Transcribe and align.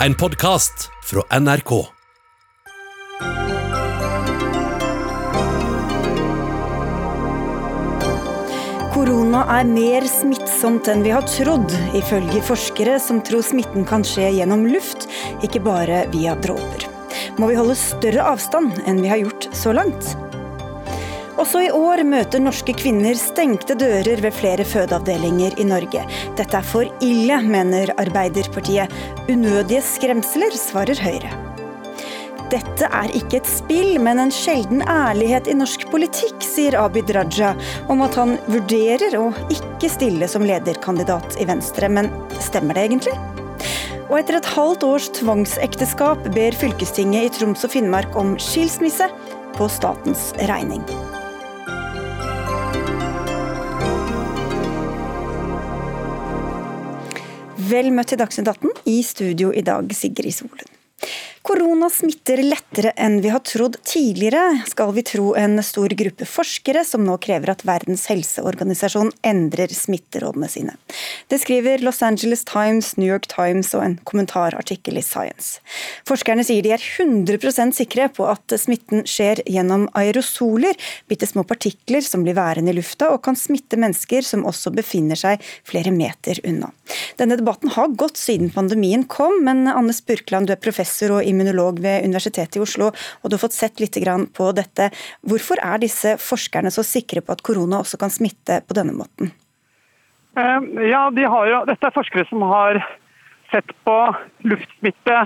En 0.00 0.14
podkast 0.14 0.90
fra 1.04 1.22
NRK. 1.40 1.70
Korona 8.92 9.40
er 9.56 9.64
mer 9.64 10.04
smittsomt 10.04 10.90
enn 10.92 11.00
vi 11.00 11.14
har 11.16 11.24
trodd, 11.24 11.72
ifølge 11.96 12.44
forskere 12.44 12.98
som 13.00 13.22
tror 13.24 13.40
smitten 13.48 13.88
kan 13.88 14.04
skje 14.04 14.34
gjennom 14.36 14.68
luft, 14.68 15.08
ikke 15.40 15.64
bare 15.64 16.04
via 16.12 16.36
dråper. 16.44 16.84
Må 17.40 17.48
vi 17.48 17.56
holde 17.56 17.80
større 17.80 18.28
avstand 18.36 18.76
enn 18.84 19.00
vi 19.00 19.08
har 19.14 19.24
gjort 19.24 19.48
så 19.56 19.72
langt? 19.80 20.12
Også 21.36 21.66
i 21.66 21.72
år 21.74 22.00
møter 22.08 22.40
norske 22.40 22.72
kvinner 22.76 23.16
stengte 23.20 23.76
dører 23.76 24.22
ved 24.24 24.32
flere 24.32 24.64
fødeavdelinger 24.64 25.58
i 25.60 25.66
Norge. 25.68 26.04
Dette 26.38 26.56
er 26.56 26.64
for 26.64 26.88
ille, 27.04 27.42
mener 27.44 27.92
Arbeiderpartiet. 28.00 28.92
Unødige 29.28 29.82
skremsler, 29.84 30.56
svarer 30.56 30.96
Høyre. 31.04 31.34
Dette 32.46 32.86
er 32.94 33.10
ikke 33.18 33.40
et 33.40 33.48
spill, 33.50 33.96
men 34.00 34.20
en 34.22 34.30
sjelden 34.32 34.84
ærlighet 34.86 35.48
i 35.50 35.56
norsk 35.58 35.88
politikk, 35.90 36.44
sier 36.46 36.76
Abid 36.78 37.10
Raja 37.12 37.52
om 37.92 38.04
at 38.06 38.16
han 38.16 38.36
vurderer 38.46 39.16
å 39.18 39.32
ikke 39.52 39.90
stille 39.90 40.28
som 40.30 40.46
lederkandidat 40.46 41.36
i 41.42 41.48
Venstre. 41.48 41.90
Men 41.90 42.08
stemmer 42.38 42.78
det 42.78 42.86
egentlig? 42.86 43.16
Og 44.06 44.20
etter 44.20 44.38
et 44.38 44.52
halvt 44.54 44.86
års 44.86 45.10
tvangsekteskap 45.18 46.30
ber 46.36 46.56
fylkestinget 46.56 47.26
i 47.26 47.34
Troms 47.40 47.66
og 47.66 47.74
Finnmark 47.74 48.16
om 48.16 48.36
skilsmisse 48.40 49.10
på 49.58 49.68
statens 49.72 50.30
regning. 50.46 50.86
Vel 57.66 57.88
møtt 57.94 58.12
til 58.12 58.20
Dagsnytt 58.20 58.48
18. 58.52 58.70
I 58.86 59.00
studio 59.02 59.48
i 59.50 59.62
dag, 59.64 59.88
Sigrid 59.96 60.34
Solund. 60.36 60.68
Korona 61.46 61.86
smitter 61.86 62.40
lettere 62.42 62.90
enn 62.98 63.20
vi 63.22 63.30
har 63.30 63.38
trodd 63.46 63.76
tidligere, 63.86 64.64
skal 64.66 64.90
vi 64.96 65.04
tro 65.06 65.28
en 65.38 65.60
stor 65.62 65.92
gruppe 65.94 66.26
forskere 66.26 66.80
som 66.82 67.04
nå 67.06 67.14
krever 67.22 67.52
at 67.52 67.60
Verdens 67.68 68.08
helseorganisasjon 68.10 69.12
endrer 69.30 69.70
smitterådene 69.70 70.48
sine. 70.50 70.74
Det 71.30 71.38
skriver 71.38 71.84
Los 71.86 72.02
Angeles 72.02 72.42
Times, 72.48 72.96
New 72.98 73.06
York 73.06 73.28
Times 73.30 73.70
og 73.78 73.84
en 73.84 73.94
kommentarartikkel 74.10 74.98
i 74.98 75.04
Science. 75.06 75.62
Forskerne 76.10 76.42
sier 76.48 76.66
de 76.66 76.72
er 76.74 76.82
100% 76.82 77.78
sikre 77.78 78.08
på 78.16 78.26
at 78.26 78.56
smitten 78.58 79.06
skjer 79.06 79.44
gjennom 79.46 79.86
aerosoler, 79.94 80.74
bitte 81.06 81.30
små 81.30 81.46
partikler 81.46 82.02
som 82.02 82.26
blir 82.26 82.34
værende 82.40 82.74
i 82.74 82.78
lufta 82.80 83.12
og 83.14 83.22
kan 83.28 83.38
smitte 83.38 83.78
mennesker 83.78 84.26
som 84.26 84.42
også 84.50 84.74
befinner 84.74 85.22
seg 85.22 85.46
flere 85.62 85.94
meter 85.94 86.42
unna. 86.42 86.72
Denne 87.22 87.38
debatten 87.38 87.70
har 87.78 87.94
gått 87.94 88.18
siden 88.18 88.50
pandemien 88.50 89.06
kom, 89.06 89.44
men 89.46 89.68
Anne 89.70 89.94
Spurkland, 89.94 90.50
du 90.50 90.56
er 90.56 90.62
professor 90.66 91.20
og 91.20 91.22
immunolog 91.22 91.35
ved 91.36 92.04
Universitetet 92.04 92.56
i 92.56 92.60
Oslo, 92.60 92.90
og 93.22 93.30
du 93.30 93.36
har 93.36 93.42
fått 93.42 93.56
sett 93.56 93.80
litt 93.80 93.96
på 94.36 94.52
dette. 94.52 94.90
Hvorfor 95.22 95.56
er 95.62 95.78
disse 95.78 96.16
forskerne 96.16 96.70
så 96.70 96.82
sikre 96.82 97.20
på 97.20 97.32
at 97.32 97.42
korona 97.42 97.80
også 97.80 97.98
kan 97.98 98.10
smitte 98.10 98.62
på 98.66 98.74
denne 98.74 98.92
måten? 98.92 99.32
Eh, 100.36 100.60
ja, 100.90 101.10
de 101.10 101.22
jo, 101.22 101.64
Dette 101.66 101.86
er 101.86 101.94
forskere 101.94 102.26
som 102.28 102.42
har 102.42 102.80
sett 103.50 103.72
på 103.84 103.96
luftsmitte 104.44 105.18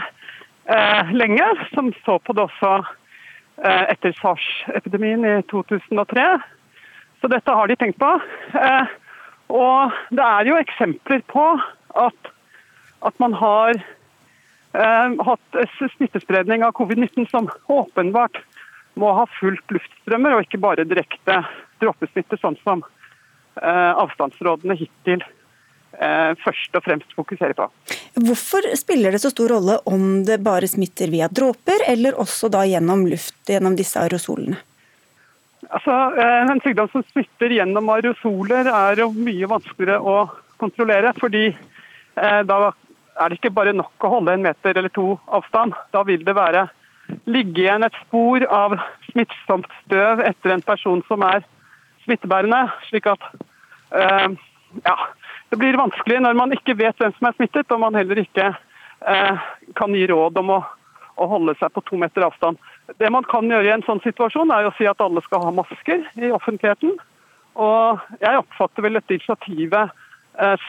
eh, 0.70 1.12
lenge. 1.12 1.46
Som 1.74 1.92
så 2.04 2.18
på 2.18 2.32
det 2.32 2.46
også 2.46 2.72
eh, 3.64 3.84
etter 3.90 4.14
SARS-epidemien 4.20 5.24
i 5.26 5.36
2003. 5.50 6.26
Så 7.20 7.28
dette 7.28 7.56
har 7.56 7.68
de 7.68 7.76
tenkt 7.76 7.98
på. 8.00 8.12
Eh, 8.54 8.92
og 9.50 9.96
det 10.14 10.26
er 10.26 10.50
jo 10.50 10.60
eksempler 10.60 11.24
på 11.30 11.46
at, 11.98 12.30
at 13.02 13.18
man 13.22 13.34
har 13.34 13.80
hatt 14.72 15.56
smittespredning 15.96 16.62
av 16.62 16.72
covid-19 16.78 17.26
som 17.30 17.48
åpenbart 17.66 18.38
må 18.94 19.12
ha 19.16 19.26
fulgt 19.40 19.72
luftstrømmer, 19.74 20.34
og 20.34 20.46
ikke 20.46 20.60
bare 20.62 20.86
direkte 20.88 21.40
dråpesmitte, 21.82 22.38
sånn 22.40 22.58
som 22.64 22.82
eh, 23.62 23.92
avstandsrådene 24.02 24.76
hittil 24.78 25.22
eh, 25.22 26.32
først 26.44 26.76
og 26.76 26.84
fremst 26.86 27.14
fokuserer 27.16 27.56
på. 27.58 27.68
Hvorfor 28.20 28.66
spiller 28.78 29.14
det 29.14 29.22
så 29.22 29.32
stor 29.32 29.54
rolle 29.54 29.78
om 29.88 30.24
det 30.26 30.40
bare 30.44 30.68
smitter 30.70 31.12
via 31.12 31.30
dråper, 31.30 31.86
eller 31.90 32.18
også 32.20 32.50
da 32.52 32.66
gjennom 32.68 33.06
luft, 33.10 33.40
gjennom 33.48 33.78
disse 33.78 34.00
aerosolene? 34.02 34.58
Altså, 35.70 35.94
En 36.18 36.58
sykdom 36.64 36.88
som 36.90 37.04
smitter 37.12 37.52
gjennom 37.54 37.90
aerosoler 37.94 38.66
er 38.66 39.04
jo 39.04 39.10
mye 39.14 39.46
vanskeligere 39.46 40.00
å 40.02 40.24
kontrollere. 40.58 41.12
fordi 41.20 41.52
da 42.16 42.72
er 43.20 43.28
det 43.28 43.38
ikke 43.38 43.54
bare 43.54 43.76
nok 43.76 44.04
å 44.04 44.12
holde 44.14 44.34
en 44.34 44.44
meter 44.44 44.76
eller 44.76 44.92
to 44.94 45.12
avstand. 45.36 45.76
Da 45.92 46.02
vil 46.08 46.24
det 46.24 46.36
være 46.36 46.66
ligge 47.28 47.64
igjen 47.64 47.84
et 47.84 47.96
spor 48.06 48.44
av 48.54 48.76
smittsomt 49.10 49.68
støv 49.84 50.22
etter 50.24 50.54
en 50.54 50.64
person 50.64 51.02
som 51.08 51.24
er 51.26 51.44
smittebærende. 52.06 52.62
slik 52.88 53.08
at 53.10 53.22
uh, 53.92 54.28
ja, 54.86 54.96
det 55.50 55.58
blir 55.60 55.78
vanskelig 55.80 56.20
når 56.22 56.38
man 56.38 56.54
ikke 56.56 56.78
vet 56.78 56.96
hvem 56.98 57.12
som 57.18 57.28
er 57.28 57.36
smittet, 57.36 57.72
og 57.72 57.82
man 57.82 57.98
heller 57.98 58.22
ikke 58.22 58.52
uh, 58.54 59.48
kan 59.76 59.96
gi 59.96 60.06
råd 60.08 60.38
om 60.40 60.54
å, 60.56 60.60
å, 61.16 61.30
holde 61.34 61.56
seg 61.60 61.74
på 61.74 61.84
to 61.90 62.00
meter 62.00 62.24
avstand. 62.24 62.60
Det 62.98 63.10
man 63.12 63.26
kan 63.28 63.50
gjøre 63.50 63.68
i 63.68 63.74
en 63.74 63.86
sånn 63.86 64.02
situasjon, 64.06 64.54
er 64.54 64.68
å 64.70 64.76
si 64.78 64.88
at 64.88 65.02
alle 65.02 65.22
skal 65.26 65.44
ha 65.44 65.56
masker 65.60 66.06
i 66.16 66.32
offentligheten. 66.32 66.96
Og 67.60 68.22
jeg 68.22 68.40
oppfatter 68.40 68.86
vel 68.86 68.96
dette 68.96 69.18
initiativet 69.18 69.90
Eh, 69.90 70.09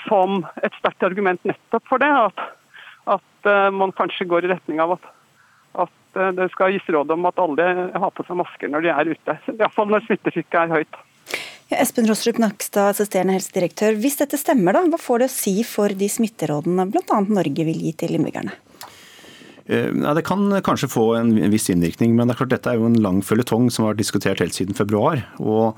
som 0.07 0.41
et 0.63 0.75
sterkt 0.79 1.03
argument 1.07 1.43
nettopp 1.47 1.87
for 1.89 2.01
det. 2.03 2.09
At, 2.11 2.43
at 3.17 3.49
eh, 3.49 3.69
man 3.75 3.93
kanskje 3.97 4.27
går 4.29 4.45
i 4.47 4.51
retning 4.53 4.81
av 4.83 4.97
at, 4.97 5.07
at 5.85 6.19
eh, 6.19 6.33
det 6.37 6.49
skal 6.55 6.73
gis 6.75 6.89
råd 6.91 7.13
om 7.15 7.29
at 7.29 7.39
alle 7.41 7.69
har 7.93 8.11
på 8.15 8.25
seg 8.27 8.39
masker 8.41 8.71
når 8.71 8.85
de 8.85 8.91
er 8.95 9.13
ute. 9.13 9.37
Iallfall 9.55 9.93
når 9.93 10.05
smittetrykket 10.07 10.59
er 10.63 10.75
høyt. 10.75 10.99
Ja, 11.71 11.79
Espen 11.79 12.09
Rostrup 12.09 12.41
Nakstad, 12.41 12.91
assisterende 12.91 13.37
helsedirektør. 13.37 13.95
Hvis 14.03 14.19
dette 14.19 14.39
stemmer, 14.39 14.75
da, 14.75 14.83
hva 14.91 14.99
får 14.99 15.23
det 15.23 15.31
å 15.31 15.35
si 15.37 15.55
for 15.67 15.93
de 15.95 16.11
smitterådene 16.11 16.89
bl.a. 16.91 17.23
Norge 17.31 17.67
vil 17.69 17.87
gi 17.87 17.95
til 18.03 18.17
innbyggerne? 18.17 18.57
Ja, 19.71 20.11
det 20.17 20.25
kan 20.27 20.49
kanskje 20.65 20.89
få 20.91 21.03
en 21.15 21.29
viss 21.53 21.69
innvirkning, 21.71 22.17
men 22.17 22.27
det 22.27 22.33
er 22.33 22.39
klart 22.41 22.51
dette 22.51 22.73
er 22.73 22.79
jo 22.81 22.89
en 22.89 22.97
lang 22.99 23.21
føljetong 23.23 23.69
som 23.71 23.85
har 23.85 23.93
vært 23.93 24.01
diskutert 24.01 24.41
helt 24.43 24.57
siden 24.57 24.75
februar. 24.75 25.21
og 25.39 25.77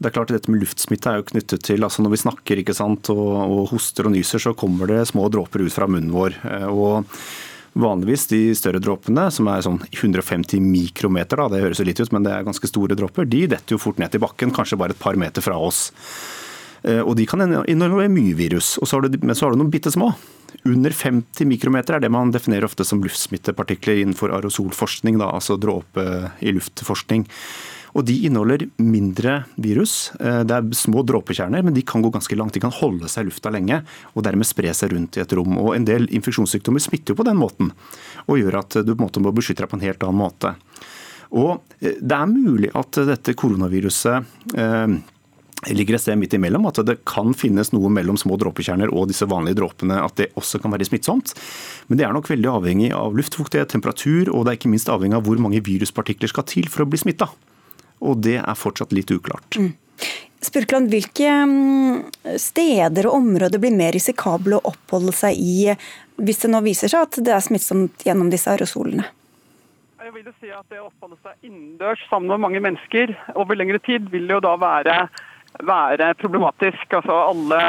det 0.00 0.08
er 0.08 0.16
klart 0.16 0.30
at 0.32 0.38
Dette 0.38 0.52
med 0.52 0.62
luftsmitte 0.62 1.10
er 1.12 1.20
jo 1.20 1.28
knyttet 1.28 1.62
til 1.68 1.84
altså 1.84 2.00
Når 2.00 2.14
vi 2.14 2.22
snakker 2.22 2.62
sant, 2.72 3.12
og, 3.12 3.28
og 3.44 3.70
hoster 3.74 4.08
og 4.08 4.14
nyser, 4.14 4.40
så 4.40 4.56
kommer 4.56 4.88
det 4.88 5.04
små 5.10 5.28
dråper 5.28 5.66
ut 5.66 5.74
fra 5.74 5.88
munnen 5.90 6.14
vår. 6.14 6.40
Eh, 6.48 6.68
og 6.72 7.04
Vanligvis 7.70 8.24
de 8.26 8.38
større 8.58 8.80
dråpene, 8.82 9.28
som 9.30 9.46
er 9.46 9.62
sånn 9.62 9.78
150 9.92 10.58
mikrometer, 10.64 11.38
da, 11.38 11.46
det 11.52 11.60
høres 11.62 11.78
jo 11.78 11.86
litt 11.86 12.00
ut, 12.02 12.10
men 12.10 12.24
det 12.26 12.32
er 12.34 12.46
ganske 12.48 12.66
store 12.66 12.96
dråper, 12.98 13.28
de 13.30 13.44
detter 13.52 13.76
jo 13.76 13.78
fort 13.78 14.00
ned 14.02 14.10
til 14.10 14.22
bakken, 14.24 14.50
kanskje 14.50 14.78
bare 14.80 14.96
et 14.96 14.98
par 14.98 15.14
meter 15.20 15.44
fra 15.44 15.54
oss. 15.54 15.84
Eh, 16.82 16.98
og 16.98 17.14
de 17.20 17.28
kan 17.30 17.44
inneholde 17.46 18.10
mye 18.10 18.34
virus. 18.34 18.74
Og 18.80 18.90
så 18.90 18.98
har 18.98 19.06
du, 19.06 19.20
men 19.22 19.38
så 19.38 19.46
har 19.46 19.54
du 19.54 19.60
noen 19.60 19.70
bitte 19.70 19.92
små. 19.94 20.10
Under 20.66 20.90
50 20.90 21.46
mikrometer 21.46 21.96
er 21.96 22.02
det 22.02 22.10
man 22.10 22.32
definerer 22.34 22.66
ofte 22.66 22.84
som 22.88 23.04
luftsmittepartikler 23.04 24.02
innenfor 24.02 24.34
aerosolforskning, 24.34 25.20
da, 25.22 25.30
altså 25.36 25.54
dråpe 25.60 26.04
i 26.42 26.56
luftforskning. 26.56 27.28
Og 27.94 28.06
De 28.06 28.14
inneholder 28.26 28.66
mindre 28.78 29.44
virus. 29.60 30.12
Eh, 30.20 30.42
det 30.46 30.56
er 30.56 30.70
små 30.76 31.02
dråpekjerner, 31.06 31.64
men 31.66 31.74
de 31.74 31.84
kan 31.86 32.02
gå 32.02 32.12
ganske 32.14 32.36
langt. 32.38 32.54
De 32.54 32.62
kan 32.62 32.74
holde 32.74 33.10
seg 33.10 33.26
i 33.26 33.30
lufta 33.30 33.52
lenge 33.52 33.82
og 34.14 34.24
dermed 34.26 34.48
spre 34.48 34.72
seg 34.76 34.94
rundt 34.94 35.18
i 35.18 35.24
et 35.24 35.36
rom. 35.36 35.58
Og 35.58 35.74
En 35.80 35.86
del 35.86 36.08
infeksjonssykdommer 36.14 36.82
smitter 36.82 37.14
jo 37.14 37.20
på 37.20 37.26
den 37.26 37.38
måten, 37.40 37.72
og 38.26 38.38
gjør 38.38 38.60
at 38.60 38.82
du 38.84 38.94
på 38.94 39.00
en 39.00 39.06
måte 39.06 39.22
må 39.22 39.34
beskytte 39.34 39.64
deg 39.64 39.72
på 39.72 39.78
en 39.78 39.86
helt 39.86 40.02
annen 40.06 40.22
måte. 40.22 40.54
Og 41.30 41.62
eh, 41.80 41.96
Det 41.98 42.16
er 42.16 42.30
mulig 42.30 42.74
at 42.74 43.00
dette 43.10 43.34
koronaviruset 43.34 44.54
eh, 44.54 45.00
ligger 45.74 45.98
et 45.98 46.04
sted 46.06 46.16
midt 46.16 46.38
imellom. 46.38 46.70
At 46.70 46.78
det 46.86 47.00
kan 47.08 47.34
finnes 47.34 47.74
noe 47.74 47.90
mellom 47.90 48.18
små 48.20 48.38
dråpekjerner 48.40 48.94
og 48.94 49.10
disse 49.10 49.26
vanlige 49.26 49.58
dråpene. 49.60 49.98
At 49.98 50.16
det 50.20 50.30
også 50.38 50.62
kan 50.62 50.72
være 50.72 50.86
smittsomt. 50.88 51.34
Men 51.90 51.98
det 51.98 52.06
er 52.06 52.14
nok 52.14 52.30
veldig 52.30 52.54
avhengig 52.54 52.94
av 52.94 53.18
luftfuktighet, 53.18 53.74
temperatur, 53.74 54.30
og 54.30 54.46
det 54.46 54.54
er 54.54 54.60
ikke 54.62 54.72
minst 54.72 54.90
avhengig 54.92 55.18
av 55.18 55.26
hvor 55.26 55.42
mange 55.42 55.62
viruspartikler 55.66 56.30
skal 56.30 56.46
til 56.48 56.70
for 56.70 56.86
å 56.86 56.90
bli 56.90 57.02
smitta 57.02 57.32
og 58.00 58.20
det 58.24 58.38
er 58.40 58.58
fortsatt 58.58 58.92
litt 58.96 59.12
uklart. 59.14 59.60
Mm. 59.60 59.72
Spurkland, 60.40 60.88
hvilke 60.88 61.28
mm, 61.28 62.36
steder 62.40 63.08
og 63.10 63.18
områder 63.18 63.60
blir 63.60 63.74
mer 63.76 63.92
risikable 63.92 64.56
å 64.56 64.72
oppholde 64.72 65.12
seg 65.12 65.36
i 65.36 65.74
hvis 66.20 66.42
det 66.42 66.50
nå 66.52 66.60
viser 66.64 66.92
seg 66.92 67.06
at 67.06 67.18
det 67.24 67.32
er 67.32 67.44
smittsomt 67.44 68.04
gjennom 68.04 68.30
disse 68.32 68.48
aerosolene? 68.52 69.04
Jeg 70.00 70.14
vil 70.14 70.26
jo 70.26 70.32
si 70.40 70.48
at 70.52 70.64
Det 70.72 70.80
å 70.80 70.88
oppholde 70.88 71.18
seg 71.20 71.48
innendørs 71.48 72.00
sammen 72.08 72.32
med 72.32 72.42
mange 72.44 72.62
mennesker 72.64 73.12
over 73.36 73.56
lengre 73.56 73.80
tid 73.84 74.08
vil 74.12 74.32
jo 74.32 74.40
da 74.42 74.54
være, 74.60 74.96
være 75.60 76.12
problematisk. 76.20 76.96
Altså 76.98 77.18
alle 77.28 77.60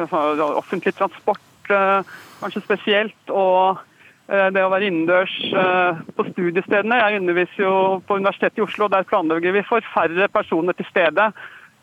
altså 0.00 0.48
Offentlig 0.58 0.94
transport 0.96 1.72
eh, 1.72 2.14
kanskje 2.40 2.64
spesielt. 2.64 3.20
og 3.28 3.84
det 4.26 4.62
å 4.64 4.70
være 4.72 4.88
innendørs 4.88 5.34
eh, 5.52 5.98
på 6.16 6.24
studiestedene. 6.30 7.00
Jeg 7.00 7.20
underviser 7.20 7.66
jo 7.66 7.74
på 8.06 8.16
Universitetet 8.20 8.62
i 8.62 8.64
Oslo, 8.64 8.86
og 8.86 8.94
der 8.94 9.04
planlegger 9.08 9.52
vi 9.52 9.64
for 9.68 9.84
færre 9.92 10.28
personer 10.32 10.76
til 10.78 10.88
stede 10.88 11.28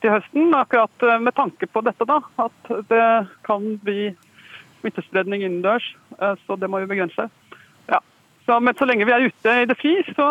til 0.01 0.15
høsten. 0.15 0.49
Akkurat 0.57 1.05
eh, 1.05 1.21
med 1.21 1.35
tanke 1.37 1.69
på 1.69 1.83
dette, 1.85 2.07
da. 2.09 2.17
At 2.41 2.73
det 2.89 3.05
kan 3.45 3.67
bli 3.85 4.09
smittespredning 4.81 5.45
innendørs. 5.45 5.85
Så 6.47 6.57
det 6.57 6.69
må 6.69 6.81
vi 6.81 6.89
begrense. 6.89 7.27
Så, 8.45 8.57
men 8.59 8.75
så 8.75 8.87
lenge 8.89 9.05
vi 9.05 9.13
er 9.13 9.27
ute 9.29 9.53
i 9.61 9.67
det 9.69 9.77
fri, 9.77 9.93
så 10.15 10.27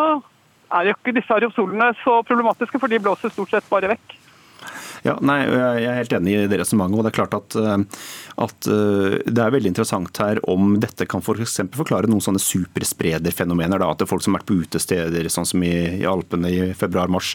er 0.75 0.89
jo 0.89 0.97
ikke 0.97 1.15
disse 1.15 1.35
aerosolene 1.35 1.93
så 2.03 2.21
problematiske, 2.27 2.81
for 2.83 2.91
de 2.91 2.99
blåser 3.03 3.33
stort 3.33 3.55
sett 3.55 3.71
bare 3.71 3.93
vekk. 3.95 4.20
Ja, 5.07 5.15
nei, 5.25 5.39
Jeg 5.47 5.89
er 5.89 5.97
helt 5.97 6.13
enig 6.13 6.35
i 6.37 6.49
det 6.51 6.61
resonnementet. 6.61 7.07
Det 7.07 7.11
er 7.11 7.17
klart 7.17 7.37
at, 7.39 7.57
eh, 7.57 8.03
at, 8.45 8.69
eh, 8.69 9.17
det 9.25 9.43
er 9.45 9.55
veldig 9.55 9.73
interessant 9.73 10.21
her 10.21 10.41
om 10.51 10.75
dette 10.83 11.07
kan 11.09 11.25
for 11.25 11.41
forklare 11.41 12.11
noen 12.11 12.25
sånne 12.25 12.43
supersprederfenomener. 12.43 13.81
At 13.81 13.99
det 13.99 14.07
er 14.07 14.13
folk 14.13 14.25
som 14.25 14.35
har 14.35 14.43
vært 14.43 14.51
på 14.51 14.61
utesteder, 14.61 15.31
sånn 15.33 15.49
som 15.49 15.65
i, 15.65 16.03
i 16.03 16.09
Alpene 16.09 16.53
i 16.53 16.73
februar-mars, 16.77 17.35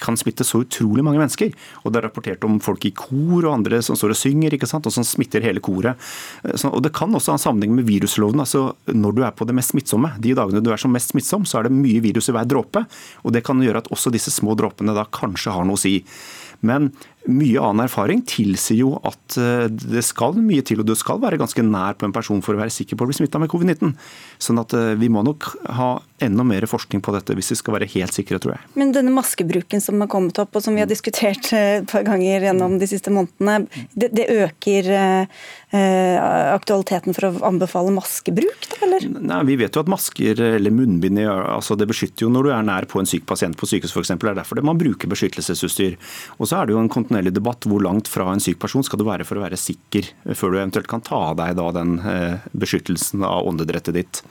kan 0.00 0.16
smitte 0.16 0.46
så 0.46 0.62
utrolig 0.64 1.04
mange 1.04 1.20
mennesker. 1.20 1.52
Og 1.84 1.92
Det 1.92 2.00
er 2.00 2.08
rapportert 2.08 2.44
om 2.44 2.58
folk 2.60 2.84
i 2.84 2.92
kor 2.96 3.44
og 3.44 3.52
andre 3.52 3.82
som 3.82 3.96
står 3.96 4.14
og 4.14 4.20
synger, 4.20 4.54
ikke 4.54 4.68
sant? 4.68 4.86
og 4.86 4.92
som 4.92 5.04
smitter 5.04 5.44
hele 5.44 5.60
koret. 5.60 5.96
Eh, 6.44 6.66
og 6.68 6.82
Det 6.82 6.92
kan 6.92 7.14
også 7.14 7.32
ha 7.32 7.38
sammenheng 7.38 7.74
med 7.74 7.86
virusloven. 7.86 8.40
altså 8.40 8.74
Når 8.86 9.12
du 9.14 9.22
er 9.24 9.32
på 9.32 9.46
det 9.46 9.54
mest 9.54 9.72
smittsomme, 9.74 10.18
de 10.20 10.34
dagene 10.34 10.62
du 10.62 10.70
er 10.70 10.76
som 10.76 10.92
mest 10.92 11.10
smittsom, 11.10 11.44
så 11.44 11.58
er 11.58 11.62
det 11.68 11.72
mye 11.72 12.00
virus 12.00 12.28
i 12.28 12.32
hver 12.32 12.46
dråpe. 12.46 12.86
Og 13.24 13.32
Det 13.32 13.44
kan 13.44 13.60
gjøre 13.60 13.78
at 13.78 13.90
også 13.90 14.12
disse 14.12 14.30
små 14.30 14.56
dråpene 14.56 14.94
da 14.94 15.04
kanskje 15.04 15.52
har 15.52 15.64
noe 15.64 15.76
å 15.76 15.78
si. 15.78 16.04
Men 16.60 16.92
mye 17.28 17.60
annen 17.60 17.84
erfaring 17.84 18.22
tilsier 18.28 18.80
jo 18.80 18.94
at 19.06 19.36
eh, 19.40 19.66
det 19.68 20.02
skal 20.06 20.38
mye 20.40 20.64
til, 20.64 20.80
og 20.82 20.88
du 20.88 20.94
skal 20.98 21.20
være 21.22 21.38
ganske 21.40 21.62
nær 21.64 21.98
på 21.98 22.08
en 22.08 22.14
person 22.14 22.40
for 22.44 22.56
å 22.56 22.62
være 22.62 22.72
sikker 22.72 22.96
på 22.96 23.04
å 23.04 23.10
bli 23.10 23.18
smitta 23.18 23.40
med 23.42 23.50
covid-19. 23.52 23.92
Sånn 24.42 24.60
at 24.62 24.74
eh, 24.76 24.94
vi 24.98 25.10
må 25.12 25.22
nok 25.26 25.50
ha 25.76 25.90
enda 26.24 26.42
mer 26.46 26.66
forskning 26.66 27.02
på 27.04 27.12
dette 27.14 27.36
hvis 27.38 27.52
vi 27.52 27.58
skal 27.60 27.76
være 27.76 27.90
helt 27.92 28.16
sikre, 28.16 28.40
tror 28.42 28.56
jeg. 28.56 28.72
Men 28.80 28.94
denne 28.96 29.12
maskebruken 29.14 29.84
som 29.84 30.00
har 30.02 30.10
kommet 30.10 30.40
opp, 30.40 30.56
og 30.56 30.64
som 30.64 30.76
vi 30.76 30.82
har 30.82 30.90
diskutert 30.90 31.52
eh, 31.52 31.78
et 31.82 31.90
par 31.90 32.06
ganger 32.08 32.48
gjennom 32.48 32.78
de 32.80 32.88
siste 32.90 33.12
månedene, 33.14 33.68
det, 33.94 34.12
det 34.16 34.28
øker 34.48 34.92
aktualiteten 35.68 37.12
for 37.12 37.26
å 37.28 37.30
anbefale 37.44 37.92
maskebruk, 37.92 38.68
da, 38.70 38.78
eller? 38.86 39.04
Nei, 39.20 39.40
Vi 39.50 39.58
vet 39.60 39.76
jo 39.76 39.82
at 39.84 39.90
masker 39.92 40.40
eller 40.56 40.72
munnbind 40.72 41.20
altså 41.28 41.76
det 41.76 41.88
beskytter 41.90 42.24
jo 42.24 42.30
når 42.32 42.46
du 42.46 42.52
er 42.54 42.64
nær 42.64 42.86
på 42.88 43.02
en 43.02 43.08
syk 43.08 43.26
pasient 43.28 43.56
på 43.58 43.68
sykehus 43.68 43.92
f.eks. 43.92 44.14
Det 44.14 44.30
er 44.30 44.38
derfor 44.38 44.56
det 44.56 44.64
man 44.64 44.80
bruker 44.80 45.10
beskyttelsesutstyr. 45.12 45.98
Og 46.38 46.48
så 46.48 46.62
er 46.62 46.68
det 46.68 46.76
jo 46.76 46.80
en 46.80 46.88
kontinuerlig 46.92 47.17
kontinuerlig 47.18 47.34
debatt 47.34 47.66
hvor 47.66 47.82
langt 47.82 48.08
fra 48.08 48.32
en 48.32 48.40
syk 48.40 48.58
person 48.60 48.84
skal 48.84 48.98
du 48.98 49.06
være 49.06 49.26
for 49.26 49.38
å 49.38 49.44
være 49.44 49.58
sikker, 49.58 50.06
før 50.34 50.52
du 50.52 50.58
eventuelt 50.58 50.88
kan 50.88 51.02
ta 51.02 51.32
av 51.32 51.36
deg 51.38 51.56
da 51.56 51.70
den 51.72 51.98
eh, 52.00 52.38
beskyttelsen 52.52 53.22
av 53.24 53.46
åndedrettet 53.46 53.94
ditt. 53.94 54.22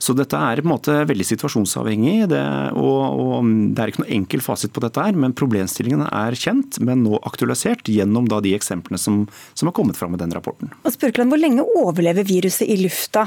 Så 0.00 0.14
dette 0.16 0.36
er 0.36 0.62
på 0.62 0.64
en 0.64 0.72
måte 0.72 0.94
veldig 1.04 1.26
situasjonsavhengig, 1.28 2.30
det, 2.30 2.40
og, 2.72 3.20
og, 3.20 3.44
det 3.76 3.82
er 3.82 3.92
ikke 3.92 4.04
noe 4.04 4.14
enkel 4.16 4.40
fasit 4.40 4.72
på 4.72 4.80
dette 4.80 5.00
her, 5.00 5.12
men 5.12 5.36
problemstillingene 5.36 6.08
er 6.08 6.36
kjent, 6.40 6.80
men 6.80 7.04
nå 7.04 7.20
aktualisert 7.20 7.88
gjennom 7.88 8.28
da 8.28 8.40
de 8.40 8.54
eksemplene 8.56 9.00
som, 9.00 9.26
som 9.52 9.68
har 9.68 9.76
kommet 9.76 10.00
fram 10.00 10.14
med 10.14 10.22
den 10.22 10.32
rapporten. 10.32 10.72
Og 10.84 10.96
Spurkland, 10.96 11.28
Hvor 11.32 11.40
lenge 11.40 11.66
overlever 11.76 12.24
viruset 12.24 12.68
i 12.68 12.80
lufta 12.80 13.26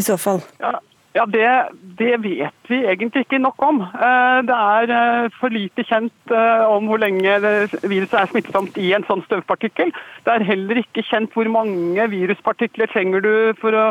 i 0.00 0.06
så 0.06 0.16
fall? 0.20 0.40
Ja, 0.62 0.78
ja, 1.16 1.24
det, 1.26 1.46
det, 1.98 2.10
vet 2.22 2.68
vi 2.68 2.82
egentlig 2.84 3.24
ikke 3.24 3.40
nok 3.40 3.62
om. 3.64 3.80
Eh, 3.80 4.40
det 4.48 4.58
er 4.58 4.92
eh, 4.92 5.30
for 5.40 5.52
lite 5.54 5.84
kjent 5.88 6.34
eh, 6.34 6.64
om 6.68 6.90
hvor 6.90 7.00
lenge 7.00 7.38
viruset 7.88 8.18
er 8.20 8.28
smittsomt 8.30 8.76
i 8.78 8.92
en 8.96 9.06
sånn 9.08 9.24
støvpartikkel. 9.24 9.94
Det 10.26 10.34
er 10.34 10.46
heller 10.50 10.82
ikke 10.82 11.06
kjent 11.08 11.32
hvor 11.34 11.48
mange 11.50 12.10
viruspartikler 12.12 12.92
trenger 12.92 13.24
du 13.24 13.32
for 13.62 13.74
å 13.74 13.86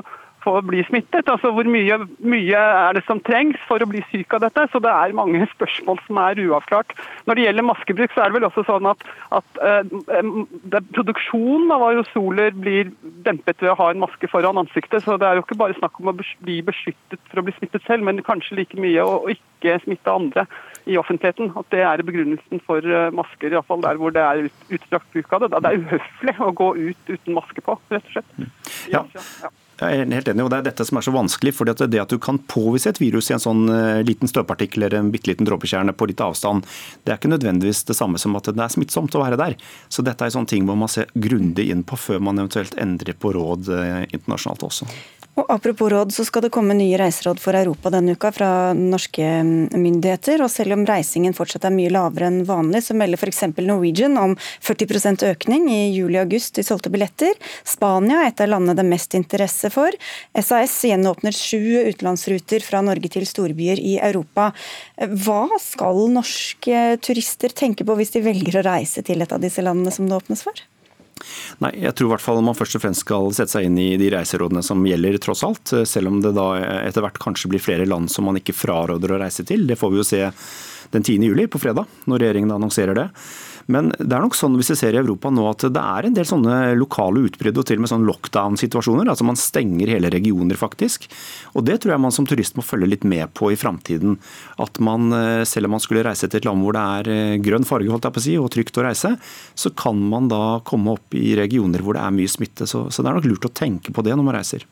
for 0.48 0.62
å 0.62 0.66
bli 0.66 0.84
smittet. 0.88 1.28
Altså 1.28 1.52
Hvor 1.56 1.68
mye, 1.68 2.00
mye, 2.24 2.62
er 2.88 2.96
det 2.96 3.04
som 3.08 3.20
trengs 3.28 3.60
for 3.68 3.84
å 3.84 3.90
bli 3.90 4.04
syk 4.12 4.38
av 4.38 4.46
dette? 4.46 4.68
Så 4.72 4.82
Det 4.84 4.94
er 4.94 5.16
mange 5.18 5.44
spørsmål 5.56 6.00
som 6.06 6.22
er 6.24 6.42
uavklart. 6.46 6.96
Når 7.28 7.38
det 7.40 7.48
gjelder 7.48 7.68
maskebruk, 7.68 8.16
så 8.16 8.24
er 8.24 8.32
det 8.32 8.40
vel 8.40 8.48
også 8.48 8.64
sånn 8.68 8.88
at, 8.94 9.04
at 9.36 9.60
uh, 9.60 10.80
produksjonen 10.96 11.74
av 11.76 11.84
aerosoler 11.90 12.56
blir 12.56 12.94
dempet 13.28 13.60
ved 13.64 13.74
å 13.74 13.80
ha 13.82 13.92
en 13.92 14.02
maske 14.06 14.32
foran 14.32 14.62
ansiktet. 14.64 15.04
Så 15.04 15.20
det 15.20 15.28
er 15.28 15.40
jo 15.40 15.46
ikke 15.46 15.60
bare 15.60 15.78
snakk 15.80 16.00
om 16.00 16.14
å 16.14 16.18
bli 16.18 16.62
beskyttet 16.66 17.22
for 17.28 17.42
å 17.42 17.48
bli 17.48 17.56
smittet 17.60 17.86
selv, 17.90 18.08
men 18.08 18.24
kanskje 18.26 18.62
like 18.62 18.80
mye 18.80 19.04
å 19.04 19.20
ikke 19.34 19.78
smitte 19.84 20.14
andre 20.14 20.48
i 20.88 20.98
offentligheten. 21.00 21.52
At 21.60 21.72
det 21.74 21.84
er 21.84 22.06
begrunnelsen 22.08 22.64
for 22.68 22.86
eh, 22.86 23.12
masker, 23.16 23.52
iallfall 23.52 23.84
der 23.84 24.00
hvor 24.00 24.16
det 24.16 24.24
er 24.24 24.48
utstrakt 24.48 25.12
bruk 25.12 25.34
av 25.36 25.44
det. 25.44 25.54
Det 25.58 25.72
er 25.72 25.86
uhøflig 25.86 26.36
å 26.40 26.52
gå 26.64 26.74
ut 26.88 27.16
uten 27.16 27.38
maske 27.38 27.64
på, 27.66 27.80
rett 27.92 28.12
og 28.12 28.20
slett. 28.20 28.36
Ja. 28.94 29.04
ja. 29.18 29.56
Jeg 29.78 29.94
er 29.94 30.10
helt 30.10 30.30
enig, 30.32 30.42
og 30.42 30.50
Det 30.50 30.58
er 30.58 30.66
dette 30.72 30.86
som 30.88 30.98
er 30.98 31.06
så 31.06 31.14
vanskelig. 31.14 31.54
fordi 31.54 31.72
at 31.72 31.90
Det 31.90 32.02
at 32.02 32.10
du 32.10 32.18
kan 32.18 32.40
påvise 32.40 32.90
et 32.90 33.00
virus 33.00 33.30
i 33.30 33.34
en 33.34 33.44
sånn 33.44 33.70
eh, 33.70 34.04
liten 34.04 34.28
støvpartikkel 34.28 34.84
eller 34.84 34.98
en 34.98 35.12
bitte 35.12 35.30
liten 35.30 35.46
dråpekjerne 35.46 35.94
på 35.94 36.08
litt 36.08 36.22
avstand, 36.22 36.66
det 37.06 37.14
er 37.14 37.18
ikke 37.18 37.30
nødvendigvis 37.30 37.86
det 37.86 37.96
samme 37.96 38.18
som 38.18 38.36
at 38.36 38.50
det 38.50 38.58
er 38.58 38.74
smittsomt 38.74 39.14
å 39.14 39.22
være 39.22 39.38
der. 39.38 39.56
Så 39.90 40.02
Dette 40.02 40.26
er 40.26 40.34
sånne 40.34 40.50
ting 40.50 40.66
må 40.66 40.76
man 40.76 40.90
se 40.90 41.06
grundig 41.14 41.70
inn 41.70 41.84
på 41.84 41.98
før 41.98 42.20
man 42.20 42.40
eventuelt 42.40 42.74
endrer 42.78 43.14
på 43.14 43.34
råd 43.38 43.70
eh, 43.70 44.06
internasjonalt 44.14 44.64
også. 44.64 44.90
Og 45.38 45.46
Apropos 45.54 45.92
råd, 45.92 46.12
så 46.14 46.24
skal 46.26 46.48
det 46.48 46.50
komme 46.54 46.74
nye 46.74 46.98
reiseråd 46.98 47.38
for 47.38 47.54
Europa 47.54 47.92
denne 47.94 48.16
uka 48.18 48.32
fra 48.34 48.50
norske 48.74 49.22
mm, 49.22 49.76
myndigheter. 49.78 50.42
og 50.42 50.50
Selv 50.50 50.74
om 50.74 50.86
reisingen 50.88 51.36
fortsatt 51.38 51.68
er 51.70 51.76
mye 51.76 51.92
lavere 51.94 52.32
enn 52.32 52.40
vanlig, 52.48 52.82
så 52.88 52.96
melder 52.98 53.22
f.eks. 53.22 53.44
Norwegian 53.62 54.18
om 54.18 54.34
40% 54.66 55.28
økning 55.30 55.68
i 55.70 55.80
juli 55.94 56.18
og 56.18 56.26
august 56.26 56.58
i 56.58 56.66
solgte 56.66 56.90
billetter. 56.94 57.38
Spania 57.70 58.24
er 58.24 58.32
et 58.32 58.42
av 58.42 58.50
landene 58.50 58.80
det 58.80 58.88
mest 58.90 59.14
interesse 59.20 59.70
for. 59.74 59.94
SAS 60.34 60.80
gjenåpner 60.90 61.38
sju 61.38 61.84
utenlandsruter 61.86 62.66
fra 62.66 62.82
Norge 62.86 63.12
til 63.14 63.28
storbyer 63.30 63.78
i 63.78 64.00
Europa. 64.10 64.50
Hva 64.98 65.44
skal 65.62 66.08
norske 66.18 66.98
turister 67.06 67.54
tenke 67.54 67.86
på 67.86 68.00
hvis 68.00 68.16
de 68.18 68.26
velger 68.26 68.58
å 68.58 68.66
reise 68.72 69.06
til 69.06 69.22
et 69.22 69.38
av 69.38 69.46
disse 69.46 69.62
landene 69.62 69.94
som 69.94 70.10
det 70.10 70.18
åpnes 70.18 70.42
for? 70.50 70.66
Nei, 71.64 71.72
jeg 71.84 71.96
tror 71.98 72.10
i 72.10 72.14
hvert 72.16 72.26
fall 72.26 72.42
man 72.46 72.58
først 72.58 72.78
og 72.78 72.84
fremst 72.84 73.06
skal 73.06 73.30
sette 73.36 73.56
seg 73.56 73.68
inn 73.68 73.78
i 73.82 73.90
de 74.00 74.12
reiserådene 74.14 74.64
som 74.66 74.86
gjelder, 74.88 75.20
tross 75.24 75.44
alt. 75.48 75.74
Selv 75.90 76.12
om 76.12 76.22
det 76.24 76.36
da 76.38 76.48
etter 76.84 77.06
hvert 77.06 77.22
kanskje 77.24 77.52
blir 77.54 77.64
flere 77.64 77.88
land 77.90 78.12
som 78.14 78.28
man 78.30 78.40
ikke 78.40 78.56
fraråder 78.58 79.14
å 79.14 79.22
reise 79.22 79.46
til. 79.48 79.68
Det 79.70 79.80
får 79.80 79.94
vi 79.94 80.02
jo 80.02 80.08
se 80.08 80.24
den 80.94 81.04
10. 81.04 81.28
juli, 81.28 81.48
på 81.52 81.60
fredag, 81.60 81.88
når 82.08 82.24
regjeringen 82.24 82.54
annonserer 82.56 82.96
det. 82.96 83.08
Men 83.74 83.90
det 84.00 84.16
er 84.16 84.24
nok 84.24 84.36
sånn 84.38 84.56
hvis 84.56 84.72
vi 84.72 84.78
ser 84.80 84.96
i 84.96 85.00
Europa 85.02 85.32
nå 85.34 85.44
at 85.50 85.66
det 85.76 85.82
er 85.82 86.08
en 86.08 86.16
del 86.16 86.28
sånne 86.28 86.76
lokale 86.80 87.26
utbrudd 87.28 87.60
og 87.60 87.68
til 87.68 87.80
og 87.80 87.84
med 87.84 87.92
sånn 87.92 88.06
lockdown-situasjoner. 88.08 89.10
Altså 89.12 89.28
man 89.28 89.40
stenger 89.40 89.92
hele 89.92 90.12
regioner, 90.14 90.60
faktisk. 90.60 91.10
Og 91.54 91.66
det 91.68 91.82
tror 91.84 91.96
jeg 91.96 92.04
man 92.06 92.16
som 92.16 92.28
turist 92.30 92.56
må 92.58 92.66
følge 92.66 92.90
litt 92.94 93.08
med 93.08 93.34
på 93.38 93.52
i 93.52 93.60
framtiden. 93.60 94.16
At 94.64 94.80
man, 94.84 95.12
eh, 95.12 95.44
selv 95.50 95.68
om 95.68 95.76
man 95.76 95.84
skulle 95.84 96.06
reise 96.08 96.30
til 96.30 96.40
et 96.40 96.48
land 96.48 96.64
hvor 96.64 96.78
det 96.78 96.86
er 97.02 97.12
eh, 97.12 97.42
grønn 97.44 97.68
farge 97.68 97.92
holdt 97.92 98.08
jeg 98.08 98.16
på 98.16 98.24
å 98.24 98.28
si, 98.28 98.38
og 98.40 98.52
trygt 98.56 98.80
å 98.80 98.88
reise, 98.88 99.16
så 99.56 99.74
kan 99.76 100.00
man 100.00 100.32
da 100.32 100.62
komme 100.68 100.96
opp 100.96 101.18
i 101.18 101.36
regioner 101.36 101.84
hvor 101.84 102.00
det 102.00 102.06
er 102.06 102.16
mye 102.16 102.32
smitte. 102.32 102.70
Så, 102.70 102.88
så 102.88 103.04
det 103.04 103.12
er 103.12 103.20
nok 103.20 103.30
lurt 103.30 103.52
å 103.52 103.56
tenke 103.56 103.92
på 103.92 104.06
det 104.06 104.16
når 104.16 104.30
man 104.30 104.40
reiser. 104.40 104.64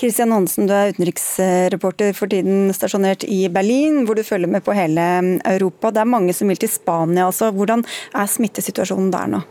Kristian 0.00 0.32
Hansen, 0.34 0.68
du 0.68 0.74
er 0.74 0.94
utenriksreporter 0.94 2.14
for 2.16 2.32
tiden 2.32 2.72
stasjonert 2.76 3.26
i 3.28 3.44
Berlin, 3.52 4.04
hvor 4.06 4.18
du 4.18 4.24
følger 4.26 4.50
med 4.50 4.64
på 4.66 4.76
hele 4.76 5.06
Europa. 5.44 5.90
Det 5.94 6.04
er 6.04 6.12
mange 6.16 6.36
som 6.36 6.50
vil 6.50 6.60
til 6.60 6.72
Spania 6.72 7.28
også. 7.28 7.52
Hvordan 7.54 7.84
er 8.14 8.30
smittesituasjonen 8.30 9.12
der 9.14 9.34
nå? 9.36 9.42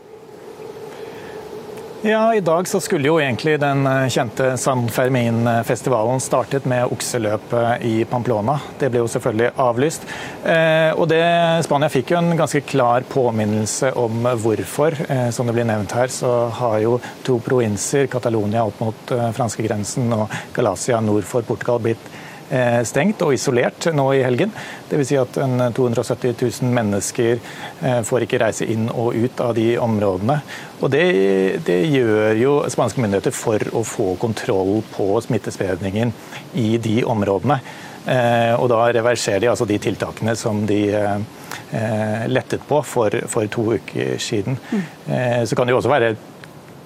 Ja, 2.02 2.34
I 2.34 2.40
dag 2.40 2.68
så 2.68 2.78
skulle 2.80 3.10
jo 3.10 3.18
egentlig 3.20 3.58
den 3.60 3.84
eh, 3.84 4.06
kjente 4.08 4.54
San 4.56 4.86
Fermin-festivalen 4.88 6.22
startet 6.24 6.64
med 6.64 6.88
okseløpet 6.94 7.84
i 7.84 8.06
Pamplona. 8.08 8.54
Det 8.80 8.88
ble 8.88 9.02
jo 9.02 9.10
selvfølgelig 9.12 9.50
avlyst. 9.60 10.06
Eh, 10.48 10.96
og 10.96 11.10
det, 11.12 11.20
Spania 11.66 11.90
fikk 11.92 12.14
jo 12.14 12.22
en 12.22 12.32
ganske 12.38 12.62
klar 12.64 13.04
påminnelse 13.04 13.92
om 14.00 14.24
hvorfor. 14.40 14.96
Eh, 15.12 15.28
som 15.28 15.44
det 15.44 15.58
blir 15.58 15.68
nevnt 15.68 15.92
her, 15.92 16.08
så 16.08 16.48
har 16.62 16.78
jo 16.80 16.96
to 17.26 17.36
provinser, 17.44 18.08
Catalonia 18.08 18.64
opp 18.64 18.80
mot 18.80 19.14
franskegrensen 19.36 20.08
og 20.16 20.32
Galacia 20.56 21.02
nord 21.04 21.28
for 21.28 21.44
Portugal, 21.44 21.84
blitt 21.84 22.08
stengt 22.86 23.22
og 23.22 23.34
isolert 23.34 23.86
nå 23.94 24.06
i 24.16 24.22
helgen. 24.24 24.52
Dvs. 24.90 25.10
Si 25.10 25.18
at 25.18 25.36
270 25.76 26.34
000 26.62 26.72
mennesker 26.74 27.36
eh, 27.38 28.00
får 28.06 28.26
ikke 28.26 28.40
reise 28.42 28.66
inn 28.70 28.88
og 28.90 29.14
ut 29.14 29.42
av 29.44 29.54
de 29.58 29.68
områdene. 29.80 30.40
Og 30.80 30.90
det, 30.92 31.04
det 31.66 31.78
gjør 31.92 32.40
jo 32.40 32.56
spanske 32.72 33.02
myndigheter 33.02 33.34
for 33.34 33.62
å 33.76 33.84
få 33.86 34.14
kontroll 34.20 34.80
på 34.94 35.12
smittespredningen 35.26 36.12
i 36.58 36.72
de 36.82 37.00
områdene. 37.04 37.60
Eh, 38.10 38.54
og 38.56 38.70
da 38.72 38.86
reverserer 38.96 39.44
de 39.44 39.52
altså 39.52 39.68
de 39.68 39.78
tiltakene 39.82 40.34
som 40.38 40.64
de 40.66 40.82
lettet 42.30 42.64
på 42.66 42.80
for, 42.82 43.14
for 43.30 43.46
to 43.50 43.62
uker 43.78 44.16
siden. 44.18 44.56
Mm. 44.72 44.82
Så 45.46 45.54
kan 45.54 45.66
det 45.66 45.74
jo 45.74 45.78
også 45.78 45.92
være 45.92 46.08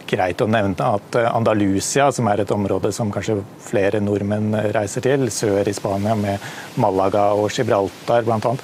greit 0.09 0.43
å 0.43 0.49
nevne 0.51 0.89
at 0.97 1.17
eh, 1.19 1.29
Andalusia, 1.29 2.11
som 2.13 2.29
er 2.31 2.43
et 2.43 2.53
område 2.55 2.91
som 2.95 3.13
kanskje 3.13 3.39
flere 3.63 4.01
nordmenn 4.03 4.55
reiser 4.75 5.05
til, 5.05 5.29
sør 5.33 5.69
i 5.69 5.75
Spania 5.77 6.17
med 6.19 6.43
Malaga 6.81 7.31
og 7.37 7.53
Gibraltar 7.55 8.27
bl.a., 8.27 8.55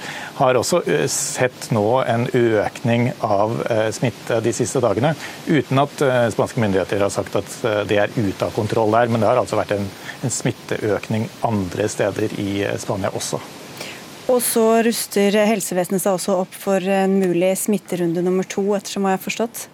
har 0.41 0.59
også 0.61 0.83
eh, 0.87 1.07
sett 1.11 1.71
nå 1.75 1.87
en 2.03 2.27
økning 2.37 3.11
av 3.27 3.57
eh, 3.71 3.89
smitte 3.95 4.41
de 4.45 4.55
siste 4.57 4.83
dagene. 4.83 5.15
Uten 5.49 5.83
at 5.83 6.05
spanske 6.35 6.61
myndigheter 6.63 7.03
har 7.05 7.13
sagt 7.13 7.37
at 7.39 7.57
det 7.89 7.99
er 8.01 8.13
ute 8.17 8.47
av 8.47 8.55
kontroll 8.55 8.93
der. 8.95 9.11
Men 9.11 9.23
det 9.23 9.29
har 9.31 9.41
altså 9.41 9.59
vært 9.59 9.75
en, 9.77 9.89
en 10.25 10.33
smitteøkning 10.33 11.27
andre 11.47 11.89
steder 11.91 12.37
i 12.41 12.53
Spania 12.81 13.13
også. 13.17 13.41
Og 14.31 14.39
så 14.45 14.65
ruster 14.87 15.35
helsevesenet 15.49 16.05
seg 16.05 16.15
også 16.15 16.39
opp 16.45 16.55
for 16.55 16.85
en 16.85 17.19
mulig 17.19 17.51
smitterunde 17.59 18.23
nummer 18.23 18.47
to, 18.47 18.63
ettersom 18.77 19.09
jeg 19.09 19.19
har 19.19 19.25
forstått? 19.25 19.67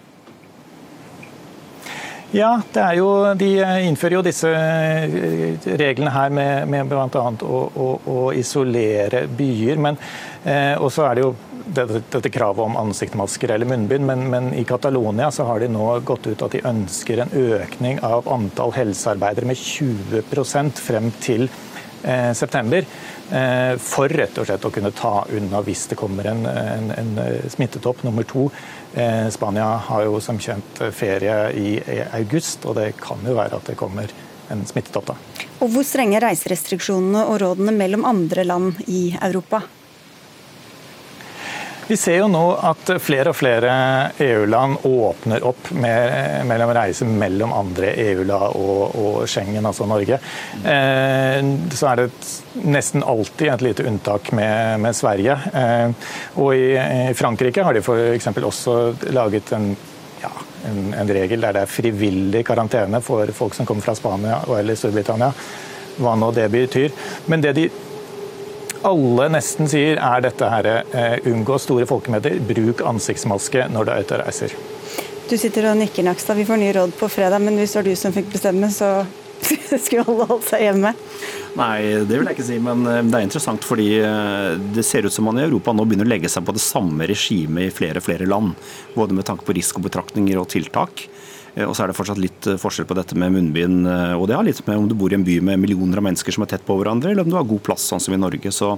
Ja, 2.35 2.61
jo, 2.93 3.07
de 3.39 3.53
innfører 3.87 4.17
jo 4.17 4.23
disse 4.25 4.49
eh, 4.51 5.53
reglene 5.79 6.11
her 6.11 6.33
med, 6.33 6.67
med 6.67 6.89
bl.a. 6.91 7.07
Å, 7.07 7.59
å, 7.71 7.87
å, 8.03 8.17
isolere 8.35 9.23
byer. 9.31 9.79
Men, 9.79 9.99
eh, 10.43 10.73
og 10.75 10.91
så 10.91 11.05
er 11.07 11.15
det 11.15 11.23
jo 11.23 11.31
dette, 11.67 12.01
dette, 12.11 12.31
kravet 12.33 12.65
om 12.65 12.75
ansiktsmasker 12.83 13.55
eller 13.55 13.69
munnbind, 13.69 14.03
men, 14.07 14.27
men, 14.33 14.51
i 14.59 14.65
Catalonia 14.67 15.31
så 15.31 15.47
har 15.47 15.63
de 15.63 15.71
nå 15.71 15.87
gått 16.07 16.27
ut 16.27 16.43
at 16.43 16.57
de 16.57 16.65
ønsker 16.67 17.23
en 17.23 17.31
økning 17.31 18.03
av 18.03 18.27
antall 18.31 18.75
helsearbeidere 18.75 19.47
med 19.47 19.63
20 19.63 20.75
frem 20.83 21.11
til 21.23 21.47
eh, 22.03 22.33
september. 22.35 22.83
Eh, 23.27 23.73
for 23.83 24.11
rett 24.11 24.35
og 24.39 24.47
slett 24.47 24.67
å 24.67 24.71
kunne 24.71 24.93
ta 24.95 25.21
unna 25.35 25.59
hvis 25.63 25.87
det 25.91 25.97
kommer 25.99 26.27
en, 26.31 26.45
en, 26.47 26.91
en 26.95 27.17
smittetopp 27.55 28.03
nummer 28.07 28.27
to. 28.27 28.49
Eh, 28.97 29.29
Spania 29.29 29.65
har 29.77 30.07
jo 30.07 30.17
som 30.21 30.39
kjent 30.41 30.79
ferie 30.89 31.35
i, 31.53 31.75
august, 32.17 32.65
og 32.65 32.79
det 32.79 32.95
kan 32.97 33.21
jo 33.21 33.35
være 33.37 33.59
at 33.59 33.69
det 33.69 33.75
kommer 33.77 34.09
en 34.49 34.63
smittetopp 34.65 35.11
da. 35.11 35.15
Og 35.61 35.69
Hvor 35.69 35.85
strenge 35.85 36.21
reiserestriksjonene 36.23 37.27
og 37.29 37.37
rådene 37.43 37.75
mellom 37.77 38.07
andre 38.09 38.45
land 38.47 38.81
i 38.89 39.11
Europa? 39.21 39.61
Vi 41.87 41.95
ser 41.97 42.17
jo 42.17 42.25
nå 42.27 42.41
at 42.67 42.89
flere 42.99 43.31
og 43.31 43.37
flere 43.39 43.73
EU-land 44.19 44.81
åpner 44.83 45.43
opp 45.47 45.69
med, 45.71 46.43
mellom 46.49 46.73
reise 46.75 47.05
mellom 47.07 47.53
andre 47.55 47.93
EU-land 48.03 48.57
og, 48.59 48.81
og, 48.99 49.21
Schengen, 49.31 49.63
altså 49.63 49.87
Norge. 49.87 50.17
Eh, 50.67 51.39
så 51.71 51.87
er 51.93 52.01
det 52.01 52.09
nesten 52.67 53.05
alltid 53.07 53.53
et 53.53 53.63
lite 53.69 53.87
unntak 53.87 54.33
med, 54.35 54.81
med 54.83 54.99
Sverige. 54.99 55.37
Eh, 55.53 56.11
og 56.43 56.51
i, 56.59 56.73
i, 56.75 57.15
Frankrike 57.15 57.63
har 57.63 57.77
de 57.77 57.85
f.eks. 57.85 58.27
også 58.35 58.77
laget 59.15 59.55
en, 59.55 59.71
en, 60.67 60.83
en, 60.91 61.15
regel 61.21 61.47
der 61.47 61.55
det 61.55 61.63
er 61.63 61.71
frivillig 61.71 62.43
karantene 62.51 62.99
for 62.99 63.31
folk 63.31 63.55
som 63.55 63.69
kommer 63.69 63.87
fra 63.87 63.95
Spania 63.95 64.43
eller 64.59 64.75
Storbritannia. 64.75 65.31
Hva 66.03 66.19
nå 66.19 66.35
det 66.35 66.51
betyr. 66.51 66.91
Men 67.31 67.47
det 67.47 67.55
de 67.57 67.69
alle 68.85 69.27
nesten 69.33 69.69
sier, 69.69 69.99
er 70.01 70.23
dette 70.25 70.49
her 70.51 70.67
eh, 70.71 71.17
unngå 71.29 71.59
store 71.61 71.87
folkemøter, 71.89 72.39
bruk 72.47 72.83
ansiktsmaske 72.85 73.67
når 73.73 73.87
du 73.87 73.93
er 73.93 74.03
ute 74.03 74.17
og 74.17 74.25
reiser. 74.25 74.57
Du 75.27 75.35
sitter 75.35 75.71
og 75.71 75.79
nikker, 75.79 76.05
Nakstad. 76.07 76.37
Vi 76.39 76.45
får 76.47 76.59
nye 76.61 76.75
råd 76.77 76.93
på 76.99 77.09
fredag, 77.11 77.41
men 77.43 77.57
hvis 77.59 77.73
det 77.75 77.81
var 77.81 77.89
du 77.89 77.95
som 77.99 78.13
fikk 78.15 78.29
bestemme, 78.31 78.69
så 78.71 79.01
skulle 79.83 80.05
alle 80.05 80.27
holdt 80.29 80.47
seg 80.47 80.63
hjemme? 80.63 80.93
Nei, 81.57 81.81
det 82.05 82.13
vil 82.13 82.29
jeg 82.29 82.37
ikke 82.37 82.47
si, 82.47 82.59
men 82.63 82.85
eh, 82.87 83.03
det 83.05 83.19
er 83.19 83.27
interessant 83.27 83.65
fordi 83.65 83.87
eh, 83.99 84.51
det 84.75 84.85
ser 84.85 85.07
ut 85.07 85.13
som 85.13 85.27
man 85.27 85.39
i 85.41 85.45
Europa 85.47 85.73
nå 85.73 85.85
begynner 85.87 86.07
å 86.07 86.13
legge 86.13 86.31
seg 86.31 86.45
på 86.47 86.55
det 86.55 86.63
samme 86.63 87.07
regimet 87.09 87.69
i 87.69 87.73
flere 87.73 88.01
og 88.01 88.07
flere 88.07 88.29
land. 88.29 88.53
Både 88.95 89.17
med 89.17 89.27
tanke 89.27 89.47
på 89.47 89.55
risikobetraktninger 89.57 90.39
og 90.39 90.49
tiltak. 90.53 91.07
Eh, 91.57 91.65
og 91.65 91.75
så 91.75 91.83
er 91.83 91.91
det 91.91 91.97
fortsatt 91.97 92.21
litt 92.21 92.47
eh, 92.49 92.59
forskjell 92.61 92.87
på 92.89 92.97
dette 92.97 93.17
med 93.17 93.33
munnbind. 93.33 93.87
Eh, 93.89 94.13
og 94.17 94.27
det 94.29 94.37
har 94.37 94.45
litt 94.45 94.61
med 94.67 94.83
om 94.83 94.87
du 94.89 94.95
bor 94.97 95.13
i 95.13 95.17
en 95.17 95.25
by 95.25 95.39
med 95.49 95.61
millioner 95.63 96.01
av 96.01 96.05
mennesker 96.07 96.35
som 96.35 96.45
er 96.45 96.53
tett 96.53 96.65
på 96.67 96.77
hverandre, 96.77 97.11
eller 97.11 97.25
om 97.25 97.33
du 97.33 97.37
har 97.39 97.47
god 97.47 97.63
plass, 97.65 97.87
sånn 97.89 98.03
som 98.03 98.15
i 98.15 98.21
Norge. 98.21 98.51
Så, 98.53 98.73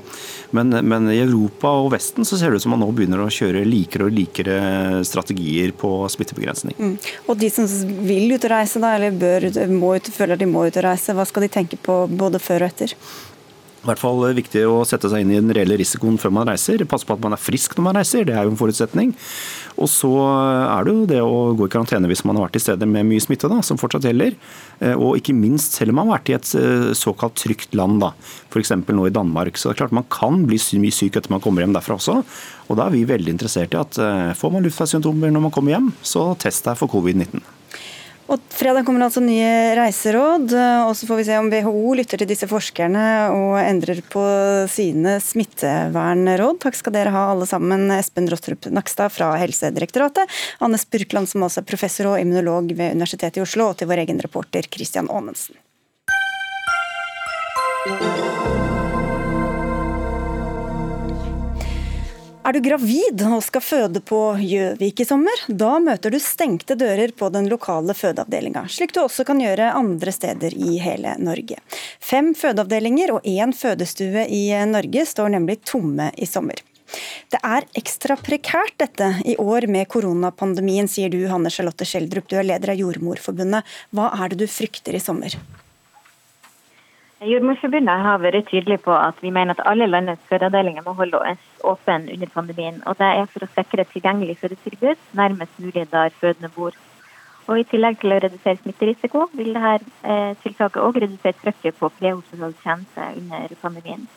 men, 0.55 0.73
men, 0.87 1.09
i 1.11 1.19
Europa 1.23 1.73
og 1.83 1.91
Vesten 1.95 2.27
så 2.27 2.39
ser 2.39 2.51
det 2.51 2.59
ut 2.59 2.67
som 2.67 2.75
man 2.75 2.83
nå 2.83 2.89
begynner 2.95 3.23
å 3.23 3.31
kjøre 3.33 3.65
likere 3.67 4.07
og 4.07 4.15
likere 4.15 4.59
strategier 5.07 5.73
på 5.77 5.91
smittebegrensning. 6.11 6.77
Mm. 6.79 6.95
Og 7.27 7.39
de 7.39 7.51
som 7.53 7.67
vil 8.05 8.31
ut 8.35 8.45
og 8.45 8.53
reise, 8.53 8.81
da, 8.81 8.95
eller 8.97 9.15
bør, 9.19 9.49
må 9.73 9.95
ut, 9.97 10.13
føler 10.13 10.39
de 10.39 10.49
må 10.49 10.67
ut 10.67 10.79
og 10.79 10.87
reise, 10.87 11.15
hva 11.15 11.27
skal 11.27 11.45
de 11.45 11.53
tenke 11.59 11.79
på 11.81 12.03
både 12.09 12.41
før 12.43 12.65
og 12.65 12.71
etter? 12.71 12.95
I 13.79 13.87
hvert 13.87 14.01
fall 14.01 14.25
viktig 14.35 14.65
å 14.67 14.81
sette 14.87 15.07
seg 15.07 15.23
inn 15.23 15.31
i 15.31 15.37
den 15.39 15.53
reelle 15.55 15.77
risikoen 15.79 16.17
før 16.19 16.33
man 16.35 16.49
reiser. 16.49 16.81
Passe 16.89 17.07
på 17.07 17.15
at 17.15 17.23
man 17.23 17.35
er 17.35 17.39
frisk 17.39 17.77
når 17.77 17.85
man 17.85 17.99
reiser, 17.99 18.25
det 18.27 18.35
er 18.35 18.43
jo 18.43 18.51
en 18.51 18.59
forutsetning. 18.59 19.13
Og 19.79 19.87
så 19.87 20.09
er 20.19 20.83
det 20.83 20.95
jo 20.95 21.05
det 21.07 21.19
å 21.23 21.37
gå 21.55 21.69
i 21.69 21.71
karantene 21.71 22.09
hvis 22.11 22.25
man 22.27 22.35
har 22.35 22.49
vært 22.49 22.59
i 22.59 22.63
steder 22.65 22.89
med 22.89 23.07
mye 23.07 23.23
smitte, 23.23 23.47
da, 23.51 23.61
som 23.63 23.79
fortsatt 23.79 24.09
gjelder. 24.09 24.35
Eh, 24.83 24.95
og 24.95 25.15
ikke 25.19 25.35
minst 25.37 25.77
selv 25.79 25.93
om 25.93 26.01
man 26.01 26.09
har 26.09 26.19
vært 26.19 26.31
i 26.31 26.35
et 26.35 26.51
eh, 26.59 26.89
såkalt 26.97 27.39
trygt 27.39 27.77
land, 27.79 28.01
da. 28.03 28.11
f.eks. 28.51 28.75
nå 28.83 29.07
i 29.07 29.13
Danmark. 29.15 29.55
Så 29.55 29.69
det 29.69 29.77
er 29.77 29.83
klart 29.85 29.95
man 29.95 30.09
kan 30.11 30.43
bli 30.49 30.59
mye 30.83 30.95
syk 30.95 31.15
etter 31.15 31.31
man 31.31 31.43
kommer 31.43 31.63
hjem 31.63 31.77
derfra 31.77 31.95
også. 31.95 32.19
Og 32.67 32.79
da 32.79 32.89
er 32.89 32.97
vi 32.97 33.07
veldig 33.07 33.37
interessert 33.37 33.77
i 33.77 33.79
at 33.79 34.01
eh, 34.03 34.33
får 34.39 34.57
man 34.57 34.67
luftveissymptomer 34.67 35.31
når 35.31 35.47
man 35.47 35.55
kommer 35.55 35.77
hjem, 35.77 35.93
så 36.03 36.33
test 36.41 36.67
deg 36.67 36.75
for 36.81 36.91
covid-19. 36.91 37.58
Og 38.29 38.41
Fredag 38.53 38.85
kommer 38.85 39.01
altså 39.07 39.23
nye 39.25 39.73
reiseråd, 39.79 40.51
og 40.85 40.91
så 40.97 41.07
får 41.09 41.17
vi 41.17 41.23
se 41.25 41.37
om 41.41 41.47
WHO 41.49 41.95
lytter 41.97 42.21
til 42.21 42.29
disse 42.29 42.45
forskerne 42.49 43.05
og 43.33 43.55
endrer 43.57 44.03
på 44.05 44.21
sine 44.69 45.15
smittevernråd. 45.23 46.59
Takk 46.61 46.77
skal 46.77 46.93
dere 46.93 47.13
ha 47.15 47.23
alle 47.31 47.47
sammen. 47.49 47.87
Espen 47.95 48.29
Rostrup 48.29 48.69
Nakstad 48.69 49.15
fra 49.15 49.31
Helsedirektoratet, 49.41 50.29
Anne 50.61 50.77
Spurkland 50.77 51.31
som 51.31 51.47
også 51.47 51.63
er 51.63 51.69
professor 51.71 52.11
og 52.11 52.21
immunolog 52.21 52.75
ved 52.77 52.93
Universitetet 52.99 53.41
i 53.41 53.45
Oslo, 53.47 53.71
og 53.71 53.81
til 53.81 53.89
vår 53.89 54.05
egen 54.05 54.21
reporter 54.21 54.69
Christian 54.69 55.09
Aanensen. 55.09 55.57
Er 62.39 62.55
du 62.55 62.61
gravid 62.63 63.19
og 63.27 63.41
skal 63.43 63.61
føde 63.61 63.99
på 63.99 64.17
Gjøvik 64.39 65.01
i 65.03 65.05
sommer? 65.05 65.41
Da 65.51 65.73
møter 65.83 66.13
du 66.13 66.17
stengte 66.23 66.77
dører 66.79 67.11
på 67.11 67.27
den 67.35 67.49
lokale 67.51 67.91
fødeavdelinga, 67.93 68.63
slik 68.71 68.93
du 68.95 69.01
også 69.03 69.25
kan 69.27 69.41
gjøre 69.43 69.73
andre 69.75 70.13
steder 70.15 70.55
i 70.55 70.77
hele 70.79 71.17
Norge. 71.19 71.59
Fem 71.99 72.31
fødeavdelinger 72.39 73.11
og 73.17 73.27
én 73.27 73.51
fødestue 73.51 74.23
i 74.31 74.41
Norge 74.71 75.03
står 75.11 75.35
nemlig 75.35 75.59
tomme 75.67 76.09
i 76.15 76.29
sommer. 76.29 76.63
Det 77.29 77.43
er 77.43 77.67
ekstra 77.77 78.15
prekært 78.17 78.79
dette 78.81 79.11
i 79.27 79.35
år 79.35 79.67
med 79.67 79.91
koronapandemien, 79.91 80.87
sier 80.87 81.11
du 81.11 81.19
Hanne 81.29 81.51
Charlotte 81.53 81.85
Schjelderup, 81.85 82.31
du 82.31 82.39
er 82.39 82.47
leder 82.47 82.71
av 82.71 82.79
Jordmorforbundet. 82.79 83.67
Hva 83.91 84.13
er 84.15 84.31
det 84.31 84.39
du 84.41 84.47
frykter 84.49 84.95
i 84.95 85.03
sommer? 85.03 85.35
Jordmorforbundet 87.19 87.99
har 87.99 88.21
vært 88.23 88.45
tydelig 88.47 88.77
på 88.85 88.93
at 88.95 89.17
vi 89.19 89.31
mener 89.35 89.57
at 89.57 89.65
alle 89.67 89.89
landets 89.89 90.21
fødeavdelinger 90.29 90.85
må 90.85 90.93
holdes 90.95 91.41
åpne 91.67 92.13
under 92.13 92.29
pandemien. 92.31 92.77
og 92.85 92.95
Det 92.97 93.09
er 93.09 93.25
for 93.33 93.43
å 93.43 93.49
sikre 93.55 93.83
et 93.83 93.91
tilgjengelig 93.91 94.37
fødetilbud 94.39 95.01
nærmest 95.19 95.59
mulig 95.59 95.83
der 95.91 96.15
fødende 96.21 96.49
bor. 96.55 96.77
Og 97.49 97.59
I 97.59 97.65
tillegg 97.67 97.99
til 97.99 98.13
å 98.13 98.21
redusere 98.23 98.61
smitterisiko, 98.61 99.25
vil 99.33 99.51
dette 99.57 99.91
eh, 100.05 100.31
tiltaket 100.43 100.81
òg 100.85 101.01
redusere 101.03 101.35
trykket 101.41 101.79
på 101.79 101.91
prehospital 101.99 102.55
under 103.17 103.55
pandemien. 103.61 104.07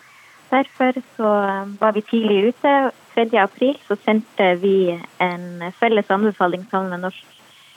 Derfor 0.53 0.95
eh, 0.95 1.67
var 1.81 1.93
vi 1.93 2.07
tidlig 2.07 2.53
ute. 2.53 2.93
3. 3.15 3.27
april 3.43 3.77
sendte 4.05 4.55
vi 4.63 4.95
en 5.19 5.73
felles 5.81 6.11
anbefaling 6.11 6.69
sammen 6.71 6.95
med 6.95 7.09
Norsk 7.09 7.32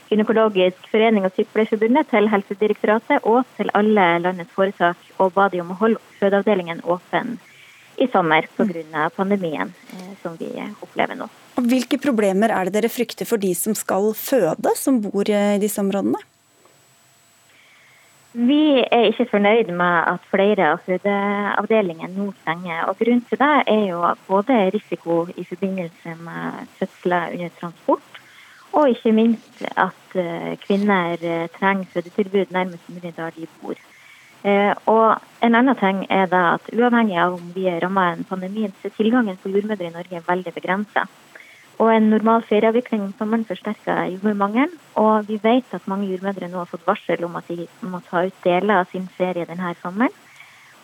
Gynekologisk 0.10 0.86
forening 0.92 1.26
og 1.26 1.34
Sykepleierforbundet 1.34 2.12
til 2.12 2.30
Helsedirektoratet 2.30 3.26
og 3.26 3.42
til 3.58 3.72
alle 3.74 4.06
landets 4.22 4.54
foretak, 4.54 5.00
og 5.18 5.34
ba 5.34 5.48
de 5.50 5.64
om 5.64 5.74
å 5.74 5.80
holde 5.80 6.02
fødeavdelingen 6.20 6.84
åpen 6.84 7.40
i 7.98 8.08
sommer 8.12 8.46
pga. 8.58 9.10
pandemien 9.16 9.74
eh, 9.94 10.14
som 10.22 10.36
vi 10.38 10.52
opplever 10.82 11.16
nå. 11.16 11.30
Hvilke 11.56 11.98
problemer 11.98 12.52
er 12.52 12.68
det 12.68 12.76
dere 12.76 12.92
frykter 12.92 13.26
for 13.26 13.42
de 13.42 13.54
som 13.56 13.76
skal 13.76 14.14
føde, 14.14 14.76
som 14.76 15.02
bor 15.02 15.30
i 15.30 15.58
disse 15.62 15.82
områdene? 15.82 16.20
Vi 18.36 18.84
er 18.84 19.06
ikke 19.08 19.30
fornøyd 19.32 19.70
med 19.72 20.10
at 20.12 20.24
flere 20.28 20.74
av 20.74 20.82
fødeavdelingene 20.84 22.18
nå 22.18 22.34
stenger. 22.42 22.82
og 22.90 23.00
Grunnen 23.00 23.24
til 23.30 23.40
det 23.40 23.54
er 23.72 23.86
jo 23.94 24.02
både 24.28 24.58
risiko 24.76 25.22
i 25.38 25.46
forbindelse 25.48 26.18
med 26.20 26.68
fødsler 26.76 27.32
under 27.38 27.54
transport, 27.62 28.20
og 28.75 28.89
ikke 28.91 29.12
minst 29.15 29.62
at 29.79 30.15
eh, 30.20 30.55
kvinner 30.65 31.15
eh, 31.22 31.48
trenger 31.55 31.91
fødetilbud 31.94 32.51
nærmest 32.51 32.89
mulig 32.89 33.13
der 33.17 33.29
de 33.29 33.48
bor. 33.62 33.75
Eh, 34.44 34.74
og 34.86 35.22
En 35.41 35.55
annen 35.55 35.75
ting 35.77 36.05
er 36.10 36.25
da 36.25 36.41
at 36.53 36.70
uavhengig 36.74 37.17
av 37.22 37.34
om 37.38 37.51
vi 37.55 37.67
er 37.70 37.79
rammet 37.84 38.03
av 38.03 38.17
en 38.17 38.27
pandemi, 38.29 38.65
så 38.82 38.89
er 38.89 38.96
tilgangen 38.98 39.38
på 39.38 39.50
jordmødre 39.50 39.88
i 39.88 39.94
Norge 39.94 40.22
veldig 40.27 40.53
begrensa. 40.53 41.05
Og 41.77 41.91
en 41.91 42.10
normal 42.10 42.44
ferieavvikling 42.50 43.03
om 43.03 43.13
sommeren 43.17 43.46
forsterker 43.46 44.10
jordmormangelen. 44.13 44.74
Og 44.96 45.27
vi 45.27 45.39
vet 45.44 45.74
at 45.75 45.88
mange 45.88 46.08
jordmødre 46.08 46.50
nå 46.50 46.58
har 46.58 46.72
fått 46.72 46.88
varsel 46.88 47.24
om 47.27 47.36
at 47.36 47.48
de 47.48 47.67
må 47.82 48.00
ta 48.10 48.25
ut 48.25 48.44
deler 48.44 48.79
av 48.79 48.91
sin 48.91 49.08
ferie 49.17 49.46
denne 49.46 49.75
sommeren. 49.82 50.13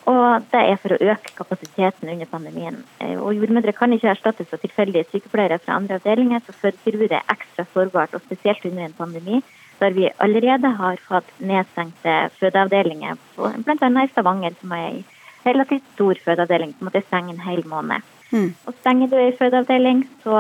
Og 0.09 0.45
det 0.49 0.61
er 0.65 0.79
for 0.81 0.95
å 0.95 0.99
øke 1.13 1.33
kapasiteten 1.37 2.09
under 2.09 2.29
pandemien. 2.29 2.79
Eh, 2.99 3.17
og 3.21 3.35
Jordmødre 3.37 3.73
kan 3.77 3.93
ikke 3.93 4.09
erstattes 4.15 4.53
av 4.53 4.61
tilfeldige 4.63 5.05
sykepleiere 5.11 5.59
fra 5.61 5.77
andre 5.77 5.99
avdelinger, 5.99 6.41
så 6.45 6.55
fødetilbudet 6.57 7.19
er 7.19 7.35
ekstra 7.35 7.67
sårbart, 7.73 8.15
og 8.17 8.23
spesielt 8.25 8.65
under 8.65 8.87
en 8.87 8.97
pandemi 8.97 9.41
der 9.81 9.93
vi 9.97 10.09
allerede 10.21 10.69
har 10.77 10.97
fått 11.07 11.29
nedstengte 11.39 12.29
fødeavdelinger, 12.37 13.17
bl.a. 13.37 13.89
i 14.03 14.11
Stavanger, 14.11 14.53
som 14.61 14.73
er 14.77 14.87
en 14.87 15.03
relativt 15.45 15.87
stor 15.95 16.19
fødeavdeling 16.25 16.75
som 16.77 16.89
måtte 16.89 17.01
stenge 17.07 17.33
en 17.33 17.45
hel 17.45 17.63
måned. 17.65 18.05
Mm. 18.31 18.51
Og 18.65 18.75
Stenger 18.79 19.09
du 19.09 19.17
en 19.17 19.37
fødeavdeling, 19.39 20.03
så 20.23 20.37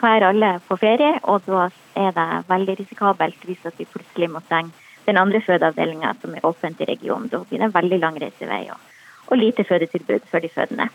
drar 0.00 0.20
eh, 0.20 0.28
alle 0.28 0.52
på 0.68 0.76
ferie, 0.80 1.16
og 1.22 1.48
da 1.48 1.68
er 1.96 2.12
det 2.16 2.28
veldig 2.48 2.78
risikabelt 2.82 3.48
hvis 3.48 3.64
vi 3.78 3.88
plutselig 3.88 4.30
må 4.32 4.44
stenge 4.44 4.72
den 5.06 5.20
andre 5.20 5.42
fødeavdelinga 5.44 6.14
som 6.22 6.34
er 6.36 6.46
åpent 6.46 6.80
i 6.80 6.88
regionen. 6.88 7.30
Da 7.32 7.42
blir 7.44 7.60
det 7.60 7.68
en 7.68 7.76
veldig 7.76 8.00
lang 8.02 8.18
reisevei 8.22 8.64
og, 8.72 8.80
og 9.28 9.38
lite 9.38 9.66
fødetilbud 9.68 10.28
for 10.30 10.44
de 10.44 10.50
fødende. 10.52 10.90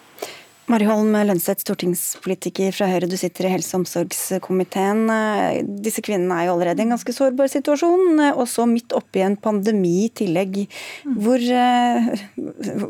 Mari 0.67 0.83
Holm 0.83 1.13
Lønseth, 1.15 1.61
stortingspolitiker 1.63 2.73
fra 2.75 2.89
Høyre, 2.91 3.07
du 3.07 3.15
sitter 3.15 3.47
i 3.47 3.53
helse- 3.53 3.71
og 3.71 3.85
omsorgskomiteen. 3.85 5.05
Disse 5.79 6.03
kvinnene 6.03 6.41
er 6.41 6.49
jo 6.49 6.57
allerede 6.57 6.83
i 6.83 6.83
en 6.83 6.91
ganske 6.91 7.13
sårbar 7.15 7.47
situasjon, 7.53 8.19
og 8.33 8.43
så 8.51 8.65
midt 8.67 8.91
oppi 8.97 9.23
en 9.23 9.37
pandemi 9.39 9.93
i 10.09 10.11
tillegg. 10.11 10.65
Hvor, 11.07 11.45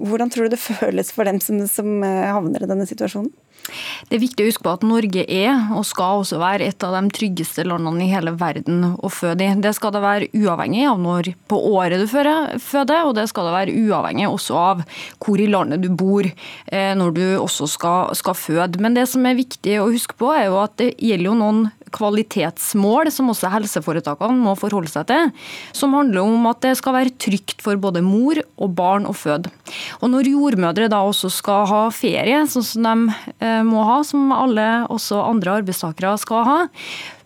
hvordan 0.10 0.34
tror 0.34 0.50
du 0.50 0.56
det 0.56 0.64
føles 0.64 1.14
for 1.14 1.30
dem 1.30 1.38
som, 1.38 1.62
som 1.70 2.02
havner 2.02 2.66
i 2.66 2.72
denne 2.74 2.90
situasjonen? 2.90 3.30
Det 4.08 4.16
er 4.16 4.22
viktig 4.22 4.46
å 4.46 4.48
huske 4.48 4.64
på 4.64 4.74
at 4.78 4.86
Norge 4.88 5.24
er, 5.28 5.52
og 5.76 5.84
skal 5.88 6.22
også 6.22 6.40
være, 6.40 6.70
et 6.70 6.84
av 6.86 6.96
de 6.96 7.12
tryggeste 7.16 7.66
landene 7.68 8.06
i 8.06 8.12
hele 8.12 8.32
verden 8.40 8.94
å 8.96 9.12
føde 9.12 9.44
i. 9.44 9.56
Det 9.64 9.74
skal 9.76 9.94
det 9.96 10.04
være 10.04 10.30
uavhengig 10.38 10.86
av 10.88 11.02
når 11.04 11.32
på 11.52 11.60
året 11.74 12.00
du 12.00 12.08
føder, 12.08 13.02
og 13.04 13.16
det 13.18 13.28
skal 13.32 13.50
det 13.50 13.56
være 13.58 13.76
uavhengig 13.84 14.30
også 14.30 14.60
av 14.62 14.86
hvor 15.24 15.42
i 15.42 15.50
landet 15.52 15.84
du 15.84 15.90
bor 15.92 16.28
eh, 16.28 16.94
når 16.96 17.16
du 17.18 17.26
også 17.42 17.68
skal, 17.72 18.16
skal 18.18 18.38
føde. 18.38 18.82
Men 18.84 18.96
det 18.96 19.08
som 19.12 19.26
er 19.28 19.40
viktig 19.40 19.80
å 19.82 19.90
huske 19.92 20.16
på, 20.20 20.32
er 20.36 20.48
jo 20.48 20.62
at 20.64 20.78
det 20.80 20.94
gjelder 20.96 21.32
jo 21.32 21.38
noen 21.42 21.66
kvalitetsmål 21.96 23.12
som 23.14 23.32
også 23.32 23.52
helseforetakene 23.54 24.38
må 24.42 24.56
forholde 24.60 24.92
seg 24.92 25.08
til, 25.12 25.32
som 25.76 25.96
handler 25.98 26.24
om 26.24 26.48
at 26.50 26.62
det 26.66 26.76
skal 26.80 26.96
være 26.98 27.16
trygt 27.22 27.64
for 27.64 27.80
både 27.82 28.04
mor 28.06 28.40
og 28.58 28.74
barn 28.78 29.08
å 29.10 29.16
føde. 29.16 29.52
Og 30.02 30.12
Når 30.14 30.32
jordmødre 30.32 30.90
da 30.92 31.04
også 31.06 31.32
skal 31.34 31.68
ha 31.70 31.84
ferie, 31.94 32.44
sånn 32.52 32.66
som 32.66 32.88
de 32.88 33.16
eh, 33.44 33.62
må 33.68 33.86
ha, 33.88 34.02
som 34.08 34.32
alle 34.36 34.68
også 34.94 35.22
andre 35.26 35.60
arbeidstakere 35.62 36.16
skal 36.22 36.46
ha, 36.48 36.60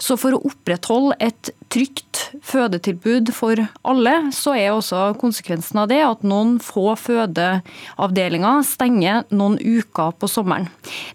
så 0.02 0.18
for 0.20 0.36
å 0.36 0.44
opprettholde 0.52 1.18
et 1.22 1.54
trygt 1.72 2.22
fødetilbud 2.46 3.32
for 3.36 3.60
alle, 3.88 4.14
så 4.36 4.54
er 4.58 4.74
også 4.74 5.12
konsekvensen 5.20 5.80
av 5.82 5.90
det 5.92 6.00
at 6.04 6.24
noen 6.28 6.58
få 6.64 6.94
fødeavdelinger 7.00 8.64
stenger 8.68 9.26
noen 9.34 9.58
uker 9.60 10.14
på 10.20 10.30
sommeren. 10.32 10.70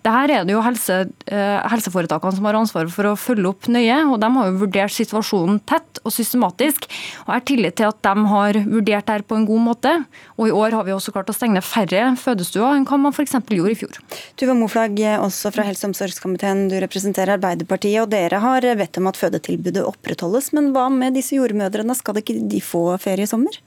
Dette 0.05 0.15
er 0.17 0.47
det 0.49 0.55
jo 0.55 0.65
helse, 0.65 0.99
eh, 1.27 1.59
helseforetakene 1.73 2.37
som 2.37 2.49
har 2.49 2.59
ansvaret 2.59 2.93
for 2.93 3.09
å 3.09 3.17
følge 3.19 3.51
opp 3.53 3.69
nøye, 3.69 3.99
og 4.11 4.21
de 4.21 4.31
har 4.37 4.51
jo 4.51 4.61
vurdert 4.65 4.95
situasjonen 4.95 5.61
tett 5.67 6.01
og 6.05 6.13
systematisk. 6.13 6.87
og 7.27 7.29
Jeg 7.29 7.35
har 7.35 7.47
tillit 7.51 7.77
til 7.77 7.89
at 7.89 8.03
de 8.03 8.27
har 8.27 8.53
vurdert 8.65 9.07
dette 9.07 9.27
på 9.29 9.37
en 9.37 9.47
god 9.47 9.61
måte. 9.61 10.07
Og 10.39 10.49
i 10.49 10.55
år 10.55 10.73
har 10.73 10.85
vi 10.85 10.93
også 10.93 11.13
klart 11.13 11.31
å 11.31 11.37
stenge 11.37 11.63
færre 11.63 12.17
fødestuer 12.17 12.77
enn 12.77 12.87
hva 12.87 12.99
man 12.99 13.13
f.eks. 13.13 13.33
gjorde 13.33 13.71
i 13.71 13.79
fjor. 13.79 13.99
Tuva 14.37 14.55
Moflag, 14.55 14.97
også 15.21 15.53
fra 15.53 15.65
helse- 15.65 15.85
og 15.85 15.93
omsorgskomiteen, 15.93 16.69
du 16.71 16.79
representerer 16.81 17.37
Arbeiderpartiet, 17.37 18.03
og 18.03 18.11
dere 18.11 18.41
har 18.41 18.61
bedt 18.77 18.99
om 18.99 19.09
at 19.11 19.17
fødetilbudet 19.17 19.85
opprettholdes. 19.85 20.46
Men 20.55 20.73
hva 20.75 20.87
med 20.93 21.17
disse 21.17 21.39
jordmødrene, 21.39 21.97
skal 21.99 22.21
ikke 22.21 22.39
de 22.51 22.61
få 22.63 22.89
ferie 23.03 23.27
i 23.27 23.31
sommer? 23.31 23.59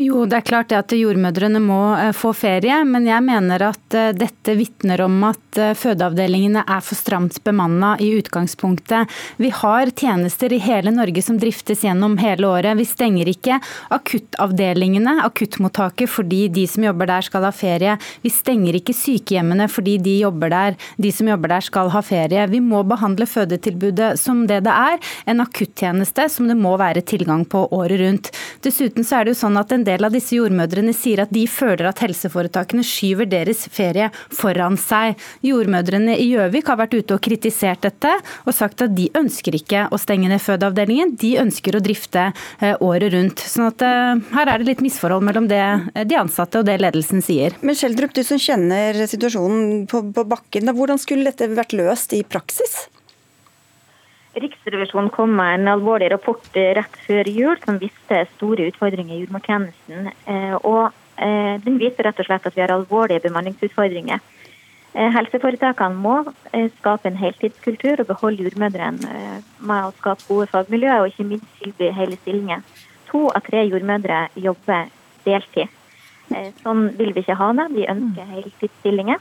Jo, 0.00 0.22
det 0.24 0.38
er 0.38 0.44
klart 0.48 0.72
at 0.72 0.94
jordmødrene 0.96 1.60
må 1.60 1.78
eh, 1.92 2.14
få 2.16 2.30
ferie, 2.32 2.78
men 2.88 3.04
jeg 3.04 3.20
mener 3.20 3.60
at 3.66 3.96
eh, 3.98 4.14
dette 4.16 4.54
vitner 4.56 5.02
om 5.04 5.18
at 5.28 5.58
eh, 5.60 5.74
fødeavdelingene 5.76 6.62
er 6.62 6.80
for 6.80 6.96
stramt 6.96 7.36
bemanna 7.44 7.90
i 8.00 8.08
utgangspunktet. 8.16 9.12
Vi 9.36 9.50
har 9.52 9.92
tjenester 9.92 10.54
i 10.56 10.60
hele 10.64 10.94
Norge 10.94 11.20
som 11.20 11.36
driftes 11.42 11.84
gjennom 11.84 12.14
hele 12.22 12.48
året. 12.48 12.78
Vi 12.78 12.86
stenger 12.88 13.28
ikke 13.28 13.58
akuttavdelingene, 13.92 15.18
akuttmottaket, 15.26 16.08
fordi 16.08 16.46
de 16.54 16.64
som 16.64 16.86
jobber 16.88 17.10
der 17.12 17.28
skal 17.28 17.44
ha 17.44 17.52
ferie. 17.52 17.98
Vi 18.24 18.32
stenger 18.32 18.80
ikke 18.80 18.96
sykehjemmene 18.96 19.68
fordi 19.68 19.98
de, 20.00 20.16
jobber 20.22 20.54
der, 20.56 20.80
de 20.96 21.12
som 21.12 21.28
jobber 21.28 21.52
der 21.58 21.68
skal 21.68 21.92
ha 21.92 22.00
ferie. 22.00 22.48
Vi 22.48 22.62
må 22.64 22.80
behandle 22.88 23.28
fødetilbudet 23.28 24.14
som 24.22 24.46
det 24.48 24.62
det 24.64 24.78
er, 24.96 25.12
en 25.28 25.44
akuttjeneste 25.44 26.30
som 26.32 26.48
det 26.48 26.56
må 26.56 26.78
være 26.80 27.04
tilgang 27.04 27.44
på 27.44 27.66
året 27.68 28.00
rundt. 28.00 28.34
Dessuten 28.64 29.04
så 29.04 29.20
er 29.20 29.28
det 29.28 29.36
jo 29.36 29.42
sånn 29.44 29.60
at 29.60 29.76
en 29.76 29.84
del 29.84 29.89
av 29.98 30.14
disse 30.14 30.36
jordmødrene 30.36 30.92
sier 30.94 31.24
at 31.24 31.32
de 31.34 31.42
føler 31.50 31.88
at 31.90 32.02
helseforetakene 32.04 32.84
skyver 32.86 33.26
deres 33.30 33.64
ferie 33.72 34.10
foran 34.34 34.78
seg. 34.80 35.18
Jordmødrene 35.46 36.14
i 36.14 36.28
Gjøvik 36.30 36.70
har 36.70 36.78
vært 36.80 36.94
ute 36.94 37.16
og 37.16 37.24
kritisert 37.24 37.82
dette, 37.86 38.12
og 38.46 38.54
sagt 38.54 38.84
at 38.86 38.94
de 38.94 39.08
ønsker 39.18 39.58
ikke 39.58 39.88
å 39.90 39.98
stenge 40.00 40.30
ned 40.30 40.42
fødeavdelingen, 40.44 41.16
de 41.20 41.34
ønsker 41.42 41.76
å 41.76 41.82
drifte 41.84 42.28
eh, 42.60 42.76
året 42.78 43.10
rundt. 43.16 43.42
Sånn 43.42 43.68
at 43.70 43.82
eh, 43.86 44.22
her 44.36 44.52
er 44.52 44.62
det 44.62 44.70
litt 44.70 44.84
misforhold 44.86 45.26
mellom 45.26 45.50
det 45.50 45.60
eh, 45.60 46.06
de 46.06 46.20
ansatte 46.20 46.62
og 46.62 46.68
det 46.70 46.78
ledelsen 46.82 47.24
sier. 47.24 47.58
Men 47.66 47.78
Skjeldrup, 47.78 48.14
du 48.14 48.22
som 48.26 48.40
kjenner 48.40 49.02
situasjonen 49.10 49.84
på, 49.90 50.04
på 50.14 50.28
bakken, 50.30 50.70
hvordan 50.76 51.00
skulle 51.00 51.32
dette 51.32 51.50
vært 51.56 51.74
løst 51.76 52.14
i 52.16 52.22
praksis? 52.26 52.84
Riksrevisjonen 54.38 55.10
kom 55.10 55.32
med 55.34 55.56
en 55.56 55.68
alvorlig 55.72 56.10
rapport 56.12 56.44
rett 56.54 56.98
før 57.02 57.28
jul 57.28 57.56
som 57.64 57.80
viste 57.82 58.20
store 58.36 58.68
utfordringer 58.70 59.16
i 59.16 59.22
jordmortjenesten. 59.24 60.10
Eh, 60.30 60.54
og 60.60 60.92
eh, 61.18 61.56
Den 61.64 61.80
viser 61.82 62.06
rett 62.06 62.20
og 62.22 62.28
slett 62.28 62.46
at 62.46 62.54
vi 62.54 62.62
har 62.62 62.70
alvorlige 62.70 63.24
bemanningsutfordringer. 63.26 64.22
Eh, 64.94 65.10
helseforetakene 65.16 65.98
må 65.98 66.20
skape 66.76 67.10
en 67.10 67.18
heltidskultur 67.18 68.04
og 68.04 68.12
beholde 68.12 68.46
jordmødrene 68.46 69.42
med 69.58 69.88
å 69.88 69.90
skape 69.98 70.28
gode 70.28 70.46
fagmiljøer 70.54 71.02
og 71.02 71.10
ikke 71.10 71.26
minst 71.32 71.50
tilby 71.58 71.90
hele 71.98 72.18
stillinger. 72.22 72.62
To 73.10 73.26
av 73.34 73.42
tre 73.50 73.66
jordmødre 73.66 74.28
jobber 74.38 74.94
deltid. 75.26 75.74
Sånn 76.62 76.92
vil 76.94 77.10
vi 77.16 77.24
ikke 77.24 77.34
ha 77.34 77.50
det. 77.58 77.66
Vi 77.74 77.90
ønsker 77.90 78.34
heltidsstillinger. 78.36 79.18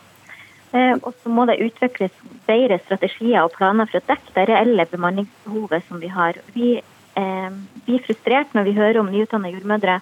Eh, 0.71 0.95
og 1.01 1.13
så 1.23 1.31
må 1.33 1.47
det 1.49 1.61
utvikles 1.65 2.13
bedre 2.45 2.77
strategier 2.83 3.41
og 3.41 3.55
planer 3.55 3.89
for 3.89 3.97
å 3.97 4.07
dekke 4.11 4.35
det 4.35 4.45
reelle 4.51 4.85
bemanningsbehovet 4.91 5.85
som 5.87 6.01
vi 6.01 6.11
har. 6.13 6.37
Vi 6.53 6.75
eh, 6.77 7.51
blir 7.87 8.03
frustrert 8.05 8.53
når 8.53 8.67
vi 8.67 8.77
hører 8.77 9.01
om 9.01 9.09
nyutdannede 9.09 9.57
jordmødre 9.57 9.99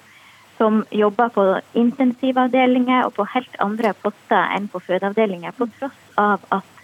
som 0.58 0.82
jobber 0.91 1.30
på 1.30 1.43
intensivavdelinger 1.77 3.06
og 3.06 3.13
på 3.15 3.27
helt 3.36 3.60
andre 3.63 3.93
poster 4.01 4.56
enn 4.58 4.67
på 4.71 4.82
fødeavdelinger, 4.84 5.53
på 5.56 5.69
tross 5.77 5.99
av 6.19 6.43
at 6.51 6.84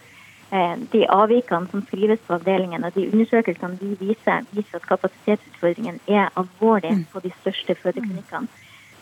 eh, 0.54 0.76
de 0.94 1.04
avvikene 1.10 1.68
som 1.72 1.82
skrives 1.84 2.22
på 2.24 2.38
avdelingen 2.38 2.86
og 2.86 2.96
de 2.96 3.08
undersøkelsene 3.10 3.76
vi 3.82 3.98
viser, 4.00 4.46
viser 4.54 4.80
at 4.80 4.88
kapasitetsutfordringen 4.88 6.00
er 6.06 6.30
alvorlig 6.40 6.94
mm. 7.00 7.04
på 7.12 7.24
de 7.26 7.34
største 7.42 7.76
fødeklinikkene. 7.82 8.48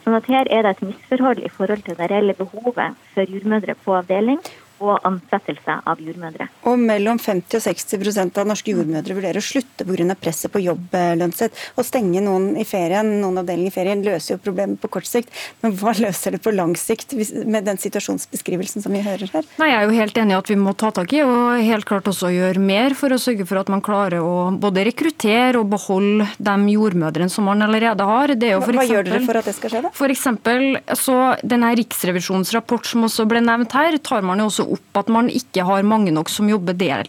Sånn 0.02 0.18
at 0.18 0.26
Her 0.26 0.48
er 0.50 0.64
det 0.66 0.74
et 0.74 0.84
misforhold 0.88 1.38
i 1.38 1.52
forhold 1.52 1.84
til 1.86 1.94
det 1.94 2.10
reelle 2.10 2.34
behovet 2.34 2.98
for 3.14 3.22
jordmødre 3.36 3.76
på 3.84 3.94
avdeling 4.00 4.40
og 4.82 5.06
ansettelse 5.08 5.78
av 5.88 6.00
jordmødre. 6.02 6.48
Og 6.68 6.78
mellom 6.80 7.20
50 7.22 7.58
og 7.58 7.64
60% 7.64 8.40
av 8.42 8.48
norske 8.48 8.74
jordmødre 8.74 9.16
vurderer 9.18 9.40
å 9.40 9.44
slutte 9.44 9.86
pga. 9.86 10.16
presset 10.18 10.52
på 10.52 10.62
jobblønnsett. 10.62 11.56
Å 11.78 11.84
stenge 11.86 12.20
noen 12.24 12.56
i 12.60 12.64
ferien, 12.68 13.08
noen 13.22 13.40
avdelinger 13.42 13.70
i 13.70 13.74
ferien 13.74 14.02
løser 14.04 14.34
jo 14.34 14.42
problemet 14.42 14.80
på 14.82 14.90
kort 14.92 15.06
sikt, 15.08 15.30
men 15.62 15.76
hva 15.78 15.94
løser 16.04 16.36
det 16.36 16.42
på 16.44 16.54
lang 16.54 16.74
sikt 16.78 17.14
med 17.46 17.66
den 17.68 17.80
situasjonsbeskrivelsen 17.80 18.84
som 18.84 18.92
vi 18.92 19.02
hører 19.04 19.30
her? 19.32 19.48
Nei, 19.60 19.70
Jeg 19.72 19.78
er 19.78 19.86
jo 19.86 19.98
helt 20.00 20.18
enig 20.18 20.34
i 20.34 20.40
at 20.40 20.52
vi 20.52 20.58
må 20.60 20.74
ta 20.78 20.90
tak 20.94 21.12
i 21.16 21.22
og 21.24 21.62
helt 21.62 21.88
klart 21.88 22.08
også 22.10 22.32
gjøre 22.32 22.62
mer 22.62 22.96
for 22.98 23.14
å 23.14 23.20
sørge 23.20 23.46
for 23.48 23.60
at 23.62 23.70
man 23.72 23.84
klarer 23.84 24.20
å 24.22 24.50
både 24.62 24.86
rekruttere 24.88 25.60
og 25.60 25.70
beholde 25.72 26.28
de 26.38 26.56
jordmødrene 26.74 27.32
som 27.32 27.48
man 27.48 27.64
allerede 27.64 28.06
har. 28.08 28.32
hva, 28.32 28.58
eksempel, 28.58 28.90
gjør 28.90 29.08
dere 29.08 29.22
for 29.26 29.40
at 29.40 29.48
det 29.48 29.56
skal 29.56 29.74
skje? 29.74 29.82
da? 29.86 29.92
For 29.96 30.12
eksempel, 30.12 30.66
så 30.98 31.18
denne 31.42 31.72
Riksrevisjonens 31.78 32.52
rapport 32.56 32.86
som 32.88 33.06
også 33.08 33.26
ble 33.30 33.42
nevnt 33.44 33.74
her, 33.76 33.96
tar 34.02 34.24
man 34.26 34.42
jo 34.42 34.48
også 34.50 34.68
opp 34.72 35.00
at 35.02 35.10
man 35.12 35.28
ikke 35.32 35.64
har 35.66 35.84
mange 35.86 36.12
nok 36.14 36.30
som 36.32 36.48
jobber, 36.50 36.76
del, 36.78 37.08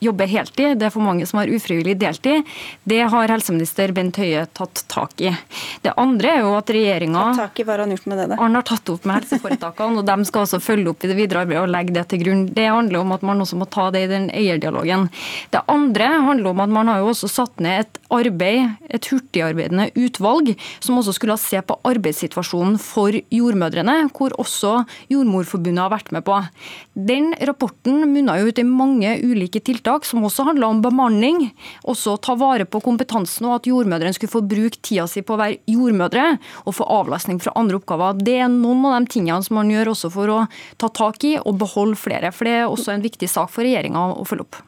jobber 0.00 0.30
heltid. 0.30 0.78
Det 0.80 0.88
er 0.88 0.94
for 0.94 1.04
mange 1.04 1.26
som 1.28 1.40
har 1.40 1.50
ufrivillig 1.50 1.96
deltid. 2.00 2.46
Det 2.84 3.00
har 3.12 3.32
helseminister 3.34 3.94
Bent 3.96 4.18
Høie 4.20 4.46
tatt 4.56 4.84
tak 4.90 5.20
i. 5.24 5.32
Det 5.84 5.94
andre 6.00 6.34
er 6.36 6.44
jo 6.44 6.54
at 6.58 6.72
regjeringa 6.74 7.24
Han 8.40 8.58
har 8.58 8.66
tatt 8.66 8.92
opp 8.92 9.06
med 9.08 9.20
helseforetakene, 9.20 10.00
og 10.02 10.08
de 10.08 10.28
skal 10.28 10.46
også 10.46 10.62
følge 10.62 10.92
opp 10.92 11.04
i 11.04 11.10
det 11.12 11.18
videre 11.18 11.44
arbeidet 11.44 11.64
og 11.64 11.72
legge 11.74 11.96
det 11.96 12.06
til 12.12 12.24
grunn. 12.24 12.46
Det 12.54 12.66
handler 12.68 13.02
om 13.02 13.14
at 13.16 13.26
man 13.26 13.44
også 13.44 13.58
må 13.60 13.68
ta 13.70 13.88
det 13.94 14.04
i 14.06 14.10
den 14.10 14.28
eierdialogen. 14.34 15.08
Det 15.54 15.64
andre 15.70 16.10
handler 16.26 16.52
om 16.52 16.64
at 16.64 16.74
man 16.78 16.92
har 16.92 17.02
jo 17.02 17.10
også 17.14 17.30
satt 17.30 17.62
ned 17.62 17.84
et 17.84 18.00
arbeid, 18.10 18.76
et 18.90 19.06
hurtigarbeidende 19.10 19.90
utvalg, 19.98 20.52
som 20.82 20.98
også 21.00 21.14
skulle 21.16 21.38
se 21.40 21.60
på 21.62 21.78
arbeidssituasjonen 21.86 22.78
for 22.82 23.14
jordmødrene, 23.32 23.96
hvor 24.16 24.34
også 24.40 24.80
Jordmorforbundet 25.10 25.82
har 25.82 25.92
vært 25.92 26.12
med 26.14 26.24
på. 26.26 26.36
Den 26.94 27.32
rapporten 27.46 28.04
munna 28.12 28.36
ut 28.40 28.58
i 28.58 28.64
mange 28.66 29.16
ulike 29.22 29.62
tiltak, 29.64 30.04
som 30.04 30.24
også 30.26 30.46
handla 30.48 30.70
om 30.70 30.82
bemanning. 30.84 31.50
Også 31.88 32.16
ta 32.22 32.36
vare 32.38 32.66
på 32.68 32.82
kompetansen, 32.84 33.48
og 33.48 33.60
at 33.60 33.68
jordmødrene 33.70 34.16
skulle 34.16 34.32
få 34.32 34.44
bruke 34.46 34.80
tida 34.82 35.06
si 35.10 35.24
på 35.24 35.36
å 35.36 35.40
være 35.40 35.60
jordmødre 35.70 36.26
og 36.64 36.76
få 36.76 36.88
avlastning 37.00 37.40
fra 37.42 37.54
andre 37.58 37.80
oppgaver. 37.80 38.20
Det 38.20 38.38
er 38.40 38.50
noen 38.52 38.86
av 38.90 38.98
de 39.00 39.14
tingene 39.16 39.42
som 39.46 39.60
man 39.60 39.70
gjør 39.72 39.94
også 39.94 40.12
for 40.14 40.34
å 40.34 40.40
ta 40.80 40.90
tak 40.92 41.24
i 41.28 41.36
og 41.40 41.60
beholde 41.60 41.98
flere. 42.00 42.32
For 42.34 42.48
det 42.48 42.58
er 42.62 42.66
også 42.68 42.94
en 42.94 43.06
viktig 43.06 43.30
sak 43.30 43.52
for 43.52 43.66
regjeringa 43.66 44.10
å 44.16 44.26
følge 44.28 44.48
opp. 44.48 44.64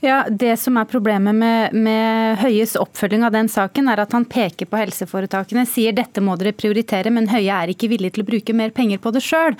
Ja, 0.00 0.24
Det 0.30 0.56
som 0.56 0.76
er 0.76 0.84
problemet 0.84 1.34
med, 1.34 1.72
med, 1.72 2.38
Høies 2.40 2.76
oppfølging 2.78 3.24
av 3.26 3.32
den 3.34 3.48
saken, 3.48 3.88
er 3.90 4.02
at 4.02 4.12
han 4.14 4.26
peker 4.28 4.68
på 4.68 4.78
helseforetakene, 4.78 5.66
sier 5.68 5.94
dette 5.96 6.22
må 6.24 6.36
dere 6.38 6.54
prioritere, 6.56 7.10
men 7.12 7.28
Høie 7.30 7.52
er 7.52 7.72
ikke 7.72 7.90
villig 7.90 8.12
til 8.14 8.24
å 8.24 8.28
bruke 8.28 8.54
mer 8.56 8.72
penger 8.76 9.00
på 9.02 9.12
det 9.14 9.22
sjøl. 9.24 9.56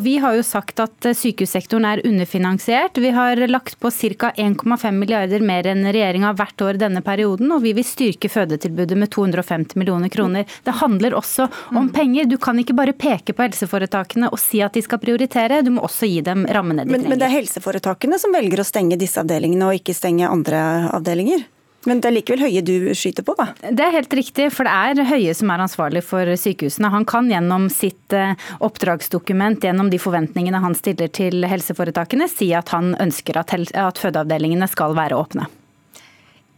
Vi 0.00 0.16
har 0.22 0.36
jo 0.38 0.44
sagt 0.46 0.80
at 0.82 1.08
eh, 1.08 1.16
sykehussektoren 1.16 1.86
er 1.86 2.02
underfinansiert. 2.06 2.98
Vi 3.00 3.12
har 3.14 3.40
lagt 3.50 3.78
på 3.80 3.90
ca. 3.90 4.30
1,5 4.36 4.96
milliarder 4.96 5.44
mer 5.44 5.66
enn 5.68 5.84
regjeringa 5.90 6.32
hvert 6.38 6.64
år 6.64 6.80
denne 6.80 7.02
perioden, 7.04 7.50
og 7.52 7.64
vi 7.64 7.74
vil 7.76 7.86
styrke 7.86 8.30
fødetilbudet 8.32 8.98
med 8.98 9.12
250 9.12 9.78
millioner 9.80 10.12
kroner. 10.12 10.48
Det 10.64 10.78
handler 10.80 11.16
også 11.18 11.48
om 11.74 11.88
mm. 11.88 11.92
penger. 11.96 12.30
Du 12.30 12.38
kan 12.40 12.58
ikke 12.60 12.76
bare 12.78 12.96
peke 12.96 13.34
på 13.36 13.44
helseforetakene 13.44 14.30
og 14.30 14.40
si 14.40 14.62
at 14.64 14.76
de 14.76 14.84
skal 14.84 15.02
prioritere, 15.02 15.62
du 15.66 15.72
må 15.74 15.84
også 15.86 16.08
gi 16.08 16.22
dem 16.24 16.46
rammene 16.48 16.86
de 16.86 16.92
trenger. 16.92 17.04
Men, 17.04 17.14
men 17.14 17.20
det 17.20 17.28
er 17.28 17.36
helseforetakene 17.40 18.20
som 18.20 18.34
velger 18.34 18.62
å 18.62 18.66
stenge 18.66 18.98
disse 19.00 19.20
avdelingene 19.20 19.49
og 19.58 19.80
ikke 19.80 19.96
stenge 19.96 20.28
andre 20.30 20.60
avdelinger? 20.94 21.46
Men 21.88 22.02
det 22.02 22.10
er 22.10 22.14
likevel 22.18 22.42
Høie 22.44 22.60
du 22.64 22.90
skyter 22.96 23.24
på, 23.24 23.32
da? 23.38 23.46
Det 23.64 23.84
er 23.84 23.94
helt 23.94 24.12
riktig, 24.12 24.50
for 24.52 24.68
det 24.68 24.72
er 25.00 25.08
Høie 25.08 25.32
som 25.36 25.52
er 25.52 25.62
ansvarlig 25.64 26.02
for 26.04 26.28
sykehusene. 26.42 26.90
Han 26.92 27.06
kan 27.08 27.30
gjennom 27.32 27.70
sitt 27.72 28.12
eh, 28.16 28.34
oppdragsdokument, 28.60 29.64
gjennom 29.64 29.88
de 29.92 30.00
forventningene 30.02 30.60
han 30.60 30.76
stiller 30.76 31.08
til 31.08 31.46
helseforetakene, 31.48 32.28
si 32.28 32.50
at 32.56 32.74
han 32.74 32.92
ønsker 33.00 33.40
at, 33.40 33.56
at 33.72 34.02
fødeavdelingene 34.02 34.68
skal 34.68 34.96
være 34.98 35.16
åpne. 35.16 35.48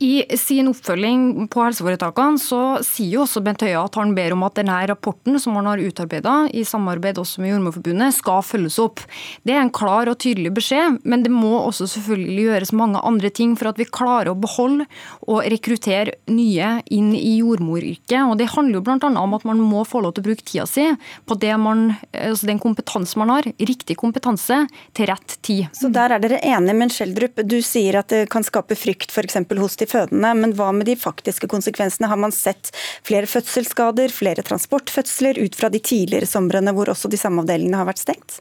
I 0.03 0.25
sin 0.39 0.67
oppfølging 0.67 1.47
på 1.53 1.63
helseforetakene 1.63 2.41
så 2.43 2.59
sier 2.83 3.21
jo 3.21 3.21
også 3.23 3.39
Bent 3.45 3.63
Høie 3.63 3.79
at 3.79 3.95
han 4.01 4.17
ber 4.17 4.35
om 4.35 4.41
at 4.43 4.57
denne 4.59 4.81
rapporten 4.91 5.39
som 5.39 5.55
han 5.55 5.69
har 5.71 5.79
utarbeida, 5.79 6.49
i 6.51 6.65
samarbeid 6.67 7.21
også 7.23 7.43
med 7.43 7.53
Jordmorforbundet, 7.53 8.17
skal 8.17 8.41
følges 8.43 8.81
opp. 8.83 9.05
Det 9.47 9.55
er 9.55 9.61
en 9.63 9.71
klar 9.71 10.11
og 10.11 10.19
tydelig 10.25 10.51
beskjed, 10.57 10.99
men 11.07 11.23
det 11.23 11.31
må 11.31 11.53
også 11.61 11.87
selvfølgelig 11.93 12.47
gjøres 12.49 12.73
mange 12.81 13.03
andre 13.13 13.31
ting 13.31 13.53
for 13.61 13.71
at 13.71 13.79
vi 13.79 13.87
klarer 13.87 14.33
å 14.33 14.39
beholde 14.43 14.89
og 15.29 15.47
rekruttere 15.55 16.17
nye 16.35 16.73
inn 16.91 17.13
i 17.15 17.37
jordmoryrket. 17.39 18.25
Og 18.27 18.35
Det 18.43 18.51
handler 18.57 18.81
jo 18.81 18.85
bl.a. 18.89 18.99
om 19.23 19.39
at 19.39 19.47
man 19.47 19.63
må 19.63 19.85
få 19.87 20.03
lov 20.03 20.17
til 20.17 20.25
å 20.25 20.31
bruke 20.33 20.47
tida 20.49 20.67
si 20.67 20.89
på 21.31 21.39
man, 21.63 21.95
altså 22.11 22.51
den 22.51 22.59
kompetansen 22.59 23.23
man 23.23 23.37
har, 23.37 23.47
riktig 23.71 24.01
kompetanse, 24.03 24.65
til 24.99 25.11
rett 25.13 25.39
tid. 25.47 25.71
Så 25.79 25.93
der 25.95 26.17
er 26.17 26.27
dere 26.27 26.43
enige, 26.43 26.75
men 26.75 26.91
Schjelderup, 26.91 27.39
du 27.47 27.61
sier 27.63 28.03
at 28.03 28.11
det 28.11 28.27
kan 28.33 28.43
skape 28.43 28.75
frykt 28.75 29.15
f.eks. 29.15 29.39
hos 29.63 29.79
de 29.79 29.92
fødende. 29.93 30.33
Men 30.39 30.55
hva 30.59 30.71
med 30.77 30.89
de 30.91 30.97
faktiske 30.99 31.49
konsekvensene? 31.53 32.11
Har 32.11 32.21
man 32.21 32.35
sett 32.35 32.73
flere 33.07 33.31
fødselsskader, 33.31 34.13
flere 34.13 34.45
transportfødsler 34.47 35.41
ut 35.43 35.59
fra 35.59 35.71
de 35.73 35.83
tidligere 35.83 36.31
somrene 36.31 36.75
hvor 36.77 36.91
også 36.93 37.13
de 37.13 37.21
samme 37.21 37.45
avdelingene 37.45 37.81
har 37.81 37.91
vært 37.93 38.03
stengt? 38.03 38.41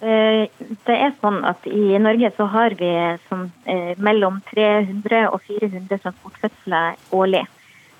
Eh, 0.00 0.48
det 0.88 0.96
er 0.96 1.12
sånn 1.20 1.42
at 1.44 1.66
I 1.68 1.98
Norge 2.00 2.30
så 2.36 2.46
har 2.48 2.72
vi 2.78 2.90
sånn, 3.28 3.50
eh, 3.68 3.92
mellom 4.00 4.40
300 4.48 5.26
og 5.28 5.42
400 5.44 6.00
transportfødsler 6.00 6.96
årlig. 7.12 7.44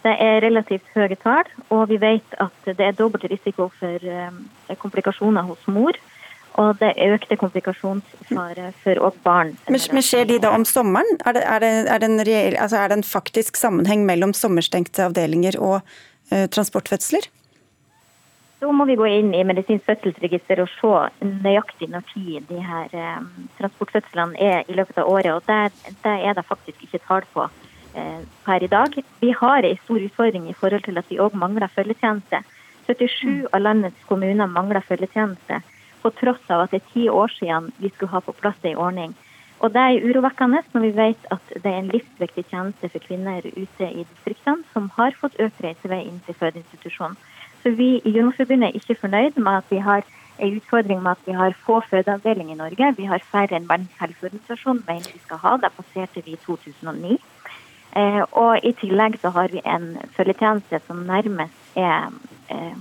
Det 0.01 0.15
er 0.17 0.41
relativt 0.41 0.87
høye 0.95 1.17
tall, 1.21 1.45
og 1.69 1.91
vi 1.91 1.99
vet 2.01 2.39
at 2.41 2.57
det 2.65 2.81
er 2.81 2.97
dobbelt 2.97 3.27
risiko 3.29 3.69
for 3.77 4.01
eh, 4.01 4.79
komplikasjoner 4.81 5.45
hos 5.45 5.67
mor 5.69 5.93
og 6.59 6.79
det 6.81 6.93
økte 6.99 7.37
komplikasjonsfare 7.39 8.71
for 8.83 9.01
òg 9.07 9.19
barn. 9.25 9.53
Men, 9.69 9.81
men, 9.95 10.05
skjer 10.05 10.27
de 10.29 10.39
da 10.43 10.53
om 10.57 10.67
sommeren? 10.67 11.19
Er 11.25 11.37
det, 11.37 11.45
er 11.47 11.63
det, 11.63 11.73
er 11.87 12.03
det, 12.03 12.09
en, 12.11 12.23
reell, 12.27 12.57
altså 12.59 12.81
er 12.81 12.91
det 12.91 13.01
en, 13.01 13.07
faktisk 13.07 13.57
sammenheng 13.61 14.07
mellom 14.09 14.35
sommerstengte 14.37 15.07
avdelinger 15.07 15.59
og 15.61 15.79
uh, 16.33 16.47
transportfødsler? 16.51 17.31
Da 18.61 18.69
må 18.77 18.85
vi 18.85 18.99
gå 18.99 19.07
inn 19.09 19.33
i 19.33 19.45
medisinsk 19.47 19.87
fødselsregister 19.89 20.61
og 20.61 20.69
se 20.75 21.31
nøyaktig 21.47 21.89
når 21.95 22.05
tid 22.11 22.45
de 22.51 22.61
her 22.61 22.93
um, 23.17 23.31
transportfødslene 23.61 24.37
er 24.37 24.69
i 24.69 24.77
løpet 24.77 25.01
av 25.01 25.09
året. 25.09 25.33
og 25.33 25.47
Det, 25.47 25.95
det 26.05 26.17
er 26.19 26.37
det 26.37 26.49
faktisk 26.49 26.83
ikke 26.85 27.05
tall 27.07 27.27
på 27.33 27.47
uh, 27.47 28.23
per 28.45 28.67
i 28.67 28.73
dag. 28.75 28.99
Vi 29.23 29.35
har 29.39 29.65
en 29.65 29.85
stor 29.85 30.03
utfordring 30.03 30.51
i 30.51 30.57
forhold 30.61 30.85
til 30.85 30.99
at 30.99 31.09
vi 31.09 31.23
òg 31.23 31.39
mangler 31.39 31.73
følgetjeneste. 31.73 32.43
77 32.91 33.47
av 33.55 33.63
landets 33.63 34.09
kommuner 34.09 34.51
mangler 34.51 34.83
følgetjeneste 34.83 35.61
på 36.03 36.13
tross 36.21 36.51
av 36.51 36.65
at 36.65 36.75
det 36.75 36.83
er 36.83 36.93
ti 36.93 37.09
år 37.09 37.33
siden 37.39 37.71
vi 37.79 37.91
skulle 37.93 38.15
ha 38.15 38.21
på 38.25 38.37
plass 38.41 38.61
en 38.65 38.77
ordning. 38.77 39.17
Og 39.61 39.73
Det 39.75 39.81
er 39.81 40.05
urovekkende 40.09 40.63
når 40.73 40.81
vi 40.81 40.93
vet 40.97 41.27
at 41.31 41.51
det 41.55 41.67
er 41.69 41.79
en 41.79 41.91
livsviktig 41.93 42.45
tjeneste 42.49 42.89
for 42.89 43.05
kvinner 43.05 43.45
ute 43.45 43.89
i 43.91 44.07
distriktene 44.07 44.65
som 44.73 44.89
har 44.97 45.13
fått 45.21 45.37
økt 45.37 45.61
reisevei 45.65 46.07
inn 46.07 46.23
til 46.27 46.35
fødeinstitusjonen. 46.35 47.19
Så 47.63 47.77
Vi 47.77 48.01
i 48.05 48.11
Jordmorforbundet 48.11 48.69
er 48.69 48.79
ikke 48.79 49.01
fornøyd 49.03 49.37
med 49.37 49.53
at 49.53 49.69
vi 49.69 49.83
har 49.85 50.03
en 50.39 50.57
utfordring 50.57 51.03
med 51.03 51.11
at 51.11 51.27
vi 51.27 51.33
har 51.33 51.57
få 51.67 51.81
fødeavdelinger 51.91 52.55
i 52.55 52.59
Norge. 52.59 52.95
Vi 52.97 53.05
har 53.05 53.27
færre 53.33 53.57
enn 53.57 53.69
Verdens 53.69 53.93
mener 54.89 55.13
vi 55.13 55.21
skal 55.27 55.37
ha. 55.45 55.57
Det 55.57 55.73
passerte 55.77 56.25
vi 56.25 56.33
i 56.33 56.41
2009. 56.47 57.19
Eh, 57.97 58.23
og 58.33 58.65
I 58.65 58.73
tillegg 58.73 59.19
så 59.21 59.33
har 59.35 59.49
vi 59.53 59.61
en 59.65 59.99
følgetjeneste 60.17 60.81
som 60.87 60.97
nærmest 60.97 61.77
er 61.77 62.09
eh, 62.49 62.77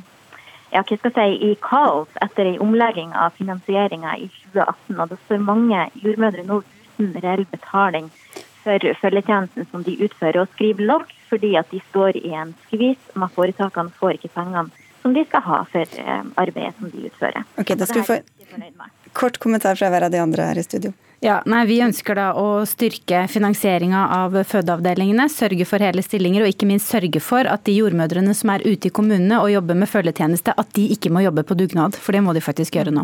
ja, 0.73 0.84
hva 0.84 0.97
skal 0.97 1.12
jeg 1.15 1.38
si, 1.38 1.51
i 1.51 1.55
kaos 1.63 2.19
etter 2.23 2.49
en 2.49 2.60
omlegging 2.65 3.13
av 3.17 3.38
finansieringa 3.38 4.17
i 4.17 4.29
2018. 4.53 4.99
Og 4.99 5.10
det 5.10 5.19
står 5.25 5.47
mange 5.47 5.86
jordmødre 6.03 6.45
nå 6.47 6.62
uten 6.99 7.15
reell 7.23 7.45
betaling 7.51 8.10
for 8.63 8.84
følgetjenesten 9.01 9.67
som 9.71 9.84
de 9.88 9.95
utfører, 10.03 10.43
og 10.43 10.53
skriver 10.55 10.86
logg 10.91 11.15
fordi 11.29 11.55
at 11.60 11.69
de 11.71 11.79
står 11.89 12.17
i 12.17 12.34
en 12.36 12.55
skvis 12.67 13.12
om 13.15 13.25
at 13.27 13.36
foretakene 13.36 13.93
får 13.99 14.17
ikke 14.17 14.34
pengene 14.34 14.69
som 15.01 15.13
de 15.15 15.23
skal 15.27 15.45
ha 15.45 15.60
for 15.71 15.99
eh, 16.01 16.23
arbeidet 16.41 16.75
som 16.79 16.89
de 16.91 17.05
utfører. 17.08 17.45
Ok, 17.62 17.75
Da 17.77 17.88
skal 17.88 18.01
vi 18.01 18.08
få 18.10 18.17
kort 19.13 19.39
kommentar 19.39 19.79
fra 19.79 19.89
hver 19.89 20.10
av 20.10 20.12
de 20.12 20.19
andre 20.21 20.49
her 20.49 20.60
i 20.60 20.65
studio. 20.65 20.91
Ja, 21.19 21.41
nei, 21.43 21.65
Vi 21.67 21.82
ønsker 21.84 22.15
da 22.15 22.29
å 22.39 22.62
styrke 22.63 23.25
finansieringa 23.27 24.05
av 24.21 24.38
fødeavdelingene, 24.47 25.25
sørge 25.27 25.65
for 25.67 25.84
hele 25.84 26.03
stillinger 26.05 26.45
og 26.45 26.53
ikke 26.53 26.67
minst 26.69 26.88
sørge 26.88 27.19
for 27.19 27.49
at 27.51 27.65
de 27.67 27.75
jordmødrene 27.75 28.32
som 28.38 28.53
er 28.53 28.63
ute 28.63 28.88
i 28.88 28.93
kommunene 28.95 29.41
og 29.43 29.51
jobber 29.51 29.75
med 29.75 29.91
følgetjeneste, 29.91 30.55
at 30.55 30.71
de 30.77 30.88
ikke 30.95 31.12
må 31.12 31.25
jobbe 31.25 31.43
på 31.43 31.60
dugnad. 31.60 31.99
For 31.99 32.15
det 32.15 32.23
må 32.23 32.32
de 32.38 32.43
faktisk 32.45 32.79
gjøre 32.79 32.95
nå. 32.95 33.03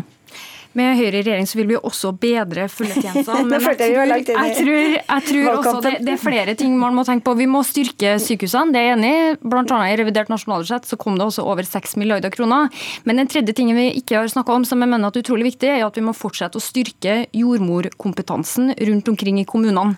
Med 0.76 0.98
Høyre 0.98 1.20
i 1.20 1.22
regjering 1.24 1.46
så 1.48 1.56
vil 1.56 1.70
vi 1.70 1.78
også 1.78 2.12
bedre 2.20 2.66
følgetjenestene. 2.68 3.46
Men 3.50 3.64
jeg 3.64 3.78
tror, 3.80 4.12
jeg 4.12 4.26
tror, 4.26 4.96
jeg 4.98 5.24
tror 5.30 5.50
også 5.54 5.74
det, 5.86 5.92
det, 6.04 6.14
er 6.16 6.20
flere 6.20 6.56
ting 6.58 6.74
man 6.76 6.96
må 6.96 7.06
tenke 7.08 7.24
på. 7.24 7.36
Vi 7.38 7.48
må 7.48 7.62
styrke 7.64 8.16
sykehusene, 8.22 8.74
det 8.74 8.82
er 8.82 8.88
jeg 8.90 8.98
enig 8.98 9.12
i. 9.14 9.22
Blant 9.40 9.72
annet 9.72 9.94
i 9.94 9.98
revidert 10.02 10.32
nasjonalbudsjett 10.32 10.88
så 10.90 11.00
kom 11.00 11.16
det 11.16 11.24
også 11.26 11.46
over 11.48 11.64
6 11.64 11.96
milliarder 12.00 12.34
kroner. 12.34 12.68
Men 13.08 13.22
den 13.22 13.30
tredje 13.32 13.56
tingen 13.56 13.78
vi 13.78 13.88
ikke 14.02 14.20
har 14.20 14.32
snakka 14.32 14.52
om, 14.56 14.66
som 14.68 14.84
jeg 14.84 14.92
mener 14.92 15.08
er 15.08 15.24
utrolig 15.24 15.48
viktig, 15.52 15.72
er 15.78 15.86
at 15.86 15.96
vi 15.96 16.04
må 16.04 16.16
fortsette 16.16 16.60
å 16.60 16.64
styrke 16.64 17.22
jordmorkompetansen 17.36 18.74
rundt 18.76 19.14
omkring 19.14 19.40
i 19.40 19.48
kommunene. 19.48 19.96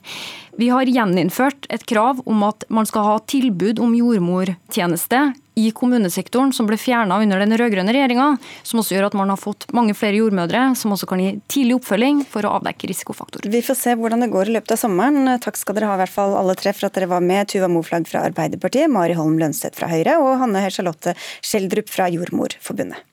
Vi 0.58 0.68
har 0.74 0.88
gjeninnført 0.90 1.68
et 1.70 1.84
krav 1.86 2.18
om 2.26 2.40
at 2.42 2.64
man 2.66 2.86
skal 2.88 3.04
ha 3.06 3.18
tilbud 3.30 3.78
om 3.78 3.92
jordmortjeneste 3.94 5.20
i 5.54 5.68
kommunesektoren, 5.70 6.50
som 6.54 6.66
ble 6.66 6.74
fjerna 6.78 7.20
under 7.22 7.38
den 7.38 7.54
rød-grønne 7.60 7.92
regjeringa. 7.94 8.26
Som 8.66 8.80
også 8.82 8.96
gjør 8.96 9.06
at 9.06 9.14
man 9.20 9.30
har 9.30 9.38
fått 9.38 9.68
mange 9.74 9.94
flere 9.94 10.18
jordmødre, 10.18 10.64
som 10.78 10.96
også 10.96 11.06
kan 11.10 11.22
gi 11.22 11.28
tidlig 11.46 11.76
oppfølging 11.78 12.24
for 12.26 12.42
å 12.42 12.56
avdekke 12.58 12.90
risikofaktorer. 12.90 13.46
Vi 13.54 13.62
får 13.68 13.78
se 13.78 13.94
hvordan 14.00 14.26
det 14.26 14.32
går 14.32 14.50
i 14.50 14.56
løpet 14.56 14.74
av 14.74 14.80
sommeren. 14.82 15.30
Takk 15.44 15.60
skal 15.60 15.78
dere 15.78 15.92
ha 15.92 15.98
i 15.98 16.02
hvert 16.02 16.16
fall 16.16 16.34
alle 16.40 16.58
tre 16.58 16.72
for 16.74 16.88
at 16.90 16.98
dere 16.98 17.10
var 17.14 17.22
med. 17.22 17.46
Tuva 17.54 17.70
Moflag 17.70 18.10
fra 18.10 18.24
Arbeiderpartiet, 18.26 18.90
Mari 18.90 19.14
Holm 19.18 19.38
Lønseth 19.38 19.78
fra 19.78 19.92
Høyre 19.94 20.18
og 20.24 20.40
Hanne 20.42 20.66
Charlotte 20.74 21.14
Skjeldrup 21.38 21.86
fra 21.94 22.10
Jordmorforbundet. 22.10 23.06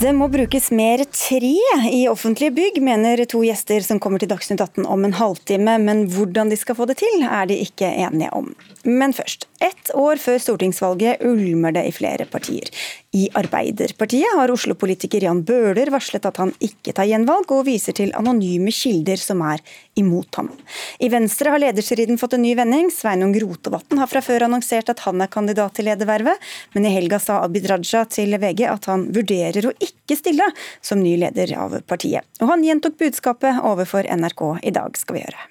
Det 0.00 0.10
må 0.12 0.26
brukes 0.28 0.72
mer 0.74 1.04
tre 1.14 1.52
i 1.92 2.00
offentlige 2.10 2.50
bygg, 2.50 2.80
mener 2.82 3.20
to 3.30 3.44
gjester 3.46 3.84
som 3.86 4.00
kommer 4.02 4.18
til 4.18 4.28
Dagsnytt 4.32 4.60
18 4.60 4.88
om 4.90 5.06
en 5.06 5.14
halvtime. 5.14 5.76
Men 5.80 6.02
hvordan 6.10 6.50
de 6.50 6.58
skal 6.58 6.74
få 6.74 6.88
det 6.90 6.98
til, 7.00 7.22
er 7.22 7.46
de 7.46 7.60
ikke 7.62 7.86
enige 7.86 8.32
om. 8.34 8.50
Men 8.82 9.14
først. 9.14 9.46
Ett 9.62 9.94
år 9.94 10.18
før 10.20 10.42
stortingsvalget 10.42 11.22
ulmer 11.24 11.76
det 11.78 11.86
i 11.88 11.94
flere 11.94 12.26
partier. 12.26 12.68
I 13.14 13.28
Arbeiderpartiet 13.38 14.34
har 14.34 14.50
Oslo-politiker 14.50 15.22
Jan 15.22 15.44
Bøhler 15.46 15.86
varslet 15.94 16.24
at 16.26 16.40
han 16.42 16.50
ikke 16.64 16.90
tar 16.96 17.06
gjenvalg, 17.06 17.46
og 17.54 17.68
viser 17.68 17.94
til 17.94 18.10
anonyme 18.18 18.74
kilder 18.74 19.20
som 19.20 19.44
er 19.46 19.62
imot 20.00 20.34
ham. 20.40 20.50
I 20.98 21.12
Venstre 21.12 21.52
har 21.54 21.62
lederstriden 21.62 22.18
fått 22.18 22.34
en 22.34 22.42
ny 22.42 22.56
vending. 22.58 22.90
Sveinung 22.90 23.36
Rotevatn 23.38 24.02
har 24.02 24.10
fra 24.10 24.24
før 24.24 24.48
annonsert 24.48 24.90
at 24.90 25.04
han 25.06 25.22
er 25.22 25.30
kandidat 25.30 25.78
til 25.78 25.86
ledervervet, 25.86 26.42
men 26.74 26.90
i 26.90 26.94
helga 26.96 27.22
sa 27.22 27.38
Abid 27.46 27.70
Raja 27.70 28.02
til 28.10 28.34
VG 28.34 28.66
at 28.72 28.90
han 28.90 29.06
vurderer 29.14 29.70
å 29.70 29.76
ikke 29.78 30.18
stille 30.18 30.50
som 30.82 31.02
ny 31.02 31.14
leder 31.22 31.54
av 31.54 31.78
partiet. 31.86 32.26
Og 32.42 32.50
han 32.50 32.66
gjentok 32.66 32.98
budskapet 32.98 33.62
overfor 33.62 34.10
NRK 34.10 34.48
i 34.66 34.74
dag, 34.74 34.98
skal 34.98 35.20
vi 35.20 35.28
høre. 35.28 35.50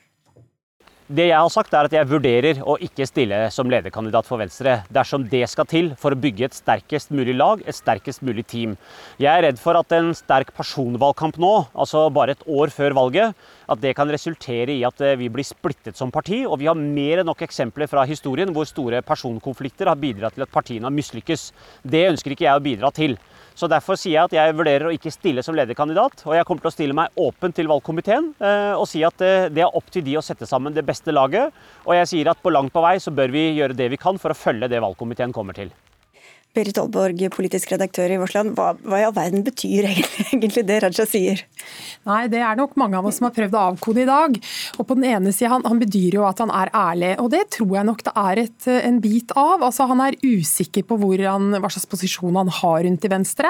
Det 1.13 1.27
jeg 1.27 1.37
har 1.37 1.49
sagt 1.53 1.75
er 1.77 1.85
at 1.85 1.93
jeg 1.93 2.09
vurderer 2.09 2.59
å 2.65 2.73
ikke 2.81 3.05
stille 3.05 3.37
som 3.53 3.69
lederkandidat 3.69 4.25
for 4.25 4.41
Venstre 4.41 4.79
dersom 4.95 5.27
det 5.29 5.43
skal 5.51 5.67
til 5.69 5.91
for 5.99 6.15
å 6.15 6.17
bygge 6.17 6.47
et 6.47 6.55
sterkest 6.57 7.11
mulig 7.13 7.35
lag, 7.37 7.61
et 7.69 7.77
sterkest 7.77 8.23
mulig 8.25 8.47
team. 8.49 8.73
Jeg 9.21 9.29
er 9.29 9.45
redd 9.45 9.61
for 9.61 9.77
at 9.77 9.93
en 9.93 10.09
sterk 10.17 10.49
personvalgkamp 10.57 11.37
nå, 11.37 11.51
altså 11.77 12.07
bare 12.15 12.33
et 12.33 12.41
år 12.49 12.73
før 12.73 12.97
valget, 12.97 13.37
at 13.69 13.83
det 13.83 13.93
kan 13.99 14.09
resultere 14.09 14.73
i 14.73 14.81
at 14.87 15.05
eh, 15.05 15.13
vi 15.19 15.29
blir 15.29 15.45
splittet 15.45 15.99
som 15.99 16.09
parti. 16.09 16.41
Og 16.47 16.57
vi 16.63 16.71
har 16.71 16.79
mer 16.79 17.21
enn 17.21 17.29
nok 17.29 17.45
eksempler 17.45 17.91
fra 17.91 18.07
historien 18.09 18.49
hvor 18.55 18.65
store 18.65 19.03
personkonflikter 19.05 19.91
har 19.91 20.01
bidratt 20.01 20.33
til 20.33 20.47
at 20.47 20.55
partiene 20.55 20.89
har 20.89 20.97
mislykkes. 20.97 21.51
Det 21.85 22.07
ønsker 22.09 22.33
ikke 22.33 22.47
jeg 22.47 22.57
å 22.57 22.65
bidra 22.71 22.93
til. 22.95 23.19
Så 23.53 23.69
Derfor 23.69 23.97
sier 23.99 24.15
jeg 24.15 24.29
at 24.29 24.33
jeg 24.33 24.55
vurderer 24.57 24.87
å 24.89 24.93
ikke 24.93 25.11
stille 25.13 25.43
som 25.45 25.55
lederkandidat. 25.57 26.23
Og 26.25 26.35
jeg 26.37 26.45
kommer 26.47 26.65
til 26.65 26.71
å 26.71 26.73
stille 26.73 26.97
meg 26.97 27.21
åpen 27.21 27.53
til 27.53 27.69
valgkomiteen 27.69 28.31
eh, 28.41 28.73
og 28.73 28.87
si 28.89 29.03
at 29.05 29.21
eh, 29.25 29.49
det 29.53 29.65
er 29.65 29.77
opp 29.77 29.91
til 29.93 30.05
de 30.05 30.15
å 30.17 30.25
sette 30.25 30.47
sammen 30.49 30.73
det 30.75 30.85
beste 30.85 31.02
laget. 31.11 31.51
Og 31.83 31.97
jeg 31.97 32.07
sier 32.07 32.31
at 32.31 32.39
på 32.39 32.53
langt 32.53 32.71
på 32.71 32.83
vei 32.85 32.95
så 33.03 33.11
bør 33.11 33.33
vi 33.33 33.49
gjøre 33.57 33.75
det 33.75 33.89
vi 33.91 33.99
kan 33.99 34.15
for 34.21 34.31
å 34.31 34.37
følge 34.37 34.71
det 34.71 34.79
valgkomiteen 34.79 35.35
kommer 35.35 35.57
til. 35.57 35.73
Berit 36.53 36.77
Aalborg, 36.77 37.17
politisk 37.33 37.71
redaktør 37.73 38.11
i 38.13 38.17
Vårsland. 38.21 38.51
Hva, 38.53 38.75
hva, 38.85 38.99
i 39.01 39.05
all 39.07 39.13
verden 39.15 39.41
betyr 39.41 39.87
egentlig 40.35 40.61
det 40.67 40.75
Raja 40.83 41.05
sier? 41.09 41.39
Nei, 42.05 42.27
Det 42.29 42.43
er 42.45 42.59
nok 42.59 42.75
mange 42.77 42.99
av 42.99 43.07
oss 43.09 43.17
som 43.17 43.25
har 43.25 43.33
prøvd 43.33 43.55
å 43.57 43.63
avkode 43.71 44.03
i 44.03 44.05
dag. 44.05 44.37
Og 44.77 44.85
på 44.85 44.97
den 44.99 45.07
ene 45.09 45.33
siden, 45.33 45.49
han, 45.55 45.65
han, 45.65 45.81
bedyrer 45.81 46.19
jo 46.19 46.27
at 46.27 46.43
han 46.43 46.53
er 46.53 46.69
ærlig, 46.77 47.09
og 47.23 47.31
det 47.33 47.47
tror 47.55 47.73
jeg 47.79 47.87
nok 47.89 48.03
det 48.05 48.13
er 48.21 48.41
et, 48.43 48.67
en 48.75 48.99
bit 49.01 49.33
av. 49.33 49.63
Altså, 49.65 49.87
Han 49.89 50.03
er 50.05 50.19
usikker 50.21 50.85
på 50.85 50.99
han, 51.23 51.55
hva 51.57 51.71
slags 51.73 51.89
posisjon 51.89 52.37
han 52.37 52.53
har 52.53 52.85
rundt 52.85 53.07
i 53.09 53.11
Venstre. 53.15 53.49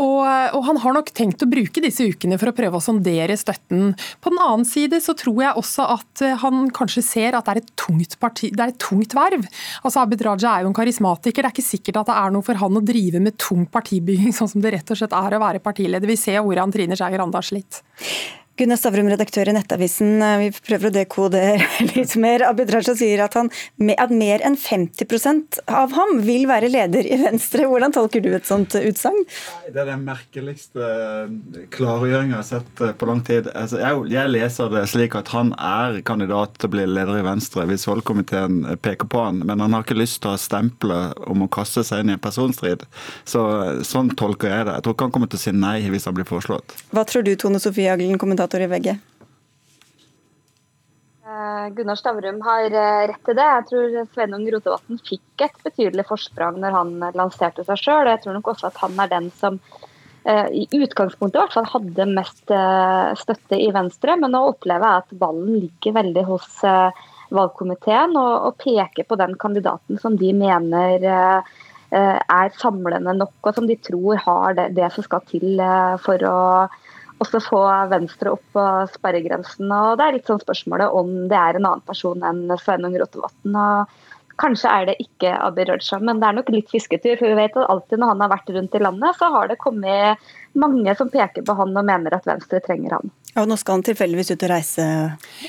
Og, 0.00 0.24
og, 0.24 0.62
han 0.64 0.80
har 0.80 0.96
nok 0.96 1.12
tenkt 1.12 1.44
å 1.44 1.50
bruke 1.50 1.84
disse 1.84 2.08
ukene 2.08 2.40
for 2.40 2.50
å 2.50 2.56
prøve 2.56 2.80
å 2.80 2.86
sondere 2.86 3.36
støtten. 3.36 3.92
På 4.24 4.32
den 4.32 4.40
annen 4.40 4.64
side 4.64 5.02
så 5.04 5.12
tror 5.18 5.42
jeg 5.44 5.60
også 5.60 5.90
at 5.98 6.24
han 6.40 6.72
kanskje 6.72 7.04
ser 7.04 7.36
at 7.36 7.44
det 7.44 7.58
er 7.58 7.62
et 7.66 7.70
tungt, 7.76 8.16
parti, 8.22 8.48
det 8.48 8.64
er 8.64 8.72
et 8.72 8.80
tungt 8.80 9.12
verv. 9.12 9.44
Altså 9.84 10.06
Abid 10.06 10.24
Raja 10.24 10.56
er 10.56 10.64
jo 10.64 10.72
en 10.72 10.80
karismatiker. 10.80 11.44
Det 11.44 11.52
er 11.52 11.56
ikke 11.58 11.68
sikkert 11.68 12.00
at 12.00 12.10
det 12.10 12.13
er 12.14 12.32
noe 12.34 12.46
for 12.46 12.60
han 12.60 12.78
å 12.78 12.84
drive 12.84 13.20
med 13.22 13.38
tung 13.40 13.66
partibygging, 13.70 14.32
sånn 14.38 14.50
som 14.54 14.64
det 14.64 14.76
rett 14.76 14.94
og 14.94 15.00
slett 15.00 15.18
er 15.18 15.36
å 15.36 15.42
være 15.42 15.62
partileder. 15.64 16.10
Vi 16.10 16.20
ser 16.20 16.42
hvordan 16.44 16.72
Trine 16.74 16.98
Skei 16.98 17.12
Grande 17.14 17.40
har 17.40 17.46
slitt. 17.46 17.82
Gunnar 18.54 18.78
Stavrum, 18.78 19.08
redaktør 19.10 19.50
i 19.50 19.54
Nettavisen. 19.56 20.16
Eh, 20.22 20.36
vi 20.44 20.50
prøver 20.62 20.90
å 20.90 20.94
dekode 20.94 21.42
litt 21.94 22.14
mer. 22.22 22.46
Abid 22.46 22.70
Raja 22.70 22.94
sier 22.94 23.24
at, 23.26 23.34
han, 23.34 23.50
at 23.98 24.14
mer 24.14 24.44
enn 24.46 24.54
50% 24.54 25.58
av 25.66 25.94
ham 25.96 26.20
vil 26.22 26.46
være 26.46 26.70
leder 26.70 27.08
i 27.08 27.18
Venstre. 27.24 27.66
Hvordan 27.66 27.94
tolker 27.96 28.22
du 28.22 28.30
et 28.36 28.46
sånt 28.46 28.76
utsagn? 28.78 29.24
Det 29.66 29.82
er 29.82 29.90
den 29.90 30.06
merkeligste 30.06 30.86
klargjøringen 31.74 32.04
klargjøringa 32.04 32.34
jeg 32.34 32.38
har 32.38 32.46
sett 32.46 32.82
eh, 32.84 32.94
på 32.94 33.08
lang 33.10 33.24
tid. 33.26 33.48
Altså, 33.58 33.80
jeg, 33.82 34.04
jeg, 34.14 34.32
leser 34.34 34.70
det 34.72 34.84
slik 34.92 35.16
at 35.18 35.32
han 35.34 35.50
er 35.58 35.98
kandidat 36.06 36.54
til 36.58 36.70
å 36.70 36.74
bli 36.76 36.86
leder 36.88 37.18
i 37.18 37.26
Venstre 37.26 37.66
hvis 37.68 37.88
valgkomiteen 37.90 38.62
peker 38.84 39.10
på 39.10 39.24
han, 39.26 39.42
men 39.46 39.62
han 39.62 39.74
har 39.74 39.82
ikke 39.82 39.98
lyst 39.98 40.20
til 40.22 40.34
å 40.34 40.40
stemple 40.40 41.00
om 41.26 41.42
å 41.42 41.50
kaste 41.50 41.84
seg 41.86 42.04
inn 42.04 42.14
i 42.14 42.16
en 42.16 42.22
personstrid. 42.22 42.86
Så, 43.26 43.42
sånn 43.86 44.14
tolker 44.14 44.52
jeg 44.52 44.68
det. 44.68 44.78
Jeg 44.78 44.86
tror 44.86 44.96
ikke 44.96 45.08
han 45.08 45.16
kommer 45.18 45.32
til 45.32 45.42
å 45.42 45.44
si 45.44 45.54
nei 45.58 45.76
hvis 45.90 46.06
han 46.06 46.14
blir 46.14 46.28
foreslått. 46.28 46.78
Hva 46.94 47.06
tror 47.08 47.26
du, 47.26 47.34
Tone 47.40 47.58
Sofie 47.62 47.90
Aglen, 47.90 48.14
kommentator 48.20 48.43
kommentator 48.44 48.60
i 48.60 48.66
VG. 48.66 48.98
Eh, 51.26 51.74
Gunnar 51.74 51.96
Stavrum 51.96 52.40
har 52.42 52.64
eh, 52.64 53.08
rett 53.08 53.24
til 53.24 53.36
det. 53.36 53.46
Jeg 53.46 53.66
tror 53.70 54.06
Sveinung 54.12 54.44
Rotevatn 54.52 55.00
fikk 55.00 55.46
et 55.46 55.56
betydelig 55.64 56.04
forsprang 56.06 56.60
når 56.60 56.76
han 56.76 56.92
lanserte 57.14 57.64
seg 57.64 57.80
sjøl. 57.80 58.10
Jeg 58.10 58.22
tror 58.22 58.36
nok 58.36 58.52
også 58.52 58.68
at 58.68 58.80
han 58.82 59.00
er 59.00 59.08
den 59.08 59.30
som 59.38 59.58
eh, 60.28 60.48
i 60.52 60.68
utgangspunktet 60.68 61.38
i 61.38 61.42
hvert 61.42 61.56
fall 61.56 61.72
hadde 61.72 62.10
mest 62.12 62.44
støtte 63.24 63.56
i 63.58 63.72
Venstre. 63.72 64.18
Men 64.20 64.36
nå 64.36 64.44
opplever 64.52 64.84
jeg 64.84 65.04
at 65.04 65.18
ballen 65.18 65.60
ligger 65.64 65.96
veldig 65.96 66.26
hos 66.28 66.60
valgkomiteen 67.34 68.18
og, 68.20 68.58
peker 68.60 69.06
på 69.08 69.16
den 69.18 69.32
kandidaten 69.40 69.98
som 69.98 70.18
de 70.20 70.28
mener 70.36 71.02
er 71.94 72.50
samlende 72.58 73.14
nok, 73.16 73.32
og 73.42 73.56
som 73.56 73.66
de 73.66 73.76
tror 73.80 74.18
har 74.20 74.58
det 74.76 74.90
som 74.92 75.06
skal 75.06 75.22
til 75.30 75.62
for 76.02 76.26
å 76.26 76.38
også 77.24 77.42
få 77.42 77.60
Venstre 77.90 78.34
opp 78.36 78.44
på 78.54 78.64
sperregrensen. 78.94 79.70
og 79.72 79.98
Det 79.98 80.06
er 80.06 80.18
litt 80.18 80.30
sånn 80.30 80.42
spørsmålet 80.42 80.94
om 80.94 81.14
det 81.32 81.38
er 81.40 81.58
en 81.58 81.70
annen 81.70 81.86
person 81.88 82.22
enn 82.22 82.46
Sveinung 82.60 82.96
Rotevatn. 83.00 83.58
Kanskje 84.40 84.70
er 84.70 84.88
det 84.88 84.94
ikke 85.02 85.30
Abid 85.46 85.68
Raja, 85.70 86.00
men 86.02 86.18
det 86.20 86.28
er 86.28 86.38
nok 86.38 86.48
litt 86.50 86.70
fisketur. 86.72 87.18
For 87.20 87.30
vi 87.30 87.38
vet 87.38 87.58
at 87.58 87.70
alltid 87.70 88.00
når 88.02 88.14
han 88.14 88.24
har 88.24 88.32
vært 88.34 88.54
rundt 88.56 88.74
i 88.74 88.82
landet, 88.82 89.18
så 89.18 89.30
har 89.34 89.50
det 89.50 89.60
kommet 89.62 90.32
mange 90.58 90.94
som 90.98 91.10
peker 91.10 91.46
på 91.46 91.58
han 91.58 91.76
og 91.76 91.86
mener 91.86 92.16
at 92.16 92.26
Venstre 92.26 92.62
trenger 92.64 92.98
han. 92.98 93.14
Og 93.34 93.48
nå 93.50 93.56
skal 93.58 93.78
han 93.78 93.84
tilfeldigvis 93.86 94.30
ut 94.30 94.44
og 94.46 94.50
reise? 94.52 94.84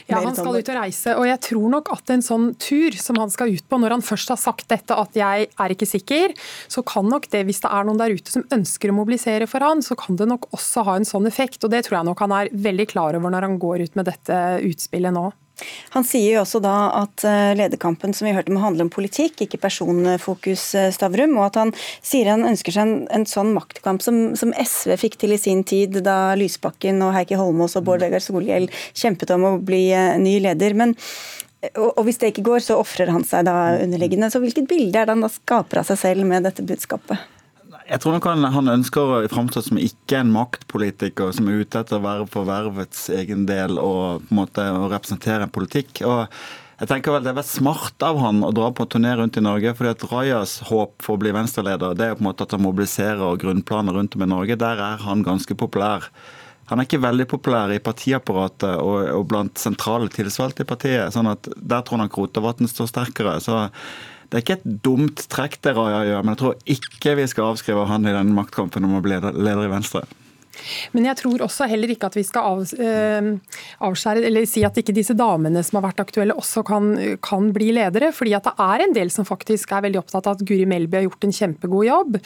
Ja, 0.10 0.17
han 0.17 0.34
skal 0.34 0.58
ut 0.58 0.71
og 0.74 0.78
reise. 0.80 1.13
Og 1.19 1.28
jeg 1.30 1.41
tror 1.45 1.67
nok 1.76 1.91
at 1.93 2.13
en 2.15 2.26
sånn 2.26 2.48
tur 2.62 2.98
som 2.98 3.19
han 3.21 3.34
skal 3.34 3.54
ut 3.54 3.67
på, 3.69 3.80
når 3.82 3.98
han 3.98 4.06
først 4.06 4.34
har 4.34 4.41
sagt 4.41 4.67
dette 4.74 4.98
at 4.98 5.19
jeg 5.19 5.48
er 5.52 5.76
ikke 5.76 5.89
sikker, 5.89 6.34
så 6.71 6.82
kan 6.88 7.06
nok 7.12 7.30
det, 7.34 7.43
hvis 7.45 7.62
det 7.62 7.69
er 7.69 7.86
noen 7.86 8.02
der 8.02 8.17
ute 8.17 8.34
som 8.34 8.45
ønsker 8.56 8.89
å 8.89 8.98
mobilisere 8.98 9.50
for 9.50 9.65
han, 9.65 9.86
så 9.86 9.98
kan 10.00 10.17
det 10.17 10.30
nok 10.32 10.50
også 10.56 10.86
ha 10.89 10.98
en 10.98 11.06
sånn 11.08 11.30
effekt. 11.30 11.62
Og 11.62 11.74
det 11.74 11.86
tror 11.86 12.00
jeg 12.00 12.10
nok 12.10 12.26
han 12.26 12.38
er 12.41 12.54
veldig 12.54 12.89
klar 12.89 13.19
over 13.19 13.34
når 13.34 13.50
han 13.50 13.60
går 13.62 13.86
ut 13.86 14.00
med 14.00 14.10
dette 14.10 14.41
utspillet 14.65 15.13
nå. 15.13 15.30
Han 15.94 16.04
sier 16.08 16.34
jo 16.34 16.41
også 16.41 16.60
da 16.63 16.74
at 17.02 17.24
eh, 17.28 17.54
lederkampen 17.58 18.15
som 18.15 18.28
vi 18.28 18.34
hørte 18.36 18.54
må 18.54 18.63
handle 18.63 18.86
om 18.86 18.91
politikk, 18.91 19.46
ikke 19.46 19.62
personfokus, 19.63 20.68
eh, 20.76 20.91
Stavrum. 20.96 21.38
Og 21.39 21.48
at 21.48 21.60
han 21.62 21.74
sier 22.04 22.32
han 22.34 22.46
ønsker 22.48 22.76
seg 22.76 22.86
en, 22.86 22.96
en 23.15 23.28
sånn 23.30 23.54
maktkamp 23.56 24.04
som, 24.04 24.36
som, 24.39 24.52
SV 24.56 24.98
fikk 25.00 25.20
til 25.22 25.36
i 25.36 25.39
sin 25.41 25.63
tid, 25.68 26.02
da 26.06 26.36
Lysbakken 26.39 27.00
og 27.06 27.15
Heikki 27.15 27.39
Holmås 27.39 27.78
og 27.80 27.88
Bård 27.88 28.04
Vegar 28.04 28.24
Solhjell 28.24 28.68
kjempet 28.94 29.32
om 29.36 29.48
å 29.48 29.56
bli 29.63 29.88
eh, 29.96 30.15
ny 30.22 30.38
leder. 30.44 30.76
Men 30.78 30.96
og, 31.74 32.04
hvis 32.06 32.20
det 32.22 32.34
ikke 32.34 32.46
går, 32.46 32.60
så 32.62 32.78
ofrer 32.78 33.10
han 33.10 33.24
seg 33.26 33.48
da 33.48 33.56
underliggende. 33.80 34.30
Så 34.30 34.41
hvilket 34.44 34.68
bilde 34.70 35.00
er 35.00 35.08
det 35.08 35.15
han 35.15 35.24
da 35.26 35.32
skaper 35.32 35.82
av 35.82 35.89
seg 35.89 36.02
selv 36.04 36.28
med 36.30 36.46
dette 36.46 36.65
budskapet? 36.65 37.35
Jeg 37.86 38.02
tror 38.02 38.15
nok 38.15 38.26
han, 38.26 38.45
han 38.50 38.74
ønsker 38.80 39.12
å 39.13 39.17
framstå 39.30 39.62
som 39.67 39.78
ikke 39.78 40.24
en 40.24 40.32
maktpolitiker 40.34 41.34
som 41.38 41.50
er 41.50 41.62
ute 41.62 41.84
etter 41.84 42.00
å 42.00 42.06
være 42.06 42.28
for 42.34 42.48
vervets 42.48 43.08
egen 43.13 43.43
del 43.45 43.78
og 43.78 44.24
på 44.26 44.34
en 44.34 44.39
måte 44.39 44.65
å 44.74 44.88
representere 44.89 45.45
en 45.45 45.54
politikk. 45.54 46.02
og 46.02 46.26
jeg 46.76 46.89
tenker 46.89 47.13
vel 47.13 47.24
Det 47.24 47.32
er 47.32 47.45
smart 47.48 48.04
av 48.04 48.17
han 48.19 48.41
å 48.43 48.52
dra 48.52 48.71
på 48.76 48.88
turné 48.89 49.13
rundt 49.15 49.38
i 49.38 49.43
Norge. 49.43 49.76
fordi 49.76 49.91
at 49.93 50.08
Rajas 50.12 50.60
håp 50.67 51.06
for 51.06 51.15
å 51.15 51.21
bli 51.21 51.32
venstreleder 51.32 51.93
det 51.95 52.08
er 52.10 52.17
på 52.17 52.26
en 52.26 52.30
måte 52.32 52.43
at 52.43 52.52
han 52.52 52.65
mobiliserer 52.65 53.38
grunnplaner 53.39 53.93
rundt 53.93 54.15
om 54.15 54.26
i 54.26 54.32
Norge. 54.34 54.58
Der 54.58 54.82
er 54.82 54.98
han 55.06 55.24
ganske 55.24 55.56
populær. 55.56 56.10
Han 56.67 56.80
er 56.80 56.88
ikke 56.89 57.00
veldig 57.06 57.28
populær 57.30 57.71
i 57.71 57.80
partiapparatet 57.80 58.82
og, 58.82 59.06
og 59.13 59.28
blant 59.30 59.62
sentrale 59.62 60.10
tillitsvalgte 60.10 60.65
i 60.65 60.69
partiet. 60.74 61.13
sånn 61.13 61.30
at 61.30 61.48
Der 61.56 61.86
tror 61.86 62.02
han 62.02 62.10
Rotevatn 62.10 62.67
står 62.67 62.89
sterkere. 62.89 63.39
så 63.39 63.69
det 64.36 64.41
er 64.41 64.43
ikke 64.43 64.56
et 64.60 64.80
dumt 64.84 65.21
trekk 65.32 65.54
det 65.63 65.71
Raja 65.78 66.02
gjør, 66.04 66.24
men 66.26 66.34
jeg 66.34 66.39
tror 66.41 66.56
ikke 66.74 67.13
vi 67.15 67.28
skal 67.32 67.54
avskrive 67.54 67.86
han 67.88 68.04
i 68.04 68.12
den 68.12 68.34
maktkampen 68.36 68.84
om 68.84 68.98
å 68.98 69.04
bli 69.06 69.15
leder 69.15 69.62
i 69.63 69.69
Venstre. 69.71 70.02
Men 70.96 71.10
jeg 71.10 71.20
tror 71.22 71.46
også 71.46 71.68
heller 71.70 71.91
ikke 71.91 72.10
at 72.10 72.18
vi 72.18 72.24
skal 72.26 72.50
av, 72.52 72.63
eh, 72.80 73.30
avskjære 73.86 74.26
eller 74.30 74.48
si 74.50 74.63
at 74.68 74.78
ikke 74.80 74.96
disse 74.96 75.15
damene 75.18 75.63
som 75.65 75.80
har 75.80 75.89
vært 75.89 76.04
aktuelle 76.06 76.36
også 76.36 76.63
kan, 76.68 76.91
kan, 77.24 77.52
bli 77.56 77.72
ledere. 77.76 78.12
fordi 78.15 78.34
at 78.36 78.48
det 78.48 78.54
er 78.60 78.84
en 78.84 78.94
del 78.96 79.12
som 79.13 79.26
faktisk 79.28 79.72
er 79.72 79.86
veldig 79.86 80.02
opptatt 80.02 80.28
av 80.28 80.38
at 80.38 80.46
Guri 80.48 80.65
Melby 80.65 80.98
har 81.00 81.06
gjort 81.08 81.28
en 81.28 81.36
kjempegod 81.36 81.86
jobb. 81.88 82.18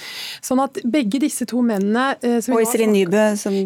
Sånn 0.42 0.62
at 0.64 0.80
begge 0.84 1.22
disse 1.22 1.46
to 1.50 1.62
mennene 1.66 2.16
eh, 2.24 2.40
Og 2.40 2.64
Iselin 2.64 2.94
Nybø. 2.96 3.26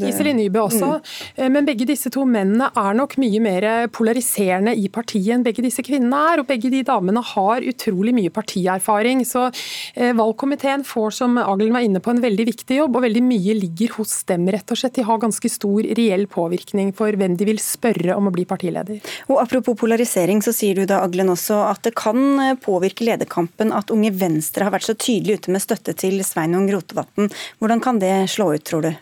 Iselin 0.10 0.40
Nybø 0.40 0.66
også. 0.66 0.92
Mm. 0.98 1.14
Eh, 1.36 1.50
men 1.54 1.68
begge 1.70 1.88
disse 1.90 2.12
to 2.14 2.26
mennene 2.30 2.70
er 2.80 2.98
nok 2.98 3.18
mye 3.22 3.42
mer 3.44 3.70
polariserende 3.94 4.76
i 4.78 4.90
partiet 4.94 5.36
enn 5.38 5.46
begge 5.46 5.66
disse 5.66 5.84
kvinnene 5.86 6.22
er. 6.34 6.44
Og 6.44 6.50
begge 6.50 6.72
de 6.74 6.84
damene 6.88 7.24
har 7.34 7.66
utrolig 7.74 8.16
mye 8.16 8.34
partierfaring. 8.34 9.24
Så 9.28 9.48
eh, 9.50 10.14
valgkomiteen 10.18 10.86
får, 10.88 11.12
som 11.20 11.40
Aglen 11.42 11.76
var 11.76 11.86
inne 11.86 12.02
på, 12.04 12.14
en 12.14 12.24
veldig 12.24 12.48
viktig 12.52 12.82
jobb, 12.82 12.98
og 12.98 13.08
veldig 13.08 13.24
mye 13.26 13.58
ligger 13.60 13.98
hos 14.00 14.20
dem 14.30 14.48
rett 14.54 14.74
og 14.74 14.80
slett. 14.80 14.96
De 14.98 15.06
har 15.08 15.22
ganske 15.22 15.50
stor 15.52 15.88
reell 16.00 16.26
påvirkning 16.32 16.94
for 16.98 17.16
hvem 17.20 17.38
de 17.40 17.48
vil 17.50 17.62
spørre 17.62 18.18
om 18.18 18.30
å 18.30 18.34
bli 18.34 18.46
partileder. 18.50 19.02
Og 19.30 19.42
Apropos 19.44 19.78
polarisering, 19.80 20.42
så 20.46 20.54
sier 20.56 20.80
du 20.80 20.88
da 20.90 21.02
Aglen 21.04 21.32
også 21.34 21.60
at 21.68 21.84
det 21.88 21.96
kan 22.00 22.20
eh, 22.42 22.54
påvirke 22.60 23.06
lederkampen 23.08 23.74
at 23.76 23.92
Unge 23.94 24.14
Venstre 24.18 24.68
har 24.68 24.74
vært 24.76 24.88
så 24.88 24.98
tydelig 24.98 25.42
ute 25.42 25.56
med 25.56 25.64
støtte 25.64 25.96
til 26.00 26.22
Sveinung 26.26 26.70
Rotevatn. 26.72 27.30
Hvordan 27.60 27.84
kan 27.84 28.00
det 28.02 28.14
slå 28.32 28.54
ut, 28.56 28.66
tror 28.68 28.88
du? 28.88 28.94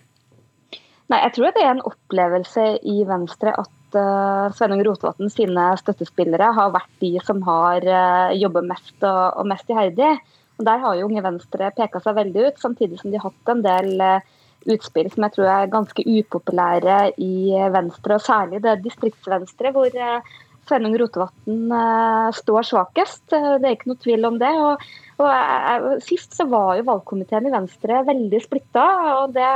Nei, 1.11 1.19
Jeg 1.25 1.33
tror 1.35 1.51
det 1.51 1.63
er 1.63 1.73
en 1.73 1.87
opplevelse 1.87 2.65
i 2.87 3.01
Venstre 3.07 3.51
at 3.59 3.97
uh, 3.99 4.51
Sveinung 4.55 4.83
Rotevatn 4.87 5.31
sine 5.33 5.71
støttespillere 5.81 6.53
har 6.55 6.71
vært 6.71 6.93
de 7.03 7.17
som 7.25 7.41
har 7.47 7.83
uh, 7.83 8.31
jobbet 8.37 8.69
mest 8.69 8.95
og, 9.03 9.41
og 9.41 9.49
mest 9.51 9.67
iherdig. 9.71 10.13
Og 10.59 10.67
Der 10.67 10.79
har 10.83 10.95
jo 10.95 11.09
Unge 11.09 11.23
Venstre 11.25 11.71
peka 11.75 11.99
seg 12.03 12.15
veldig 12.15 12.45
ut, 12.47 12.61
samtidig 12.61 13.01
som 13.01 13.11
de 13.11 13.19
har 13.19 13.27
hatt 13.27 13.51
en 13.51 13.65
del 13.65 13.91
uh, 13.99 14.39
utspill 14.69 15.10
som 15.12 15.26
jeg 15.26 15.36
tror 15.36 15.50
er 15.50 15.71
ganske 15.71 16.06
upopulære 16.06 17.00
i 17.21 17.58
Venstre, 17.74 18.17
og 18.17 18.26
særlig 18.26 18.62
det 18.63 18.82
distriktsvenstre, 18.86 19.71
hvor 19.76 19.89
eh, 19.89 20.30
Sveinung 20.69 20.97
Rotevatn 21.02 21.74
eh, 21.78 22.28
står 22.38 22.67
svakest. 22.69 23.26
Eh, 23.34 23.56
det 23.62 23.69
er 23.69 23.78
ikke 23.78 23.91
noe 23.93 24.04
tvil 24.04 24.30
om 24.30 24.38
det. 24.41 24.52
Og, 24.62 24.86
og 25.24 26.06
Sist 26.06 26.38
så 26.38 26.47
var 26.52 26.76
jo 26.78 26.88
valgkomiteen 26.91 27.50
i 27.50 27.56
Venstre 27.56 28.04
veldig 28.08 28.43
splitta. 28.45 28.88
og 29.21 29.38
det 29.38 29.52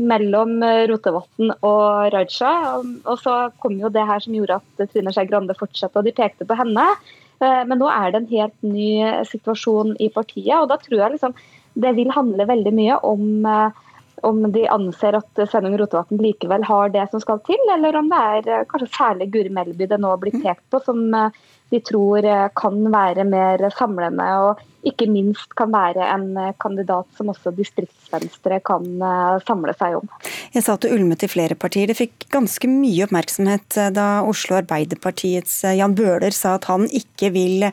mellom 0.00 0.62
Rotevatn 0.88 1.50
og 1.66 2.12
Raja. 2.14 2.52
Og 2.80 3.16
så 3.20 3.34
kom 3.60 3.74
jo 3.76 3.90
det 3.92 4.06
her 4.08 4.22
som 4.22 4.32
gjorde 4.32 4.60
at 4.62 4.92
Trine 4.92 5.12
Skei 5.12 5.26
Grande 5.28 5.56
fortsatte, 5.58 5.98
og 5.98 6.06
de 6.06 6.14
pekte 6.16 6.46
på 6.48 6.56
henne. 6.56 6.86
Men 7.42 7.76
nå 7.82 7.90
er 7.90 8.14
det 8.14 8.20
en 8.20 8.30
helt 8.30 8.64
ny 8.64 8.94
situasjon 9.28 9.92
i 10.00 10.08
partiet, 10.14 10.54
og 10.56 10.70
da 10.70 10.78
tror 10.80 11.02
jeg 11.02 11.18
liksom 11.18 11.36
det 11.74 11.94
vil 11.96 12.10
handle 12.14 12.48
veldig 12.48 12.74
mye 12.74 12.98
om 13.06 13.46
om 14.26 14.42
de 14.52 14.66
anser 14.68 15.16
at 15.16 15.40
Sveinung 15.48 15.78
Rotevatn 15.80 16.18
likevel 16.20 16.64
har 16.68 16.90
det 16.92 17.06
som 17.08 17.22
skal 17.22 17.38
til, 17.46 17.60
eller 17.72 17.96
om 17.96 18.10
det 18.10 18.18
er 18.20 18.66
kanskje 18.68 18.90
særlig 18.92 19.30
Guri 19.32 19.48
Melby 19.48 19.86
det 19.88 19.96
nå 20.02 20.10
blir 20.20 20.36
pekt 20.42 20.66
på 20.68 20.80
som 20.84 21.06
de 21.70 21.80
tror 21.86 22.26
kan 22.58 22.82
være 22.92 23.24
mer 23.28 23.70
samlende. 23.76 24.28
og 24.48 24.66
ikke 24.86 25.04
minst 25.10 25.52
kan 25.58 25.72
være 25.72 26.06
en 26.08 26.30
eh, 26.40 26.54
kandidat 26.60 27.08
som 27.18 27.28
også 27.32 27.52
distriktsvenstre 27.52 28.60
kan 28.64 28.86
eh, 29.04 29.40
samle 29.44 29.74
seg 29.76 29.98
om. 29.98 30.08
Jeg 30.54 30.64
sa 30.64 30.76
at 30.76 30.84
du 30.84 30.94
ulmet 30.94 31.24
i 31.26 31.30
flere 31.30 31.56
partier. 31.58 31.90
Det 31.90 31.98
fikk 31.98 32.28
ganske 32.32 32.68
mye 32.70 33.04
oppmerksomhet 33.04 33.76
eh, 33.80 33.90
da 33.96 34.08
Oslo 34.28 34.56
Arbeiderpartiets 34.60 35.60
Jan 35.76 35.96
Bøhler 35.98 36.32
sa 36.36 36.54
at 36.56 36.68
han 36.70 36.86
ikke 36.88 37.32
vil 37.34 37.66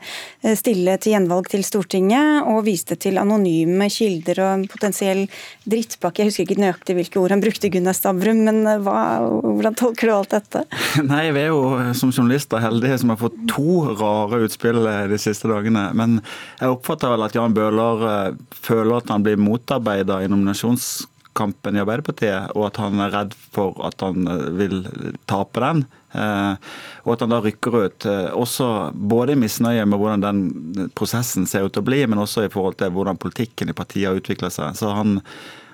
stille 0.58 0.96
til 1.00 1.14
gjenvalg 1.14 1.48
til 1.50 1.64
Stortinget, 1.66 2.44
og 2.48 2.66
viste 2.66 2.98
til 3.00 3.18
anonyme 3.20 3.88
kilder 3.92 4.42
og 4.44 4.50
en 4.52 4.66
potensiell 4.70 5.24
drittpakke. 5.68 6.22
Jeg 6.22 6.30
husker 6.30 6.44
ikke 6.44 6.60
nøyaktig 6.60 6.98
hvilke 6.98 7.22
ord 7.22 7.34
han 7.34 7.42
brukte, 7.42 7.70
Gunnar 7.72 7.96
Stavrum, 7.96 8.44
men 8.48 8.60
hva, 8.84 8.98
hvordan 9.44 9.78
tolker 9.78 10.10
du 10.10 10.14
alt 10.14 10.36
dette? 10.36 10.64
Nei, 11.10 11.24
Vi 11.32 11.46
er 11.46 11.50
jo 11.50 11.94
som 11.96 12.12
journalister 12.12 12.62
heldige 12.62 13.00
som 13.00 13.14
har 13.14 13.20
fått 13.20 13.40
to 13.50 13.87
rare 13.98 14.42
utspill 14.46 14.82
de 14.84 15.18
siste 15.20 15.48
dagene. 15.50 15.88
Men 15.96 16.18
jeg 16.60 16.72
oppfatter 16.72 17.12
vel 17.12 17.26
at 17.26 17.36
Jan 17.36 17.54
Bøhler 17.56 18.04
eh, 18.08 18.34
føler 18.54 18.98
at 18.98 19.12
han 19.12 19.24
blir 19.26 19.40
motarbeida 19.40 20.20
i 20.22 20.30
nominasjonskampen 20.30 21.78
i 21.78 21.82
Arbeiderpartiet, 21.82 22.52
og 22.56 22.68
at 22.70 22.80
han 22.82 23.00
er 23.04 23.14
redd 23.14 23.38
for 23.54 23.78
at 23.86 24.04
han 24.04 24.28
eh, 24.28 24.48
vil 24.58 24.82
tape 25.30 25.62
den. 25.64 25.84
Eh, 26.12 26.74
og 27.04 27.14
at 27.14 27.24
han 27.24 27.34
da 27.34 27.40
rykker 27.44 27.78
ut. 27.78 28.08
Også 28.38 28.68
både 28.94 29.36
i 29.36 29.40
misnøye 29.40 29.86
med 29.88 30.00
hvordan 30.00 30.26
den 30.26 30.90
prosessen 30.98 31.48
ser 31.48 31.68
ut 31.68 31.76
til 31.76 31.84
å 31.84 31.88
bli, 31.88 32.04
men 32.06 32.22
også 32.22 32.46
i 32.46 32.52
forhold 32.52 32.80
til 32.80 32.92
hvordan 32.94 33.20
politikken 33.20 33.72
i 33.72 33.76
partiet 33.76 34.10
har 34.10 34.20
utvikla 34.20 34.52
seg. 34.52 34.78
Så 34.78 34.92
han, 34.96 35.20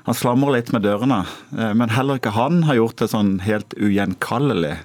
han 0.09 0.19
slamrer 0.19 0.59
litt 0.59 0.75
med 0.75 0.87
dørene. 0.87 1.25
Men 1.55 1.95
heller 1.95 2.21
ikke 2.21 2.37
han 2.37 2.65
har 2.69 2.79
gjort 2.83 3.01
det 3.03 3.13
sånn 3.15 3.39
helt 3.47 3.79
ugjenkallelig. 3.79 4.77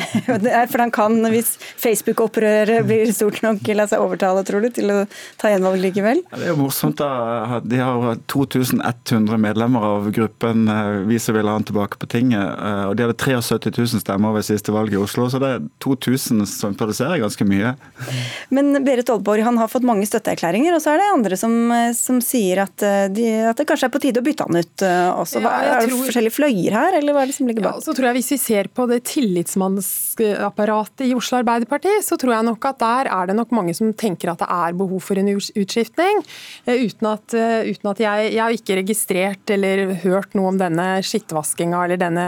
For 0.70 0.82
han 0.82 0.92
kan, 0.94 1.18
hvis 1.32 1.54
Facebook-opprøret 1.80 2.84
blir 2.88 3.12
stort 3.14 3.42
nok, 3.44 3.64
la 3.76 3.86
seg 3.90 4.02
overtale, 4.02 4.44
tror 4.46 4.64
du, 4.64 4.70
til 4.74 4.92
å 4.92 4.98
ta 5.40 5.52
gjenvalg 5.52 5.80
likevel? 5.84 6.22
det 6.40 6.46
er 6.46 6.52
jo 6.52 6.60
morsomt. 6.60 7.00
da. 7.00 7.60
De 7.64 7.80
har 7.80 8.18
2100 8.30 9.40
medlemmer 9.40 9.84
av 9.84 10.10
gruppen 10.14 10.68
eh, 10.68 11.00
Vi 11.08 11.18
som 11.22 11.36
vil 11.36 11.48
ha 11.48 11.56
han 11.58 11.66
tilbake 11.66 11.98
på 12.00 12.08
tinget. 12.10 12.40
Eh, 12.40 12.84
og 12.88 12.96
de 12.96 13.06
hadde 13.06 13.18
73 13.20 13.72
000 13.76 14.04
stemmer 14.04 14.34
ved 14.36 14.46
siste 14.46 14.74
valg 14.74 14.94
i 14.94 15.00
Oslo, 15.00 15.28
så 15.30 15.40
det 15.42 15.52
er 15.56 15.66
2000 15.84 16.44
som 16.48 16.76
produserer 16.78 17.20
ganske 17.22 17.46
mye. 17.48 17.74
Men 18.54 18.72
Berit 18.86 19.10
Oldborg, 19.12 19.44
han 19.46 19.60
har 19.60 19.70
fått 19.72 19.86
mange 19.86 20.08
støtteerklæringer, 20.08 20.76
og 20.76 20.84
så 20.84 20.94
er 20.94 21.02
det 21.02 21.10
andre 21.14 21.40
som, 21.40 21.56
eh, 21.76 21.92
som 21.96 22.22
sier 22.24 22.64
at, 22.64 22.76
de, 23.14 23.26
at, 23.50 23.58
det 23.58 23.68
kanskje 23.68 23.90
er 23.90 23.94
på 23.94 24.02
tide 24.02 24.22
å 24.22 24.26
bytte 24.26 24.48
han 24.48 24.60
ut 24.60 24.86
også. 25.20 25.42
Hva, 25.44 25.52
er 25.60 25.86
det 25.86 25.96
forskjellige 25.96 26.36
fløyer 26.36 26.76
her, 26.76 26.96
eller 27.00 27.16
hva 27.16 27.24
er 27.24 27.30
det 27.30 27.36
som 27.36 27.48
ligger 27.50 27.66
bak? 27.66 27.80
Ja, 27.80 27.84
så 27.84 27.94
tror 27.96 28.10
jeg 28.10 28.20
Hvis 28.20 28.32
vi 28.34 28.38
ser 28.40 28.70
på 28.72 28.86
det 28.90 29.02
tillitsmanns 29.10 29.89
lederapparatet 30.20 31.06
i 31.06 31.14
Oslo 31.16 31.40
Arbeiderparti, 31.40 31.92
så 32.04 32.18
tror 32.20 32.34
jeg 32.34 32.46
nok 32.48 32.66
at 32.70 32.80
der 32.82 33.10
er 33.12 33.30
det 33.30 33.36
nok 33.38 33.52
mange 33.56 33.74
som 33.76 33.92
tenker 33.96 34.32
at 34.32 34.42
det 34.42 34.48
er 34.50 34.76
behov 34.78 35.02
for 35.04 35.20
en 35.20 35.30
utskiftning. 35.32 36.22
Eh, 36.66 36.84
uten 36.86 37.10
at, 37.10 37.34
eh, 37.34 37.70
uten 37.70 37.92
at 37.92 38.02
jeg, 38.04 38.32
jeg 38.34 38.42
har 38.42 38.56
ikke 38.56 38.78
registrert 38.80 39.54
eller 39.54 39.94
hørt 40.04 40.34
noe 40.38 40.52
om 40.52 40.60
denne 40.60 40.88
skittvaskinga 41.06 41.84
eller 41.84 42.00
denne 42.00 42.26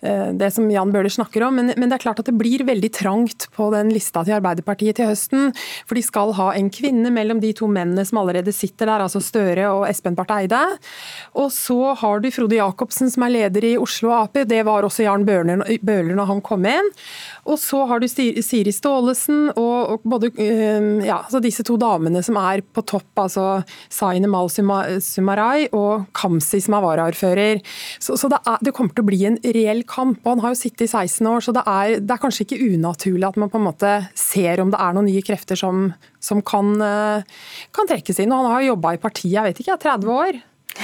det 0.00 0.48
som 0.54 0.68
Jan 0.72 0.92
Bøhler 0.94 1.12
snakker 1.12 1.44
om. 1.46 1.58
Men, 1.58 1.72
men, 1.76 1.90
det 1.90 1.98
er 1.98 2.04
klart 2.06 2.22
at 2.22 2.28
det 2.30 2.36
blir 2.38 2.64
veldig 2.66 2.90
trangt 2.96 3.48
på 3.56 3.68
den 3.74 3.90
lista 3.92 4.22
til 4.24 4.38
Arbeiderpartiet 4.38 4.96
til 4.96 5.10
høsten. 5.10 5.50
For 5.88 5.98
de 5.98 6.04
skal 6.04 6.34
ha 6.38 6.50
en 6.56 6.70
kvinne 6.72 7.12
mellom 7.12 7.42
de 7.42 7.52
to 7.56 7.68
mennene 7.70 8.04
som 8.08 8.22
allerede 8.22 8.54
sitter 8.56 8.88
der, 8.88 9.04
altså 9.04 9.22
Støre 9.24 9.68
og 9.74 9.86
Espen 9.90 10.16
Barth 10.18 10.38
Eide. 10.38 10.62
Og 11.40 11.50
så 11.54 11.94
har 12.00 12.22
du 12.22 12.30
Frode 12.32 12.58
Jacobsen 12.58 13.12
som 13.12 13.26
er 13.26 13.34
leder 13.36 13.68
i 13.72 13.74
Oslo 13.80 14.14
Ap. 14.16 14.40
Det 14.48 14.62
var 14.66 14.86
også 14.86 15.04
Jan 15.06 15.26
Bøhler 15.28 16.14
når 16.16 16.30
han 16.32 16.44
kom 16.44 16.64
inn. 16.68 16.90
Og 17.50 17.58
så 17.58 17.80
har 17.90 18.00
du 18.00 18.06
Siri 18.06 18.72
Staalesen 18.74 19.50
og, 19.56 19.94
og 19.94 20.04
både, 20.06 20.30
eh, 20.38 21.06
ja, 21.06 21.18
altså 21.24 21.40
disse 21.42 21.64
to 21.66 21.74
damene 21.80 22.22
som 22.22 22.38
er 22.38 22.62
på 22.62 22.84
topp, 22.86 23.08
altså 23.24 23.46
Zaine 23.90 24.30
Mal 24.30 24.50
Sumarai 24.52 25.66
og 25.74 26.06
Kamzy 26.16 26.60
som 26.62 26.76
er 26.78 26.84
varaordfører. 26.84 27.62
Så, 27.98 28.16
så 28.20 28.30
det, 28.30 28.38
er, 28.46 28.60
det 28.62 28.74
kommer 28.76 28.94
til 28.94 29.04
å 29.04 29.10
bli 29.10 29.20
en 29.26 29.40
reell 29.56 29.82
kamp. 29.88 30.20
og 30.22 30.36
Han 30.36 30.44
har 30.44 30.54
jo 30.54 30.60
sittet 30.62 30.86
i 30.86 30.90
16 30.92 31.26
år, 31.32 31.42
så 31.44 31.56
det 31.56 31.64
er, 31.66 31.96
det 31.98 32.14
er, 32.14 32.22
kanskje 32.22 32.46
ikke 32.46 32.60
unaturlig 32.76 33.26
at 33.30 33.40
man 33.40 33.50
på 33.50 33.58
en 33.58 33.66
måte 33.66 33.96
ser 34.18 34.62
om 34.62 34.70
det 34.70 34.78
er 34.80 34.94
noen 34.94 35.10
nye 35.10 35.24
krefter 35.26 35.58
som, 35.58 35.90
som 36.22 36.44
kan, 36.46 36.72
eh, 36.86 37.42
kan, 37.74 37.90
trekkes 37.90 38.22
inn. 38.22 38.30
Og 38.30 38.44
han 38.44 38.54
har 38.54 38.64
jo 38.64 38.72
jobba 38.74 38.94
i 38.94 39.02
partiet 39.02 39.34
jeg 39.34 39.48
vet 39.48 39.64
ikke, 39.64 39.80
30 39.88 40.14
år. 40.14 40.40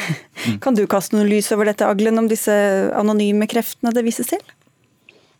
Kan 0.62 0.74
du 0.74 0.83
kaste 0.90 1.14
noe 1.14 1.29
lys 1.29 1.48
over 1.55 1.68
dette, 1.68 1.87
Aglen, 1.87 2.18
om 2.18 2.26
disse 2.31 2.52
anonyme 2.98 3.46
kreftene 3.50 3.94
det 3.94 4.02
vises 4.07 4.33
til? 4.33 4.42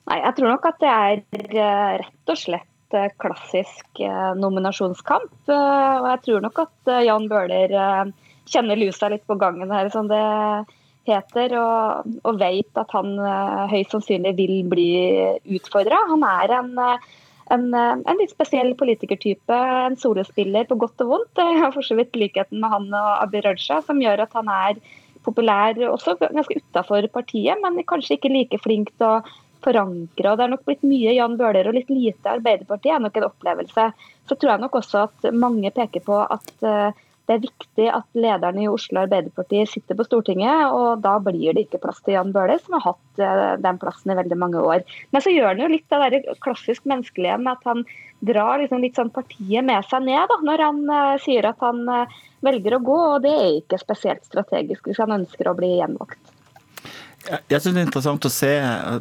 Nei, 0.07 0.21
Jeg 0.23 0.37
tror 0.39 0.53
nok 0.55 0.71
at 0.71 0.81
det 0.83 0.93
er 0.93 1.23
eh, 1.35 1.99
rett 2.03 2.33
og 2.33 2.39
slett 2.39 2.97
eh, 2.97 3.11
klassisk 3.23 4.03
nominasjonskamp. 4.39 5.37
Og 5.51 6.09
jeg 6.13 6.25
tror 6.29 6.47
nok 6.47 6.65
at 6.67 6.95
Jan 7.07 7.29
Bøhler 7.31 7.77
kjenner 8.47 8.79
lusa 8.79 9.11
litt 9.11 9.27
på 9.27 9.39
gangen 9.41 9.73
her. 9.75 9.91
som 9.91 10.09
det 10.11 10.23
heter, 11.07 11.55
og, 11.59 12.17
og 12.27 12.41
vet 12.41 12.81
at 12.81 12.91
han 12.95 13.15
høyst 13.71 13.95
sannsynlig 13.95 14.35
vil 14.39 14.57
bli 14.71 14.91
utfordra. 15.59 16.01
Han 16.11 16.27
er 16.27 16.55
en, 16.59 16.73
eh, 16.83 17.07
en, 17.55 17.67
eh, 17.75 17.95
en, 18.03 18.21
litt 18.21 18.35
spesiell 18.35 18.75
politikertype, 18.79 19.57
en 19.87 19.99
solospiller 20.01 20.67
på 20.69 20.79
godt 20.83 21.03
og 21.05 21.13
vondt. 21.15 21.43
Jeg 21.43 21.63
har 21.63 21.75
for 21.75 21.87
så 21.87 21.99
vidt 21.99 22.17
likheten 22.19 22.63
med 22.63 22.73
han 22.73 22.89
og 22.93 23.11
Abid 23.23 23.47
Raja, 23.47 23.81
som 23.87 24.03
gjør 24.03 24.27
at 24.27 24.37
han 24.37 24.51
er 24.53 24.81
populær 25.27 25.79
også 25.91 26.15
ganske 26.21 26.61
utafor 26.61 27.07
partiet, 27.11 27.59
men 27.63 27.83
kanskje 27.91 28.15
ikke 28.15 28.31
like 28.31 28.61
flink 28.63 28.93
til 28.95 29.17
å 29.17 29.23
forankre. 29.67 30.31
og 30.31 30.39
Det 30.39 30.47
er 30.47 30.53
nok 30.55 30.67
blitt 30.69 30.87
mye 30.87 31.17
Jan 31.17 31.37
Bøhler 31.41 31.71
og 31.71 31.77
litt 31.77 31.91
lite 31.93 32.37
Arbeiderpartiet, 32.39 32.95
er 32.95 33.03
nok 33.03 33.19
en 33.19 33.29
opplevelse. 33.31 33.89
Så 34.27 34.39
tror 34.39 34.55
jeg 34.55 34.65
nok 34.65 34.79
også 34.81 35.07
at 35.09 35.29
mange 35.35 35.73
peker 35.75 36.05
på 36.07 36.23
at 36.23 36.55
uh, 36.67 37.03
det 37.27 37.35
er 37.35 37.43
viktig 37.43 37.87
at 37.91 38.07
lederen 38.15 38.59
i 38.63 38.69
Oslo 38.71 39.01
Arbeiderparti 39.03 39.65
sitter 39.67 39.99
på 39.99 40.05
Stortinget, 40.07 40.71
og 40.71 41.03
da 41.03 41.17
blir 41.23 41.57
det 41.57 41.65
ikke 41.67 41.81
plass 41.83 41.99
til 42.07 42.15
Jan 42.15 42.31
Bøhler, 42.35 42.61
som 42.63 42.77
har 42.77 42.85
hatt 42.85 43.23
eh, 43.23 43.57
den 43.65 43.81
plassen 43.83 44.13
i 44.15 44.19
veldig 44.19 44.39
mange 44.39 44.63
år. 44.63 44.85
Men 45.11 45.25
så 45.25 45.33
gjør 45.35 45.49
han 45.51 45.65
jo 45.65 45.73
litt 45.73 45.97
av 45.97 46.05
det 46.15 46.23
klassisk 46.45 46.87
menneskelige 46.87 47.41
med 47.43 47.57
at 47.57 47.67
han 47.67 47.83
drar 48.31 48.63
liksom 48.63 48.85
litt 48.85 48.95
sånn 48.99 49.11
partiet 49.11 49.67
med 49.67 49.91
seg 49.91 50.07
ned 50.07 50.31
da, 50.31 50.39
når 50.47 50.65
han 50.69 50.81
uh, 50.87 51.19
sier 51.27 51.51
at 51.51 51.67
han 51.67 51.83
velger 52.47 52.79
å 52.79 52.85
gå, 52.87 53.03
og 53.17 53.27
det 53.27 53.35
er 53.35 53.59
ikke 53.59 53.83
spesielt 53.83 54.23
strategisk 54.31 54.87
hvis 54.87 55.03
han 55.03 55.19
ønsker 55.19 55.51
å 55.51 55.59
bli 55.59 55.75
gjenvalgt. 55.81 56.36
Jeg 57.27 57.61
synes 57.61 57.75
det 57.75 57.81
er 57.81 57.89
interessant 57.89 58.29
å 58.29 58.33
se, 58.33 58.53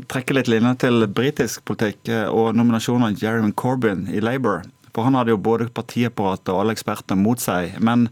trekke 0.09 0.37
litt 0.37 0.49
linjer 0.49 0.79
til 0.85 1.05
britisk 1.11 1.65
politikk 1.67 2.09
og 2.31 2.55
nominasjonen 2.57 3.11
av 3.11 3.21
Jeremy 3.21 3.53
Corbyn 3.57 4.07
i 4.09 4.23
Labour. 4.23 4.63
For 4.95 5.03
han 5.03 5.17
hadde 5.19 5.33
jo 5.33 5.41
både 5.43 5.67
partiapparatet 5.75 6.53
og 6.53 6.61
alle 6.61 6.75
ekspertene 6.75 7.19
mot 7.19 7.41
seg. 7.41 7.75
Men 7.83 8.07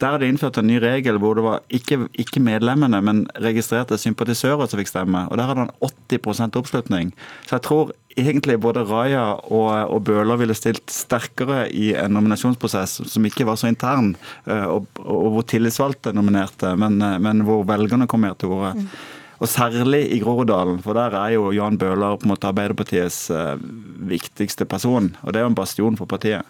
der 0.00 0.16
er 0.16 0.22
det 0.22 0.30
innført 0.32 0.56
en 0.58 0.66
ny 0.66 0.78
regel 0.82 1.18
hvor 1.20 1.36
det 1.36 1.44
var 1.44 1.60
ikke, 1.76 2.06
ikke 2.18 2.40
medlemmene, 2.42 3.02
men 3.04 3.26
registrerte 3.44 3.98
sympatisører 4.00 4.70
som 4.70 4.80
fikk 4.80 4.90
stemme. 4.90 5.26
Og 5.28 5.38
der 5.38 5.50
hadde 5.50 5.66
han 5.66 5.74
80% 6.08 6.58
oppslutning. 6.58 7.12
Så 7.44 7.58
jeg 7.58 7.66
tror 7.68 7.92
egentlig 8.16 8.58
både 8.64 8.86
Raja 8.88 9.26
og, 9.44 9.68
og 9.92 10.02
Bøhler 10.08 10.40
ville 10.40 10.56
stilt 10.56 10.88
sterkere 10.92 11.66
i 11.68 11.92
en 12.00 12.16
nominasjonsprosess 12.16 13.02
som 13.12 13.28
ikke 13.28 13.46
var 13.48 13.60
så 13.60 13.70
intern, 13.70 14.14
eh, 14.48 14.66
og, 14.68 14.88
og 15.04 15.36
hvor 15.36 15.46
tillitsvalgte 15.48 16.12
nominerte, 16.16 16.74
men, 16.80 17.00
eh, 17.04 17.18
men 17.22 17.44
hvor 17.46 17.64
velgerne 17.68 18.08
kom 18.10 18.24
mer 18.24 18.36
til 18.40 18.56
orde. 18.56 18.88
Og 19.42 19.50
særlig 19.50 20.04
i 20.14 20.20
Groruddalen, 20.22 20.78
for 20.84 20.94
der 20.94 21.16
er 21.18 21.32
jo 21.34 21.48
Jan 21.50 21.74
Bøhler 21.74 22.14
på 22.20 22.28
en 22.28 22.30
måte 22.30 22.46
Arbeiderpartiets 22.46 23.24
eh, 23.34 23.56
viktigste 24.06 24.68
person. 24.70 25.10
Og 25.24 25.32
det 25.32 25.40
er 25.40 25.48
jo 25.48 25.50
en 25.50 25.58
bastion 25.58 25.98
for 25.98 26.06
partiet. 26.06 26.46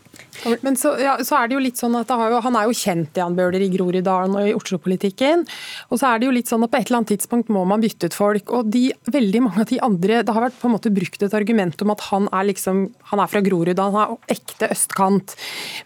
Men 0.65 0.77
så, 0.77 0.95
ja, 1.01 1.15
så, 1.25 1.39
er 1.39 1.49
det 1.49 1.57
jo 1.57 1.63
litt 1.63 1.79
sånn 1.81 1.95
at 1.99 2.11
jo, 2.11 2.41
Han 2.45 2.57
er 2.59 2.67
jo 2.69 2.77
kjent, 2.77 3.17
Jan 3.17 3.37
Bøhler, 3.37 3.63
i 3.65 3.71
Groruddalen 3.73 4.37
og 4.37 4.49
i 4.49 4.55
Oslo-politikken. 4.57 5.45
Og 5.89 6.01
så 6.01 6.11
er 6.11 6.21
det 6.21 6.29
jo 6.29 6.35
litt 6.37 6.51
sånn 6.51 6.67
at 6.67 6.73
på 6.73 6.81
et 6.81 6.91
eller 6.91 7.01
annet 7.01 7.13
tidspunkt 7.15 7.53
må 7.53 7.65
man 7.69 7.81
bytte 7.81 8.11
ut 8.11 8.17
folk. 8.17 8.53
Og 8.53 8.69
de, 8.73 8.85
veldig 9.13 9.43
mange 9.47 9.65
av 9.65 9.71
de 9.71 9.81
andre 9.85 10.21
Det 10.27 10.35
har 10.37 10.47
vært 10.49 10.59
på 10.61 10.69
en 10.69 10.75
måte 10.75 10.93
brukt 10.93 11.25
et 11.25 11.37
argument 11.37 11.85
om 11.85 11.95
at 11.95 12.05
han 12.11 12.29
er 12.29 12.49
liksom 12.51 12.85
Han 13.13 13.23
er 13.23 13.33
fra 13.33 13.45
Groruddalen, 13.45 13.97
han 13.97 14.17
er 14.19 14.37
ekte 14.37 14.69
østkant. 14.73 15.37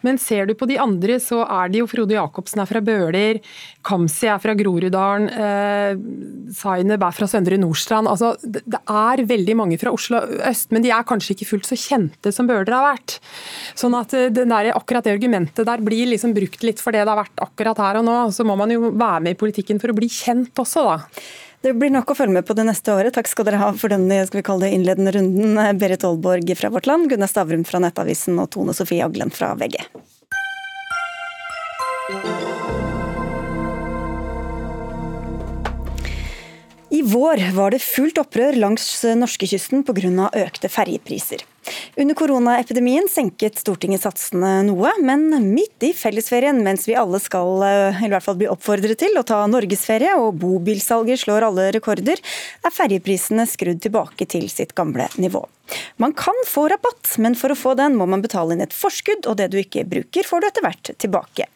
Men 0.07 0.19
ser 0.23 0.51
du 0.51 0.57
på 0.59 0.67
de 0.71 0.81
andre, 0.83 1.21
så 1.23 1.43
er 1.45 1.71
det 1.71 1.83
jo 1.85 1.91
Frode 1.91 2.17
Jacobsen 2.17 2.63
er 2.63 2.71
fra 2.71 2.83
Bøhler, 2.83 3.43
Kamzy 3.87 4.31
er 4.31 4.43
fra 4.43 4.57
Groruddalen, 4.59 5.31
eh, 5.31 5.99
Zainab 6.97 7.05
bær 7.05 7.15
fra 7.15 7.27
Søndre 7.29 7.59
Nordstrand. 7.61 8.09
Altså, 8.09 8.35
det 8.43 8.81
er 8.89 9.25
veldig 9.27 9.57
mange 9.57 9.79
fra 9.79 9.93
Oslo 9.93 10.21
øst, 10.49 10.73
men 10.73 10.83
de 10.83 10.91
er 10.91 11.05
kanskje 11.07 11.35
ikke 11.35 11.49
fullt 11.51 11.69
så 11.69 11.77
kjente 11.77 12.33
som 12.33 12.47
Bøhler 12.49 12.73
har 12.73 12.95
vært. 12.95 13.19
Sånn 13.77 13.95
at 13.95 14.15
eh, 14.15 14.31
der, 14.33 14.73
akkurat 14.75 15.05
det 15.05 15.15
argumentet 15.15 15.67
der 15.67 15.83
blir 15.85 16.09
liksom 16.11 16.35
brukt 16.35 16.63
litt 16.63 16.81
for 16.81 16.93
det 16.93 17.05
det 17.05 17.13
har 17.13 17.21
vært 17.21 17.43
akkurat 17.43 17.79
her 17.79 18.01
og 18.01 18.07
nå. 18.07 18.17
Så 18.33 18.47
må 18.47 18.57
man 18.57 18.73
jo 18.73 18.93
være 18.93 19.23
med 19.27 19.37
i 19.37 19.39
politikken 19.39 19.81
for 19.81 19.93
å 19.93 19.97
bli 19.97 20.09
kjent 20.09 20.57
også, 20.57 20.87
da. 20.87 20.99
Det 21.65 21.73
blir 21.75 21.91
nok 21.91 22.13
å 22.13 22.15
følge 22.15 22.37
med 22.37 22.47
på 22.47 22.55
det 22.55 22.67
neste 22.69 22.93
året. 22.95 23.15
Takk 23.17 23.31
skal 23.31 23.49
dere 23.49 23.59
ha 23.59 23.73
for 23.75 23.91
denne 23.91 24.21
skal 24.29 24.39
vi 24.39 24.47
kalle 24.47 24.69
det 24.69 24.77
innledende 24.77 25.15
runden. 25.17 25.59
Berit 25.81 26.05
Aalborg 26.07 26.53
fra 26.59 26.71
Vårt 26.71 26.87
Land, 26.87 27.11
Gunnar 27.11 27.33
Stavrum 27.33 27.65
fra 27.67 27.81
Nettavisen 27.83 28.39
og 28.39 28.53
Tone 28.55 28.77
Sofie 28.77 29.03
Aglen 29.07 29.35
fra 29.35 29.55
VG. 29.59 29.81
I 36.91 37.03
vår 37.03 37.53
var 37.53 37.75
det 37.75 37.83
fullt 37.83 38.19
opprør 38.23 38.55
langs 38.61 38.87
norskekysten 39.19 39.83
pga. 39.87 40.31
økte 40.39 40.69
ferjepriser. 40.71 41.43
Under 41.99 42.15
koronaepidemien 42.15 43.09
senket 43.11 43.59
Stortinget 43.59 44.05
satsene 44.05 44.61
noe, 44.69 44.93
men 45.03 45.27
midt 45.51 45.83
i 45.83 45.91
fellesferien, 45.97 46.63
mens 46.63 46.87
vi 46.87 46.95
alle 46.95 47.19
skal 47.19 47.65
eh, 47.67 48.05
i 48.07 48.11
hvert 48.13 48.23
fall 48.23 48.39
bli 48.39 48.47
oppfordret 48.53 49.01
til 49.03 49.19
å 49.19 49.25
ta 49.27 49.41
norgesferie 49.51 50.15
og 50.21 50.39
bobilsalget 50.45 51.25
slår 51.25 51.49
alle 51.49 51.73
rekorder, 51.75 52.23
er 52.63 52.75
ferjeprisene 52.75 53.49
skrudd 53.51 53.83
tilbake 53.83 54.29
til 54.31 54.47
sitt 54.53 54.77
gamle 54.79 55.09
nivå. 55.19 55.43
Man 55.97 56.13
kan 56.17 56.37
få 56.47 56.67
rabatt, 56.69 57.15
men 57.19 57.35
for 57.39 57.53
å 57.53 57.59
få 57.59 57.75
den 57.79 57.97
må 57.99 58.07
man 58.11 58.23
betale 58.25 58.55
inn 58.55 58.65
et 58.65 58.75
forskudd, 58.77 59.27
og 59.27 59.39
det 59.41 59.49
du 59.53 59.59
ikke 59.61 59.87
bruker 59.89 60.27
får 60.29 60.43
du 60.43 60.49
etter 60.49 60.67
hvert 60.67 60.91
tilbake. 61.03 61.49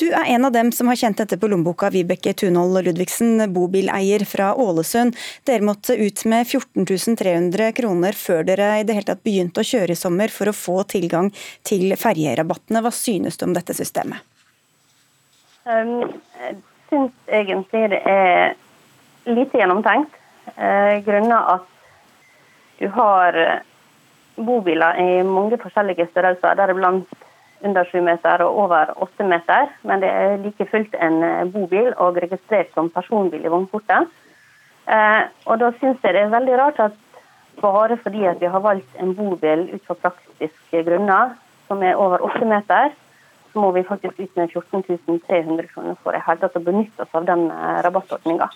Du 0.00 0.06
er 0.10 0.28
en 0.34 0.48
av 0.48 0.54
dem 0.54 0.72
som 0.74 0.90
har 0.90 0.98
kjent 0.98 1.20
dette 1.22 1.38
på 1.40 1.48
lommeboka, 1.50 1.90
Vibeke 1.94 2.34
Tunhold 2.36 2.82
Ludvigsen, 2.84 3.46
bobileier 3.54 4.26
fra 4.28 4.52
Ålesund. 4.58 5.16
Dere 5.48 5.66
måtte 5.66 5.96
ut 5.96 6.24
med 6.30 6.46
14 6.46 7.16
300 7.16 7.72
kroner 7.76 8.16
før 8.18 8.44
dere 8.46 8.70
i 8.80 8.86
det 8.86 8.96
hele 8.98 9.08
tatt 9.08 9.24
begynte 9.24 9.62
å 9.62 9.68
kjøre 9.68 9.94
i 9.94 9.98
sommer 9.98 10.32
for 10.32 10.50
å 10.50 10.56
få 10.56 10.82
tilgang 10.90 11.30
til 11.66 11.94
ferjerabattene. 12.00 12.82
Hva 12.84 12.92
synes 12.94 13.38
du 13.38 13.46
om 13.48 13.54
dette 13.56 13.76
systemet? 13.76 14.20
Um, 15.64 16.12
jeg 16.40 16.58
syns 16.90 17.30
egentlig 17.32 17.86
det 17.94 18.00
er 18.10 18.56
lite 19.30 19.60
gjennomtenkt. 19.60 20.18
Uh, 20.58 21.00
grunnet 21.06 21.54
at 21.54 21.70
du 22.78 22.88
har 22.88 23.36
eh, 23.38 23.62
bobiler 24.36 24.98
i 24.98 25.22
mange 25.26 25.58
forskjellige 25.62 26.08
størrelser, 26.10 26.56
deriblant 26.58 27.12
under 27.64 27.86
7 27.88 28.00
meter 28.04 28.42
og 28.44 28.58
over 28.64 28.92
8 29.06 29.26
meter. 29.30 29.70
Men 29.82 30.02
det 30.02 30.10
er 30.10 30.36
like 30.42 30.66
fullt 30.70 30.96
en 30.98 31.22
eh, 31.22 31.46
bobil 31.54 31.92
og 31.96 32.18
registrert 32.22 32.74
som 32.74 32.90
personbil 32.90 33.44
i 33.44 33.52
vognporten. 33.52 34.10
Eh, 34.90 35.22
og 35.46 35.60
da 35.62 35.70
syns 35.78 36.02
jeg 36.02 36.16
det 36.16 36.26
er 36.26 36.34
veldig 36.34 36.58
rart 36.60 36.82
at 36.88 37.00
bare 37.62 37.96
fordi 38.02 38.24
at 38.26 38.40
vi 38.42 38.50
har 38.50 38.60
valgt 38.60 38.98
en 39.00 39.14
bobil 39.14 39.68
ut 39.70 39.84
fra 39.86 39.94
praktiske 39.94 40.82
grunner, 40.88 41.36
som 41.68 41.82
er 41.82 41.94
over 41.96 42.24
8 42.26 42.44
meter, 42.50 42.90
så 43.52 43.62
må 43.62 43.70
vi 43.70 43.84
faktisk 43.86 44.18
ut 44.18 44.36
med 44.36 44.50
14 44.50 45.20
300 45.28 45.68
kroner 45.70 45.94
for 46.02 46.12
i 46.12 46.22
hele 46.26 46.42
tatt 46.42 46.58
å 46.58 46.64
benytte 46.64 47.06
oss 47.06 47.14
av 47.14 47.28
den 47.28 47.46
rabattordninga. 47.86 48.48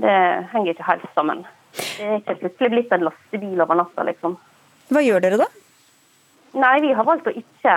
Det 0.00 0.16
henger 0.54 0.72
ikke 0.72 0.88
helt 0.88 1.04
sammen. 1.14 1.44
Det 1.74 2.06
er 2.06 2.16
ikke 2.20 2.38
plutselig 2.42 2.70
blitt 2.74 2.92
en 2.94 3.06
lastebil 3.08 3.60
over 3.64 3.78
natta, 3.80 4.06
liksom. 4.06 4.36
Hva 4.92 5.02
gjør 5.02 5.24
dere 5.24 5.40
da? 5.40 5.48
Nei, 6.54 6.74
Vi 6.84 6.92
har 6.94 7.06
valgt 7.06 7.26
å 7.26 7.34
ikke 7.34 7.74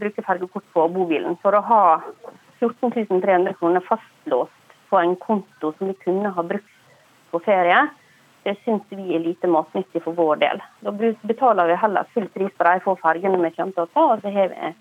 bruke 0.00 0.22
fergekort 0.24 0.64
på 0.72 0.86
bobilen 0.94 1.36
for 1.42 1.56
å 1.56 1.60
ha 1.60 1.82
14 2.60 3.20
300 3.20 3.52
kroner 3.58 3.84
fastlåst 3.84 4.78
på 4.88 5.00
en 5.00 5.16
konto 5.20 5.74
som 5.76 5.90
vi 5.90 5.96
kunne 6.04 6.32
ha 6.32 6.42
brukt 6.42 6.72
på 7.30 7.40
ferie. 7.44 7.82
Det 8.44 8.56
syns 8.64 8.82
vi 8.92 9.14
er 9.16 9.20
lite 9.24 9.48
matnyttig 9.48 10.02
for 10.04 10.16
vår 10.16 10.40
del. 10.40 10.62
Da 10.84 10.92
betaler 11.24 11.68
vi 11.68 11.76
heller 11.80 12.08
full 12.14 12.28
pris 12.32 12.52
på 12.56 12.64
de 12.68 12.80
få 12.84 12.96
fergene 13.00 13.40
vi 13.42 13.52
kommer 13.56 13.76
til 13.76 13.84
å 13.86 13.92
ta, 13.92 14.06
og 14.14 14.24
så 14.24 14.32
har 14.32 14.50
vi 14.52 14.72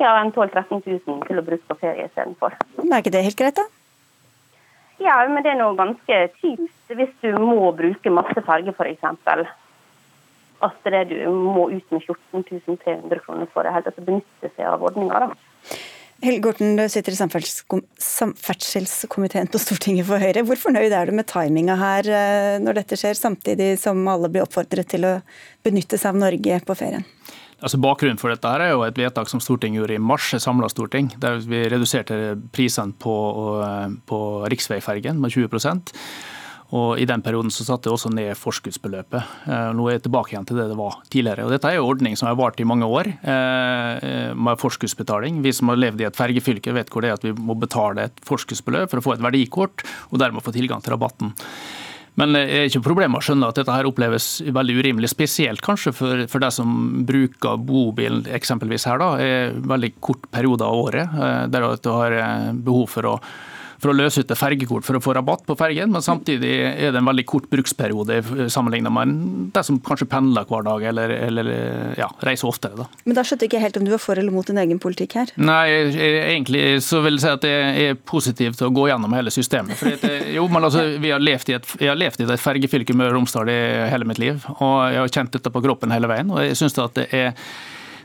ja, 0.00 0.16
12 0.24 0.32
000-13 0.32 0.82
000 1.08 1.22
til 1.28 1.40
å 1.40 1.44
bruke 1.46 1.68
på 1.68 1.78
ferie 1.80 2.08
istedenfor. 2.08 2.56
Er 2.84 2.98
ikke 2.98 3.14
det 3.14 3.24
helt 3.28 3.40
greit, 3.40 3.60
da? 3.60 3.81
Ja, 5.02 5.28
men 5.28 5.42
det 5.42 5.50
er 5.52 5.60
noe 5.60 5.76
ganske 5.78 6.16
kjipt 6.40 6.92
hvis 6.92 7.12
du 7.22 7.30
må 7.40 7.72
bruke 7.76 8.10
masse 8.12 8.40
farge, 8.46 8.72
f.eks. 8.76 9.04
At 10.62 10.84
det 10.86 11.04
du 11.10 11.16
må 11.32 11.70
ut 11.72 11.94
med 11.94 12.02
14 12.04 12.44
300 12.84 13.18
kroner 13.24 13.46
for 13.50 13.60
det, 13.66 13.74
helt 13.74 13.90
å 13.90 14.04
benytte 14.04 14.48
seg 14.52 14.64
av 14.68 14.84
ordninga. 14.86 15.32
Helge 16.22 16.48
Orten, 16.52 16.76
du 16.78 16.84
sitter 16.86 17.10
i 17.10 17.18
samferdselskomiteen 17.18 19.50
på 19.50 19.58
Stortinget 19.58 20.06
for 20.06 20.22
Høyre. 20.22 20.46
Hvor 20.46 20.54
fornøyd 20.68 20.92
er 20.94 21.10
du 21.10 21.12
med 21.18 21.26
timinga 21.26 21.74
her 21.80 22.06
eh, 22.06 22.62
når 22.62 22.78
dette 22.78 22.94
skjer, 23.00 23.18
samtidig 23.18 23.74
som 23.82 23.98
alle 24.06 24.30
blir 24.30 24.44
oppfordret 24.44 24.86
til 24.92 25.02
å 25.08 25.18
benytte 25.66 25.98
seg 25.98 26.12
av 26.12 26.20
Norge 26.22 26.62
på 26.68 26.78
ferien? 26.78 27.02
Altså 27.62 27.78
Bakgrunnen 27.78 28.18
for 28.18 28.32
dette 28.32 28.50
her 28.50 28.64
er 28.64 28.72
jo 28.72 28.82
et 28.82 28.98
vedtak 28.98 29.30
som 29.30 29.40
Stortinget 29.42 29.78
gjorde 29.80 29.94
i 29.94 30.02
mars, 30.02 30.32
et 30.34 30.42
samla 30.42 30.66
storting, 30.72 31.12
der 31.22 31.38
vi 31.46 31.62
reduserte 31.70 32.34
prisene 32.54 32.96
på, 32.98 33.14
på 34.10 34.20
riksveifergen 34.50 35.22
med 35.22 35.30
20% 35.30 35.94
og 36.72 36.96
I 36.96 37.04
den 37.04 37.20
perioden 37.20 37.52
så 37.52 37.66
satte 37.66 37.90
det 37.90 37.92
også 37.92 38.10
ned 38.14 38.32
forskuddsbeløpet. 38.40 39.32
Eh, 39.44 39.70
nå 39.76 39.86
er 39.86 39.98
jeg 39.98 40.04
tilbake 40.06 40.32
igjen 40.32 40.46
til 40.48 40.56
det 40.56 40.70
det 40.70 40.78
var 40.78 40.96
tidligere. 41.12 41.44
Og 41.44 41.52
dette 41.52 41.68
er 41.68 41.76
jo 41.76 41.88
ordning 41.90 42.16
som 42.16 42.30
har 42.30 42.38
vart 42.40 42.62
i 42.64 42.68
mange 42.68 42.88
år, 42.88 43.10
eh, 43.12 44.32
med 44.32 44.60
forskuddsbetaling. 44.60 45.42
Vi 45.44 45.52
som 45.52 45.68
har 45.68 45.76
levd 45.76 46.00
i 46.00 46.08
et 46.08 46.16
fergefylke 46.16 46.72
vet 46.72 46.88
hvor 46.88 47.04
det 47.04 47.10
er 47.10 47.20
at 47.20 47.26
vi 47.28 47.34
må 47.36 47.58
betale 47.60 48.08
et 48.08 48.24
forskuddsbeløp 48.24 48.88
for 48.88 49.02
å 49.02 49.04
få 49.04 49.14
et 49.18 49.24
verdikort, 49.24 49.84
og 50.10 50.18
dermed 50.18 50.42
få 50.42 50.52
tilgang 50.56 50.80
til 50.80 50.96
rabatten. 50.96 51.36
Men 52.20 52.34
det 52.36 52.42
er 52.44 52.66
ikke 52.68 52.82
problemet 52.84 53.22
å 53.22 53.24
skjønne 53.24 53.48
at 53.48 53.56
dette 53.56 53.72
her 53.72 53.88
oppleves 53.88 54.26
veldig 54.44 54.74
urimelig, 54.82 55.12
spesielt 55.14 55.62
kanskje 55.64 55.94
for, 55.96 56.24
for 56.28 56.44
de 56.44 56.50
som 56.52 56.74
bruker 57.08 57.62
bobilen 57.64 58.26
eksempelvis 58.36 58.84
her, 58.90 59.00
da, 59.00 59.08
i 59.16 59.30
veldig 59.72 59.94
kort 60.04 60.28
periode 60.34 60.68
av 60.68 60.82
året, 60.90 61.16
eh, 61.16 61.38
der 61.52 61.66
du 61.72 61.88
har 61.88 62.18
eh, 62.18 62.52
behov 62.52 62.84
for 62.92 63.14
å 63.14 63.16
for 63.82 63.90
å 63.90 63.96
løse 63.96 64.22
ut 64.22 64.30
et 64.30 64.38
fergekort 64.38 64.86
for 64.86 64.98
å 64.98 65.02
få 65.02 65.14
rabatt 65.16 65.42
på 65.48 65.56
fergen, 65.58 65.90
men 65.92 66.04
samtidig 66.04 66.52
er 66.70 66.94
det 66.94 67.00
en 67.00 67.08
veldig 67.08 67.24
kort 67.28 67.48
bruksperiode 67.50 68.20
sammenlignet 68.52 68.94
med 68.94 69.14
de 69.56 69.64
som 69.66 69.80
kanskje 69.82 70.06
pendler 70.12 70.46
hver 70.48 70.66
dag 70.68 70.86
eller, 70.92 71.14
eller 71.28 71.50
ja, 71.98 72.08
reiser 72.22 72.50
oftere. 72.50 72.78
Da. 72.78 72.86
Men 73.04 73.18
da 73.18 73.26
skjønte 73.26 73.46
jeg 73.46 73.52
ikke 73.52 73.64
helt 73.64 73.80
om 73.80 73.88
du 73.88 73.92
var 73.94 74.02
for 74.04 74.22
eller 74.22 74.34
mot 74.34 74.46
din 74.46 74.60
egen 74.62 74.80
politikk 74.82 75.18
her? 75.18 75.34
Nei, 75.42 75.66
egentlig 76.22 76.64
så 76.86 77.02
vil 77.02 77.18
jeg 77.18 77.24
si 77.24 77.32
at 77.32 77.48
jeg 77.48 77.90
er 77.90 77.98
positiv 77.98 78.56
til 78.58 78.70
å 78.70 78.74
gå 78.74 78.86
gjennom 78.92 79.18
hele 79.18 79.34
systemet. 79.34 79.78
For 79.80 79.98
det, 79.98 80.14
jo, 80.36 80.46
men 80.52 80.68
altså, 80.68 80.86
vi 81.02 81.12
har 81.14 81.22
levd 81.22 81.52
i 81.52 81.58
et, 81.58 81.74
jeg 81.82 81.90
har 81.90 81.98
levd 81.98 82.22
i 82.22 82.30
et 82.30 82.46
fergefylke 82.46 82.96
Møre 82.96 83.16
og 83.16 83.20
Romsdal 83.20 83.50
i 83.50 83.60
hele 83.90 84.06
mitt 84.08 84.22
liv, 84.22 84.46
og 84.58 84.76
jeg 84.94 85.02
har 85.02 85.14
kjent 85.18 85.38
dette 85.38 85.52
på 85.52 85.64
kroppen 85.64 85.94
hele 85.94 86.10
veien. 86.10 86.30
og 86.30 86.42
jeg 86.46 86.58
synes 86.58 86.78
at 86.82 86.98
det 87.00 87.08
er 87.16 87.34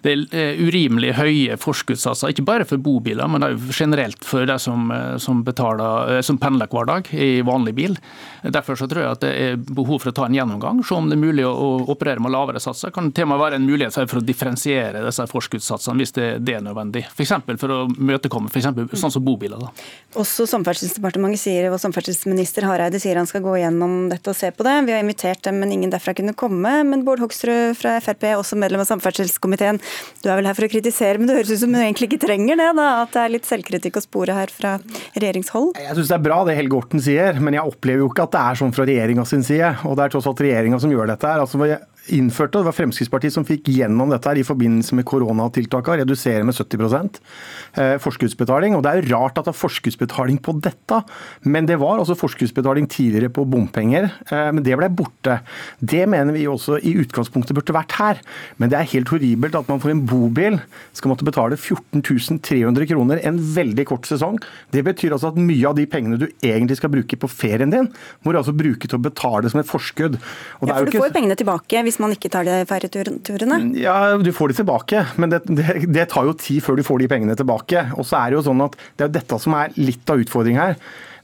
det 0.08 0.14
er 0.16 0.56
eh, 0.56 0.62
urimelig 0.64 1.14
høye 1.18 1.58
forskuddssatser, 1.60 2.32
ikke 2.32 2.46
bare 2.48 2.68
for 2.68 2.82
bobiler, 2.82 3.28
men 3.32 3.44
generelt 3.76 4.24
for 4.26 4.48
de 4.48 4.58
som, 4.62 4.90
eh, 4.92 5.18
som, 5.22 5.44
eh, 5.44 6.22
som 6.26 6.40
pendler 6.42 6.72
hver 6.72 6.88
dag 6.88 7.10
i 7.14 7.42
vanlig 7.46 7.76
bil. 7.78 7.98
Derfor 8.44 8.80
så 8.80 8.88
tror 8.88 9.04
jeg 9.04 9.18
at 9.18 9.26
det 9.26 9.34
er 9.36 9.58
behov 9.58 10.02
for 10.02 10.12
å 10.12 10.16
ta 10.16 10.28
en 10.28 10.38
gjennomgang, 10.38 10.84
se 10.86 10.96
om 10.96 11.10
det 11.10 11.18
er 11.18 11.24
mulig 11.24 11.46
å 11.48 11.88
operere 11.92 12.24
med 12.24 12.32
lavere 12.32 12.62
satser. 12.64 12.94
Kan 12.96 13.12
til 13.12 13.28
og 13.28 13.42
være 13.42 13.60
en 13.60 13.68
mulighet 13.68 13.98
for 13.98 14.22
å 14.22 14.26
differensiere 14.26 15.04
disse 15.04 15.26
forskuddssatsene 15.28 16.00
hvis 16.00 16.16
det, 16.16 16.28
det 16.48 16.58
er 16.58 16.64
nødvendig. 16.66 17.04
F.eks. 17.12 17.36
For, 17.48 17.60
for 17.60 17.74
å 17.74 17.80
møtekomme 17.92 18.52
for 18.52 18.62
eksempel, 18.62 18.88
sånn 18.98 19.14
som 19.14 19.26
bobiler. 19.26 19.60
Da. 19.60 19.72
Også 20.22 20.48
Samferdselsdepartementet 20.48 21.42
sier, 21.42 21.68
og 21.72 21.82
samferdselsminister 21.82 22.68
Hareide 22.68 23.02
sier 23.02 23.20
han 23.20 23.28
skal 23.30 23.44
gå 23.46 23.58
gjennom 23.60 24.08
dette 24.12 24.32
og 24.32 24.38
se 24.38 24.52
på 24.56 24.66
det. 24.66 24.78
Vi 24.88 24.96
har 24.96 25.04
invitert 25.04 25.44
dem, 25.48 25.60
men 25.62 25.74
ingen 25.76 25.92
derfra 25.92 26.16
kunne 26.18 26.36
komme. 26.38 26.78
Men 26.88 27.04
Bård 27.08 27.22
Hoksrud 27.24 27.76
fra 27.80 27.98
Frp, 28.04 28.30
også 28.38 28.60
medlem 28.60 28.84
av 28.84 28.90
samferdselskomiteen, 28.90 29.82
du 30.24 30.30
er 30.30 30.40
vel 30.40 30.48
her 30.50 30.58
for 30.58 30.68
å 30.68 30.72
kritisere, 30.72 31.20
men 31.20 31.30
det 31.30 31.38
høres 31.38 31.52
ut 31.54 31.62
som 31.62 31.74
du 31.74 31.80
egentlig 31.80 32.10
ikke 32.10 32.22
trenger 32.26 32.60
det? 32.60 32.70
da, 32.78 32.88
At 33.04 33.14
det 33.16 33.24
er 33.24 33.34
litt 33.36 33.50
selvkritikk 33.50 34.00
å 34.00 34.04
spore 34.06 34.36
her 34.38 34.52
fra 34.54 34.78
regjeringshold? 35.16 35.78
Jeg 35.82 35.98
syns 36.00 36.12
det 36.12 36.18
er 36.18 36.26
bra 36.26 36.40
det 36.48 36.58
Helge 36.58 36.80
Orten 36.80 37.04
sier, 37.04 37.40
men 37.44 37.58
jeg 37.58 37.68
opplever 37.70 38.04
jo 38.06 38.10
ikke 38.12 38.28
at 38.28 38.36
det 38.36 38.44
er 38.44 38.62
sånn 38.62 38.74
fra 38.76 38.88
regjeringa 38.90 39.28
sin 39.30 39.46
side. 39.48 39.74
Og 39.88 39.98
det 39.98 40.08
er 40.08 40.16
tross 40.16 40.30
alt 40.30 40.44
regjeringa 40.44 40.82
som 40.84 40.94
gjør 40.94 41.14
dette 41.14 41.32
her. 41.32 41.44
Altså, 41.46 41.62
innførte, 42.14 42.60
det 42.60 42.68
var 42.68 42.76
Fremskrittspartiet 42.76 43.36
som 43.36 43.46
fikk 43.48 43.70
gjennom 43.74 44.12
dette 44.14 44.30
her 44.30 44.40
i 44.40 44.46
forbindelse 44.48 44.98
med 44.98 45.08
koronatiltakene, 45.10 46.04
redusere 46.04 46.46
med 46.48 46.56
70 46.58 47.20
eh, 47.78 47.96
forskuddsbetaling. 48.04 48.76
Og 48.78 48.84
Det 48.86 48.92
er 48.92 49.02
jo 49.02 49.16
rart 49.16 49.40
at 49.40 49.48
det 49.48 49.54
er 49.54 49.60
forskuddsbetaling 49.62 50.40
på 50.44 50.56
dette, 50.64 51.02
men 51.46 51.68
det 51.70 51.80
var 51.82 52.00
altså 52.00 52.18
forskuddsbetaling 52.18 52.90
tidligere 52.92 53.34
på 53.34 53.46
bompenger. 53.50 54.10
Eh, 54.32 54.50
men 54.52 54.64
det 54.66 54.78
ble 54.80 54.90
borte. 54.90 55.40
Det 55.80 56.06
mener 56.10 56.36
vi 56.36 56.48
også 56.48 56.80
i 56.82 56.96
utgangspunktet 57.04 57.58
burde 57.58 57.76
vært 57.76 57.98
her. 58.00 58.22
Men 58.58 58.72
det 58.72 58.80
er 58.80 58.92
helt 58.94 59.12
horribelt 59.14 59.58
at 59.58 59.70
man 59.70 59.82
for 59.84 59.94
en 59.94 60.06
bobil 60.08 60.60
skal 60.98 61.12
måtte 61.14 61.28
betale 61.28 61.58
14 61.58 62.04
300 62.48 62.88
kroner 62.90 63.22
en 63.28 63.38
veldig 63.38 63.86
kort 63.90 64.08
sesong. 64.10 64.40
Det 64.74 64.84
betyr 64.86 65.16
altså 65.16 65.32
at 65.32 65.40
mye 65.40 65.68
av 65.70 65.78
de 65.78 65.86
pengene 65.90 66.20
du 66.22 66.28
egentlig 66.46 66.80
skal 66.80 66.92
bruke 66.94 67.20
på 67.20 67.30
ferien 67.32 67.72
din, 67.74 67.90
må 68.24 68.34
du 68.34 68.40
altså 68.40 68.56
bruke 68.56 68.88
til 68.88 68.98
å 68.98 69.04
betale 69.04 69.50
som 69.52 69.62
et 69.62 69.70
forskudd. 69.70 70.18
ja, 70.18 70.74
for 70.74 70.90
du 70.90 70.98
får 70.98 71.10
jo 71.10 71.16
pengene 71.18 71.38
tilbake 71.40 71.84
hvis 71.86 71.97
hvis 71.98 72.06
man 72.06 72.14
ikke 72.14 72.30
tar 72.30 72.46
de 72.46 72.62
ferjeturene? 72.70 73.58
Ja, 73.82 73.98
du 74.22 74.30
får 74.36 74.54
de 74.54 74.60
tilbake, 74.62 75.04
men 75.18 75.34
det, 75.34 75.42
det, 75.50 75.90
det, 75.90 76.06
tar 76.14 76.30
jo 76.30 76.38
tid 76.38 76.62
før 76.62 76.78
du 76.78 76.86
får 76.86 77.02
de 77.02 77.10
pengene 77.10 77.36
tilbake. 77.38 77.88
Og 77.98 78.06
så 78.06 78.22
er 78.22 78.30
Det 78.30 78.38
jo 78.38 78.48
sånn 78.52 78.66
at 78.68 78.78
det 79.00 79.08
er 79.08 79.14
dette 79.18 79.40
som 79.42 79.56
er 79.58 79.74
litt 79.82 80.14
av 80.14 80.22
utfordringen 80.22 80.62
her. 80.62 80.78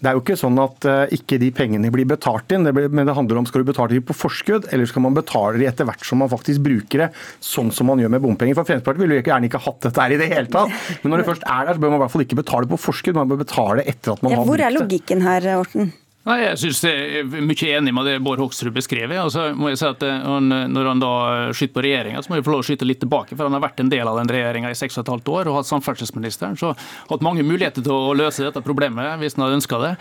Det 0.04 0.10
er 0.10 0.18
jo 0.18 0.24
ikke 0.24 0.36
sånn 0.36 0.58
at 0.60 0.86
uh, 0.90 1.14
ikke 1.16 1.38
de 1.40 1.48
pengene 1.56 1.92
blir 1.94 2.08
betalt 2.10 2.52
inn, 2.52 2.66
det 2.68 2.74
blir, 2.76 2.90
men 2.92 3.08
det 3.08 3.16
handler 3.16 3.40
om 3.40 3.46
skal 3.48 3.64
du 3.64 3.70
betale 3.70 3.94
dem 3.94 4.04
på 4.04 4.16
forskudd, 4.18 4.66
eller 4.74 4.90
skal 4.90 5.06
man 5.06 5.16
betale 5.16 5.62
dem 5.62 5.70
etter 5.70 5.88
hvert 5.88 6.04
som 6.04 6.20
man 6.20 6.32
faktisk 6.34 6.66
bruker 6.66 7.06
det, 7.06 7.10
sånn 7.40 7.72
som 7.72 7.88
man 7.88 8.02
gjør 8.02 8.12
med 8.18 8.26
bompenger. 8.26 8.58
For 8.58 8.68
Fremskrittspartiet 8.68 9.06
ville 9.06 9.22
jo 9.22 9.24
gjerne 9.30 9.48
ikke 9.48 9.64
hatt 9.64 9.80
dette 9.86 10.04
her 10.04 10.18
i 10.18 10.20
det 10.20 10.28
hele 10.34 10.52
tatt. 10.52 10.76
Men 11.06 11.14
når 11.14 11.24
det 11.24 11.28
først 11.32 11.48
er 11.48 11.70
der, 11.70 11.78
så 11.78 11.86
bør 11.86 11.94
man 11.94 12.02
i 12.02 12.04
hvert 12.04 12.16
fall 12.18 12.26
ikke 12.26 12.42
betale 12.42 12.72
på 12.74 12.82
forskudd, 12.90 13.22
man 13.22 13.32
bør 13.32 13.46
betale 13.46 13.86
etter 13.86 14.18
at 14.18 14.26
man 14.26 14.34
ja, 14.34 14.42
har 14.42 14.44
brukt 14.44 14.58
det. 14.58 14.66
Hvor 14.66 14.68
er 14.68 14.80
logikken 14.82 15.24
her, 15.30 15.52
Orten? 15.62 15.94
Nei, 16.24 16.38
Jeg 16.40 16.60
synes 16.62 16.78
jeg 16.86 17.20
er 17.20 17.26
mye 17.44 17.70
enig 17.76 17.92
med 17.92 18.06
det 18.08 18.14
Bård 18.24 18.40
Hoksrud 18.40 18.72
beskrev. 18.76 19.12
Altså, 19.20 19.50
må 19.60 19.74
jeg 19.74 19.80
si 19.82 19.88
at 19.90 20.04
han, 20.08 20.48
Når 20.72 20.88
han 20.88 21.02
da 21.02 21.12
skyter 21.52 21.74
på 21.76 21.84
regjeringa, 21.84 22.22
så 22.24 22.32
må 22.32 22.38
jeg 22.40 22.46
få 22.48 22.54
lov 22.54 22.62
å 22.64 22.68
skyte 22.68 22.88
litt 22.88 23.02
tilbake. 23.04 23.36
For 23.36 23.44
han 23.44 23.56
har 23.58 23.64
vært 23.66 23.82
en 23.84 23.92
del 23.92 24.08
av 24.08 24.16
den 24.22 24.32
regjeringa 24.32 24.72
i 24.72 24.78
seks 24.78 24.96
og 24.98 25.04
et 25.04 25.12
halvt 25.12 25.32
år 25.34 25.52
og 25.52 25.58
hatt 25.60 25.68
samferdselsministeren. 25.68 26.56
Så 26.60 26.72
hatt 27.10 27.26
mange 27.26 27.44
muligheter 27.44 27.84
til 27.84 27.92
å 27.92 28.14
løse 28.16 28.46
dette 28.46 28.64
problemet 28.64 29.20
hvis 29.20 29.36
han 29.36 29.44
hadde 29.46 29.58
ønska 29.60 29.82
det. 29.82 29.92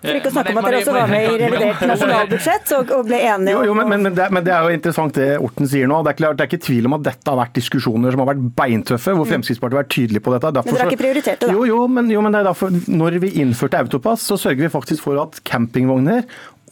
For 0.00 0.18
ikke 0.18 0.32
å 0.32 0.34
snakke 0.34 0.56
om 0.56 0.60
at 0.62 0.68
dere 0.70 0.80
også 0.82 0.96
var 0.96 1.12
med 1.14 1.28
i 1.28 1.38
revidert 1.44 1.86
nasjonalbudsjett 1.92 2.74
og, 2.80 2.92
ble 3.06 3.22
enige 3.30 3.54
jo, 3.54 3.62
jo, 3.70 3.76
men, 3.78 3.88
men, 3.92 4.10
det, 4.16 4.26
men, 4.34 4.44
det, 4.46 4.54
er 4.56 4.66
jo 4.66 4.74
interessant 4.80 5.14
det 5.16 5.28
Orten 5.38 5.70
sier 5.70 5.86
nå. 5.90 6.00
Det 6.02 6.14
er, 6.16 6.18
klart, 6.18 6.40
det 6.40 6.46
er 6.48 6.50
ikke 6.50 6.66
tvil 6.66 6.90
om 6.90 6.98
at 6.98 7.06
dette 7.06 7.30
har 7.30 7.38
vært 7.38 7.54
diskusjoner 7.60 8.14
som 8.14 8.24
har 8.24 8.32
vært 8.32 8.42
beintøffe, 8.58 9.14
hvor 9.14 9.28
mm. 9.28 9.32
Fremskrittspartiet 9.36 9.78
har 9.78 9.84
vært 9.84 9.94
tydelig 9.94 10.24
på 10.26 10.34
dette. 10.34 10.52
Derfor, 10.58 10.66
men 10.66 10.80
dere 10.80 10.88
har 10.88 10.94
ikke 10.96 11.04
prioritert 11.04 11.38
det, 11.44 11.46
da? 11.46 11.54
Jo, 11.54 11.64
jo, 11.70 11.80
men, 11.86 12.10
jo, 12.10 12.26
men 12.26 12.34
det 12.34 12.42
er 12.42 12.50
derfor, 12.50 12.74
når 12.90 13.20
vi 13.22 13.32
innførte 13.44 13.84
Autopass, 13.84 14.26
så 14.26 14.38
sørger 14.40 14.66
vi 14.66 14.72
faktisk 14.72 15.06
for 15.06 15.22
at 15.22 15.38
campingvogner 15.60 16.24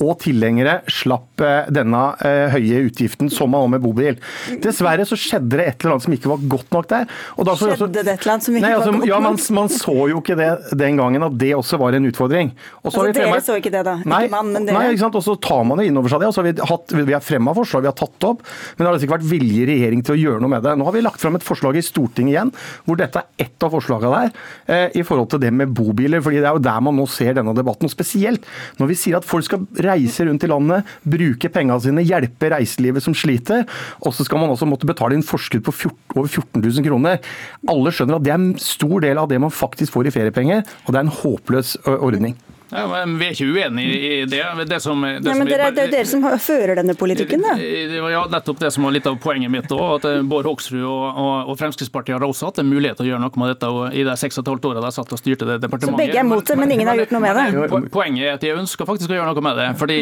og 0.05 0.18
tilhengere 0.22 0.78
slapp 0.92 1.42
eh, 1.42 1.68
denne 1.74 2.01
uh, 2.20 2.53
høye 2.53 2.84
utgiften 2.86 3.30
som 3.32 3.51
man 3.51 3.64
har 3.64 3.72
med 3.74 3.82
bobil. 3.82 4.18
Dessverre 4.62 5.07
så 5.09 5.18
skjedde 5.18 5.59
det 5.59 5.66
et 5.66 5.82
eller 5.82 5.96
annet 5.96 6.07
som 6.07 6.14
ikke 6.14 6.30
var 6.30 6.44
godt 6.55 6.76
nok 6.76 6.88
der. 6.92 7.09
skjedde 7.34 7.55
også, 7.74 7.88
det 7.90 8.05
et 8.05 8.12
eller 8.12 8.34
annet 8.34 8.46
som 8.46 8.59
ikke 8.59 8.66
nei, 8.66 8.74
altså, 8.76 8.92
var 8.92 9.03
godt 9.03 9.11
ja, 9.11 9.20
man, 9.24 9.38
man, 9.59 9.72
så 9.74 9.96
jo 10.12 10.20
ikke 10.22 10.36
det 10.38 10.51
den 10.78 11.01
gangen 11.01 11.26
at 11.26 11.38
det 11.40 11.51
også 11.57 11.80
var 11.82 11.96
en 11.99 12.09
utfordring. 12.11 12.53
altså, 12.84 13.07
dere 13.09 13.16
fremmet, 13.18 13.46
så 13.49 13.59
ikke 13.59 13.72
det, 13.74 13.82
da? 13.88 13.96
Nei, 14.05 14.22
ikke 14.26 14.34
man, 14.36 14.53
men 14.55 14.68
dere. 14.68 14.78
Nei, 14.78 14.84
ikke 14.94 15.05
sant? 15.05 15.18
og 15.18 15.26
så 15.26 15.36
tar 15.49 15.64
man 15.68 15.82
det 15.82 15.88
inn 15.90 15.99
over 16.01 16.14
seg 16.14 16.22
det. 16.22 16.30
og 16.30 16.36
så 16.36 16.44
har 16.44 16.49
Vi, 16.49 16.68
hatt, 16.70 16.96
vi 16.99 17.16
har 17.16 17.24
fremma 17.24 17.57
forslag, 17.59 17.84
vi 17.84 17.90
har 17.90 17.99
tatt 17.99 18.14
det 18.14 18.30
opp, 18.30 18.44
men 18.46 18.82
det 18.82 18.88
har 18.88 18.94
altså 18.94 19.09
ikke 19.09 19.16
vært 19.16 19.28
vilje 19.32 19.64
i 19.64 19.68
regjering 19.72 20.07
til 20.07 20.14
å 20.14 20.20
gjøre 20.22 20.44
noe 20.44 20.55
med 20.55 20.66
det. 20.66 20.76
Nå 20.78 20.86
har 20.88 20.94
vi 20.94 21.05
lagt 21.05 21.22
fram 21.22 21.38
et 21.38 21.46
forslag 21.46 21.78
i 21.78 21.84
Stortinget 21.84 22.36
igjen, 22.36 22.55
hvor 22.86 23.01
dette 23.01 23.24
er 23.24 23.46
ett 23.49 23.66
av 23.66 23.74
forslagene 23.74 24.22
der, 24.22 24.46
eh, 24.70 24.99
i 25.01 25.05
forhold 25.07 25.32
til 25.34 25.42
det 25.42 25.53
med 25.55 25.74
bobiler. 25.74 26.22
fordi 26.22 26.38
det 26.38 26.49
er 26.49 26.57
jo 26.57 26.64
der 26.68 26.80
man 26.84 26.96
nå 26.96 27.09
ser 27.11 27.34
denne 27.34 27.57
debatten. 27.57 27.90
og 27.90 27.94
Spesielt 27.94 28.46
når 28.78 28.92
vi 28.92 28.99
sier 28.99 29.18
at 29.18 29.26
folk 29.26 29.46
skal 29.46 29.66
reise 29.89 30.26
rundt 30.28 30.45
i 30.47 30.51
landet 30.51 30.93
bruke 31.03 31.51
pengene 31.53 31.80
sine, 31.82 32.05
hjelpe 32.07 32.53
reiselivet 32.55 33.05
som 33.05 33.16
sliter. 33.16 33.64
Og 34.05 34.14
så 34.14 34.26
skal 34.26 34.43
man 34.43 34.53
også 34.53 34.68
måtte 34.68 34.89
betale 34.89 35.16
inn 35.18 35.26
forskudd 35.26 35.64
på 35.66 35.74
14, 35.74 35.97
over 36.16 36.28
14 36.28 36.62
000 36.62 36.86
kroner. 36.86 37.24
Alle 37.68 37.95
skjønner 37.95 38.18
at 38.18 38.26
det 38.26 38.34
er 38.34 38.41
en 38.41 38.53
stor 38.62 39.01
del 39.05 39.20
av 39.20 39.30
det 39.30 39.41
man 39.43 39.55
faktisk 39.55 39.97
får 39.97 40.11
i 40.11 40.14
feriepenger, 40.14 40.62
og 40.86 40.93
det 40.93 41.01
er 41.01 41.09
en 41.09 41.18
håpløs 41.22 41.76
ordning. 41.99 42.36
Ja, 42.70 42.84
men 42.90 43.16
Vi 43.18 43.26
er 43.28 43.36
ikke 43.36 43.48
uenige 43.48 43.98
i 43.98 44.24
det. 44.28 44.42
Det, 44.68 44.80
som, 44.84 45.02
det, 45.02 45.20
ja, 45.24 45.34
men 45.38 45.48
det 45.48 45.56
er, 45.56 45.72
det 45.74 45.84
er 45.86 45.92
dere 45.92 46.08
som 46.08 46.24
fører 46.42 46.78
denne 46.78 46.94
politikken, 46.98 47.44
da. 47.44 47.56
Det 47.58 48.02
var 48.04 48.12
ja, 48.12 48.24
nettopp 48.30 48.60
det 48.62 48.72
som 48.74 48.86
var 48.86 48.96
litt 48.96 49.08
av 49.08 49.16
poenget 49.22 49.52
mitt 49.52 49.72
òg. 49.74 49.84
At 49.98 50.08
eh, 50.10 50.20
Bård 50.28 50.48
Hoksrud 50.50 50.82
og, 50.82 51.04
og, 51.08 51.32
og, 51.48 51.54
Fremskrittspartiet 51.60 52.18
har 52.18 52.26
også 52.26 52.50
hatt 52.50 52.62
en 52.62 52.68
mulighet 52.68 53.00
til 53.00 53.08
å 53.08 53.10
gjøre 53.12 53.22
noe 53.24 53.42
med 53.42 53.54
dette 53.54 53.72
i 53.98 54.04
de 54.06 54.16
seks 54.20 54.40
og 54.40 54.44
et 54.44 54.52
halvt 54.52 54.70
årene 54.70 54.84
de 54.84 54.94
satt 54.98 55.14
og 55.16 55.22
styrte 55.22 55.48
det 55.48 55.58
departementet. 55.64 55.96
Så 55.96 56.02
begge 56.02 56.20
er 56.20 56.28
mot 56.28 56.44
det, 56.44 56.58
men 56.60 56.74
ingen 56.76 56.90
har 56.90 57.00
gjort 57.00 57.16
noe 57.16 57.24
med 57.24 57.40
det? 57.40 57.88
Poenget 57.94 58.26
er 58.26 58.36
at 58.36 58.46
jeg 58.46 58.58
ønsker 58.58 58.88
faktisk 58.88 59.14
å 59.14 59.18
gjøre 59.18 59.32
noe 59.32 59.46
med 59.48 59.60
det. 59.62 59.68
Fordi, 59.80 59.98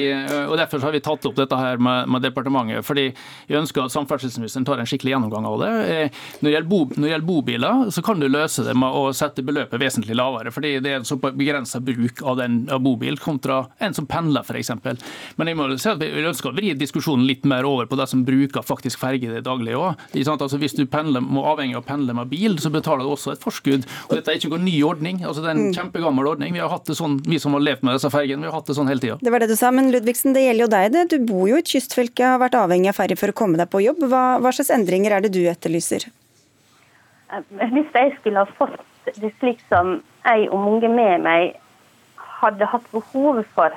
og 0.47 0.57
Derfor 0.57 0.83
har 0.89 0.95
vi 0.97 1.03
tatt 1.05 1.27
opp 1.29 1.37
dette 1.39 1.61
her 1.61 1.81
med, 1.83 2.11
med 2.11 2.25
departementet. 2.25 2.85
fordi 2.87 3.07
jeg 3.47 3.61
ønsker 3.61 3.85
at 3.85 3.95
samferdselsministeren 3.95 4.67
tar 4.67 4.81
en 4.81 4.89
skikkelig 4.89 5.15
gjennomgang 5.15 5.47
av 5.49 5.59
det. 5.63 5.71
Eh, 5.87 6.23
når 6.41 6.49
det, 6.49 6.55
gjelder, 6.55 6.71
bo, 6.71 6.81
når 6.95 7.07
det 7.07 7.13
gjelder 7.13 7.29
bobiler, 7.29 7.91
så 7.95 8.05
kan 8.07 8.23
du 8.23 8.29
løse 8.29 8.65
det 8.67 8.75
med 8.79 8.99
å 9.01 9.05
sette 9.17 9.45
beløpet 9.47 9.81
vesentlig 9.83 10.17
lavere. 10.19 10.53
fordi 10.55 10.77
det 10.85 10.93
er 10.93 11.01
en 11.01 11.09
så 11.09 11.19
begrensa 11.21 11.81
bruk 11.85 12.23
av, 12.23 12.39
den, 12.41 12.56
av 12.73 12.83
bobil 12.85 13.19
kontra 13.21 13.63
en 13.83 13.95
som 13.97 14.07
pendler, 14.09 14.45
f.eks. 14.47 14.73
Men 15.37 15.51
jeg 15.51 15.59
må 15.59 15.69
si 15.77 15.91
at 15.91 16.03
vi 16.03 16.25
ønsker 16.27 16.51
å 16.51 16.57
vri 16.57 16.73
diskusjonen 16.79 17.27
litt 17.29 17.47
mer 17.49 17.67
over 17.69 17.89
på 17.91 17.99
de 17.99 18.07
som 18.11 18.25
bruker 18.27 18.65
faktisk 18.67 19.01
ferge 19.03 19.29
i 19.29 19.35
det 19.35 19.45
daglige 19.47 19.81
òg. 19.81 20.07
Altså, 20.37 20.61
hvis 20.61 20.77
du 20.77 20.85
pendler, 20.91 21.25
må 21.25 21.45
avhengig 21.49 21.79
av 21.79 21.85
å 21.85 21.87
pendle 21.87 22.17
med 22.17 22.31
bil, 22.33 22.59
så 22.63 22.73
betaler 22.75 23.07
du 23.07 23.13
også 23.13 23.35
et 23.35 23.45
forskudd. 23.45 23.87
Og 24.09 24.17
Dette 24.19 24.33
er 24.33 24.41
ikke 24.41 24.53
noen 24.55 24.67
ny 24.69 24.77
ordning. 24.87 25.23
altså 25.25 25.45
Det 25.45 25.53
er 25.53 25.57
en 25.57 25.65
mm. 25.69 25.77
kjempegammel 25.79 26.31
ordning. 26.33 26.55
Vi 26.57 26.63
har 26.63 26.73
hatt 26.73 26.89
det 26.89 26.99
sånn, 26.99 27.19
vi 27.27 27.41
som 27.43 27.57
har 27.57 27.65
levd 27.65 27.87
med 27.87 27.99
disse 27.99 28.13
fergene, 28.13 28.45
vi 28.45 28.51
har 28.51 28.59
hatt 28.59 28.71
det 28.71 28.79
sånn 28.79 28.91
hele 28.91 29.03
tida. 29.03 29.19
Det 29.23 29.35
var 29.35 29.45
det 29.45 29.51
du 29.53 29.57
sa, 29.59 29.73
men 29.75 29.91
Ludvigsen, 29.95 30.37
det 30.37 30.47
gjelder 30.47 30.67
jo 30.67 30.71
deg. 30.77 30.93
det. 30.97 31.07
Du 31.15 31.19
bor 31.33 31.47
jo 31.51 31.59
i 31.59 31.65
et 31.65 31.73
kystfylke, 31.77 32.35
har 32.35 32.43
vært 32.43 32.59
avhengig 32.59 32.93
av 32.93 33.01
ferge 33.01 33.19
for 33.21 33.33
å 33.33 33.37
komme 33.37 33.61
deg 33.61 33.71
på 33.73 33.83
jobb. 33.85 34.07
Hva, 34.11 34.25
hva 34.43 34.55
slags 34.55 34.73
endringer 34.75 35.17
er 35.17 35.27
det 35.27 35.35
du 35.37 35.43
etterlyser? 35.51 36.09
Eh, 37.33 37.43
hvis 37.75 37.95
jeg 37.95 38.15
skulle 38.21 38.45
ha 38.45 38.59
fått 38.59 38.79
det 39.07 39.31
slik 39.39 39.63
som 39.71 40.01
jeg 40.27 40.49
og 40.51 40.63
mange 40.65 40.91
med 40.91 41.23
meg 41.27 41.57
hadde 42.41 42.69
hatt 42.73 42.89
behov 42.93 43.43
for, 43.55 43.75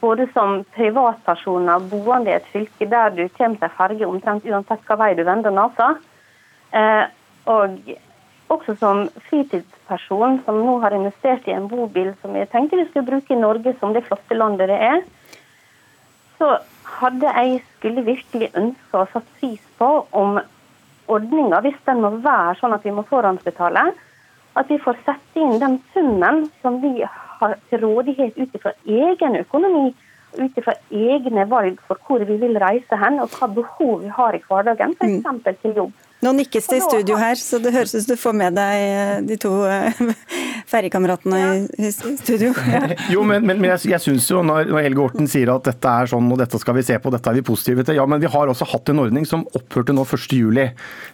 både 0.00 0.28
som 0.34 0.60
privatpersoner 0.76 1.86
boende 1.90 2.30
i 2.30 2.36
et 2.38 2.50
fylke 2.52 2.86
der 2.90 3.14
du 3.16 3.24
kommer 3.36 3.58
til 3.62 3.76
ferge 3.78 4.06
omtrent 4.06 4.46
uansett 4.46 4.84
hva 4.86 4.98
vei 5.00 5.14
du 5.18 5.24
vender 5.26 5.54
nesa, 5.54 5.94
eh, 6.76 7.04
og 7.48 7.78
også 8.52 8.74
som 8.80 9.04
fritidsperson 9.28 10.40
som 10.44 10.60
nå 10.64 10.78
har 10.84 10.96
investert 10.96 11.48
i 11.48 11.54
en 11.56 11.68
bobil 11.68 12.12
som 12.22 12.36
jeg 12.36 12.48
tenkte 12.52 12.78
vi 12.80 12.86
skulle 12.88 13.08
bruke 13.10 13.34
i 13.34 13.40
Norge 13.40 13.74
som 13.80 13.92
det 13.96 14.06
flotte 14.06 14.36
landet 14.36 14.70
det 14.70 14.78
er, 14.88 15.02
så 16.38 16.58
hadde 16.98 17.32
jeg 17.34 17.62
skulle 17.76 18.06
virkelig 18.06 18.50
ønske 18.56 19.00
å 19.00 19.08
satt 19.12 19.26
pris 19.40 19.64
på 19.78 19.90
om 20.16 20.38
ordninga, 21.08 21.60
hvis 21.64 21.78
den 21.88 22.02
må 22.04 22.12
være 22.24 22.56
sånn 22.60 22.76
at 22.76 22.84
vi 22.84 22.92
må 22.94 23.04
forhåndsbetale, 23.08 23.84
at 24.58 24.70
vi 24.70 24.78
får 24.82 25.00
sette 25.06 25.40
inn 25.40 25.58
den 25.60 25.78
summen 25.94 26.46
som 26.62 26.80
vi 26.82 27.00
har 27.40 27.56
til 27.70 27.84
rådighet 27.84 28.38
ut 28.38 28.54
ifra 28.54 28.72
egen 28.86 29.36
økonomi 29.40 29.88
ut 30.36 30.58
ifra 30.60 30.74
egne 30.92 31.44
valg 31.50 31.78
for 31.86 32.00
hvor 32.06 32.24
vi 32.28 32.36
vil 32.40 32.58
reise 32.60 32.98
hen, 33.00 33.20
og 33.22 33.32
hva 33.32 33.48
behov 33.60 34.02
vi 34.02 34.12
har 34.12 34.36
i 34.36 34.42
hverdagen, 34.48 34.94
f.eks. 34.98 35.24
Mm. 35.24 35.42
til 35.62 35.76
jobb. 35.82 35.92
Nå 36.18 36.32
nikkes 36.34 36.66
det 36.66 36.80
i 36.80 36.82
studio 36.82 37.16
her, 37.20 37.38
så 37.38 37.60
det 37.62 37.70
høres 37.70 37.92
ut 37.94 38.02
som 38.02 38.10
du 38.10 38.18
får 38.18 38.34
med 38.34 38.56
deg 38.58 38.84
eh, 38.84 39.18
de 39.22 39.36
to 39.38 39.52
eh, 39.70 39.98
ferjekameratene 40.72 41.42
i 41.78 41.92
studio. 41.94 42.54
Ja. 42.68 42.82
Jo, 43.08 43.22
men, 43.24 43.44
men, 43.46 43.60
men 43.62 43.70
jeg, 43.70 43.92
jeg 43.94 44.02
syns 44.02 44.26
jo 44.28 44.42
når, 44.44 44.68
når, 44.68 44.82
Helge 44.84 45.00
Orten 45.00 45.28
sier 45.30 45.48
at 45.52 45.64
dette 45.64 45.88
er 45.88 46.10
sånn 46.10 46.26
og 46.34 46.40
dette 46.40 46.58
skal 46.60 46.74
vi 46.76 46.82
se 46.84 46.98
på, 47.00 47.10
dette 47.14 47.30
er 47.30 47.38
vi 47.38 47.44
positive 47.46 47.84
til. 47.86 47.96
Ja, 47.96 48.04
men 48.10 48.20
vi 48.20 48.28
har 48.28 48.50
også 48.50 48.66
hatt 48.68 48.90
en 48.92 49.00
ordning 49.00 49.24
som 49.28 49.46
opphørte 49.56 49.94
nå 49.94 50.04
1.7. 50.04 50.58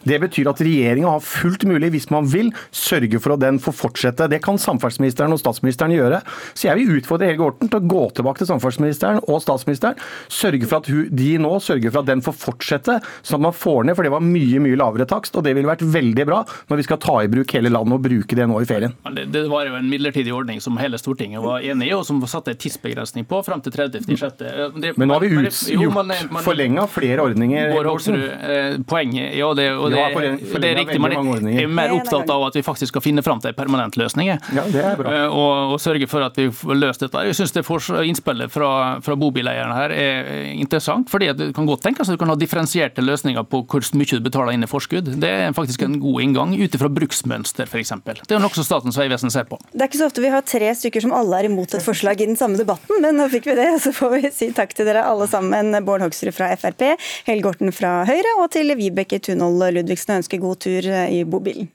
Det 0.09 0.17
betyr 0.25 0.49
at 0.51 0.63
regjeringa 0.65 1.13
har 1.13 1.23
fullt 1.23 1.63
mulig, 1.69 1.93
hvis 1.93 2.09
man 2.11 2.27
vil, 2.31 2.51
sørge 2.75 3.21
for 3.23 3.35
at 3.37 3.43
den 3.45 3.61
får 3.63 3.77
fortsette. 3.77 4.27
Det 4.31 4.41
kan 4.43 4.59
samferdselsministeren 4.61 5.35
og 5.35 5.41
statsministeren 5.41 5.95
gjøre. 5.95 6.19
Så 6.57 6.67
jeg 6.67 6.81
vil 6.81 6.99
utfordre 6.99 7.29
Helge 7.31 7.47
Orten 7.47 7.71
til 7.71 7.79
å 7.79 7.91
gå 7.95 8.03
tilbake 8.17 8.41
til 8.41 8.51
samferdselsministeren 8.51 9.23
og 9.23 9.39
statsministeren. 9.45 10.01
Sørge 10.33 10.67
for 10.67 10.81
at 10.81 10.91
de 11.21 11.31
nå 11.45 11.55
sørger 11.63 11.93
for 11.93 12.03
at 12.03 12.11
den 12.11 12.25
får 12.25 12.37
fortsette, 12.41 12.99
sånn 13.21 13.39
at 13.39 13.47
man 13.47 13.57
får 13.63 13.87
ned, 13.87 13.97
for 13.97 14.07
det 14.07 14.13
var 14.17 14.25
mye, 14.25 14.63
mye 14.65 14.81
lavere 14.81 14.94
takst. 15.03 15.35
Og 15.35 15.43
det 15.43 15.51
ville 15.57 15.67
vært 15.67 15.83
veldig 15.83 16.25
bra 16.27 16.41
når 16.69 16.79
vi 16.79 16.85
skal 16.87 16.99
ta 17.03 17.17
i 17.25 17.29
bruk 17.31 17.51
hele 17.57 17.71
landet 17.73 17.97
og 17.97 18.05
bruke 18.05 18.37
det 18.39 18.47
nå 18.47 18.61
i 18.63 18.69
ferien. 18.69 18.95
Det, 19.15 19.27
det 19.33 19.43
var 19.51 19.67
jo 19.67 19.75
en 19.75 19.89
midlertidig 19.91 20.31
ordning 20.33 20.61
som 20.63 20.79
hele 20.79 20.99
Stortinget 21.01 21.43
var 21.43 21.65
enig 21.65 21.89
i, 21.89 21.93
og 21.97 22.05
som 22.07 22.21
satte 22.29 22.53
en 22.55 22.61
tidsbegrensning 22.61 23.27
på 23.27 23.41
fram 23.45 23.61
til 23.65 23.75
30.6. 23.75 24.95
Men 24.95 25.09
nå 25.09 25.17
har 25.17 25.25
vi 25.25 25.31
ut, 25.35 25.59
gjort 25.75 26.39
forlenga 26.45 26.87
flere 26.91 27.27
ordninger. 27.27 27.73
Bård 27.75 27.91
Hoksrud, 27.91 28.23
eh, 28.23 28.79
poenget 28.87 29.35
ja, 29.35 29.51
det, 29.57 29.67
og 29.75 29.91
det, 29.91 29.99
ja, 29.99 30.59
det 30.61 30.71
er 30.71 30.79
riktig, 30.79 30.99
men 31.01 31.15
jeg 31.51 31.65
er 31.67 31.71
mer 31.71 31.93
opptatt 31.95 32.29
av 32.31 32.47
at 32.47 32.57
vi 32.57 32.63
faktisk 32.65 32.93
skal 32.93 33.03
finne 33.03 33.23
fram 33.25 33.41
til 33.43 33.51
en 33.51 33.57
permanent 33.57 33.97
løsning. 33.99 34.31
Ja, 34.55 34.65
det 34.71 34.81
er 34.81 34.99
bra. 34.99 35.11
Eh, 35.11 35.27
og, 35.27 35.75
og 35.75 35.81
sørge 35.83 36.07
for 36.11 36.25
at 36.25 36.37
vi 36.39 36.47
får 36.53 36.79
løst 36.79 37.05
dette. 37.05 37.25
Jeg 37.29 37.37
syns 37.37 37.55
det 37.55 37.65
innspillet 38.05 38.53
fra, 38.53 38.69
fra 39.05 39.17
bobileierne 39.19 39.75
her 39.75 39.93
er 39.95 40.31
interessant, 40.53 41.09
fordi 41.11 41.31
det 41.37 41.51
kan 41.57 41.67
godt 41.67 41.83
tenkes 41.85 42.09
at 42.09 42.17
du 42.17 42.21
kan 42.21 42.31
ha 42.31 42.37
differensierte 42.39 43.03
løsninger 43.03 43.45
på 43.49 43.63
hvor 43.65 43.85
mye 43.97 44.19
du 44.19 44.23
betaler 44.23 44.55
inn 44.55 44.65
i 44.65 44.69
forskudd. 44.69 44.84
Det 44.91 45.29
er 45.29 45.55
faktisk 45.55 45.85
en 45.85 45.99
god 46.01 46.21
inngang 46.23 46.55
ut 46.57 46.75
ifra 46.77 46.89
bruksmønster, 46.91 47.69
f.eks. 47.69 47.93
Det 48.05 48.35
er 48.35 48.43
noe 48.43 48.55
som 48.55 48.67
Statens 48.67 48.99
vegvesen 48.99 49.33
ser 49.33 49.47
på. 49.49 49.59
Det 49.71 49.81
er 49.81 49.89
ikke 49.89 50.01
så 50.01 50.09
ofte 50.09 50.23
vi 50.23 50.33
har 50.33 50.45
tre 50.45 50.71
stykker 50.77 51.05
som 51.05 51.15
alle 51.15 51.39
er 51.39 51.49
imot 51.49 51.75
et 51.75 51.85
forslag 51.85 52.21
i 52.21 52.29
den 52.29 52.39
samme 52.39 52.59
debatten, 52.59 52.99
men 53.03 53.17
nå 53.19 53.29
fikk 53.33 53.49
vi 53.51 53.57
det. 53.59 53.69
Så 53.85 53.93
får 53.95 54.15
vi 54.15 54.33
si 54.33 54.51
takk 54.55 54.75
til 54.77 54.87
dere 54.89 55.05
alle 55.05 55.27
sammen. 55.31 55.73
Bård 55.85 56.05
Hoksrud 56.05 56.33
fra 56.35 56.51
Frp, 56.59 56.87
Helge 57.27 57.51
Orten 57.51 57.73
fra 57.75 57.97
Høyre, 58.07 58.37
og 58.41 58.49
til 58.55 58.73
Vibeke 58.79 59.19
Tunhold 59.23 59.65
Ludvigsen 59.75 60.19
ønsker 60.19 60.41
god 60.41 60.61
tur 60.65 60.89
i 60.89 61.23
bobilen. 61.27 61.71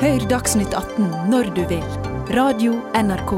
Hør 0.00 0.22
Dagsnytt 0.30 0.72
18 0.72 1.28
når 1.28 1.52
du 1.58 1.66
vil. 1.68 1.84
Radio 2.32 2.78
NRK 2.96 3.34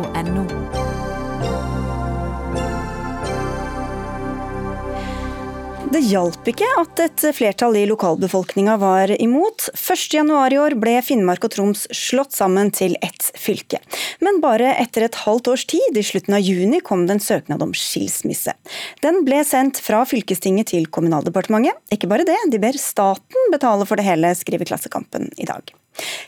Det 5.90 6.00
hjalp 6.06 6.46
ikke 6.46 6.66
at 6.78 7.00
et 7.02 7.22
flertall 7.34 7.74
i 7.80 7.82
lokalbefolkninga 7.90 8.76
var 8.78 9.10
imot. 9.16 9.66
1.1 9.74 10.54
i 10.54 10.58
år 10.60 10.76
ble 10.78 10.94
Finnmark 11.02 11.42
og 11.48 11.52
Troms 11.56 11.88
slått 11.90 12.36
sammen 12.36 12.70
til 12.70 12.94
ett 13.02 13.32
fylke. 13.34 13.80
Men 14.22 14.38
bare 14.44 14.76
etter 14.78 15.08
et 15.08 15.18
halvt 15.24 15.50
års 15.52 15.66
tid, 15.72 15.98
i 15.98 16.04
slutten 16.06 16.38
av 16.38 16.44
juni, 16.44 16.78
kom 16.84 17.06
det 17.08 17.16
en 17.16 17.24
søknad 17.24 17.64
om 17.66 17.74
skilsmisse. 17.74 18.54
Den 19.02 19.24
ble 19.26 19.42
sendt 19.48 19.82
fra 19.82 20.04
fylkestinget 20.06 20.70
til 20.72 20.86
Kommunaldepartementet. 20.86 21.80
Ikke 21.92 22.10
bare 22.10 22.26
det, 22.28 22.38
de 22.52 22.62
ber 22.62 22.78
staten 22.78 23.52
betale 23.52 23.88
for 23.88 23.98
det 23.98 24.06
hele, 24.06 24.32
skriver 24.38 24.70
Klassekampen 24.70 25.32
i 25.34 25.48
dag. 25.48 25.74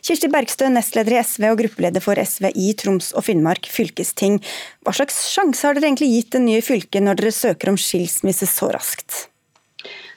Kirsti 0.04 0.28
Bergstø, 0.28 0.68
nestleder 0.72 1.16
i 1.16 1.22
SV 1.24 1.46
og 1.52 1.60
gruppeleder 1.62 2.04
for 2.04 2.18
SV 2.20 2.50
i 2.52 2.72
Troms 2.76 3.12
og 3.16 3.24
Finnmark 3.28 3.70
fylkesting. 3.72 4.40
Hva 4.84 4.92
slags 4.96 5.22
sjanse 5.30 5.64
har 5.64 5.78
dere 5.78 5.88
egentlig 5.92 6.10
gitt 6.12 6.34
det 6.34 6.42
nye 6.44 6.64
fylket 6.64 7.06
når 7.06 7.22
dere 7.22 7.38
søker 7.38 7.72
om 7.72 7.80
skilsmisse 7.80 8.50
så 8.50 8.72
raskt? 8.74 9.24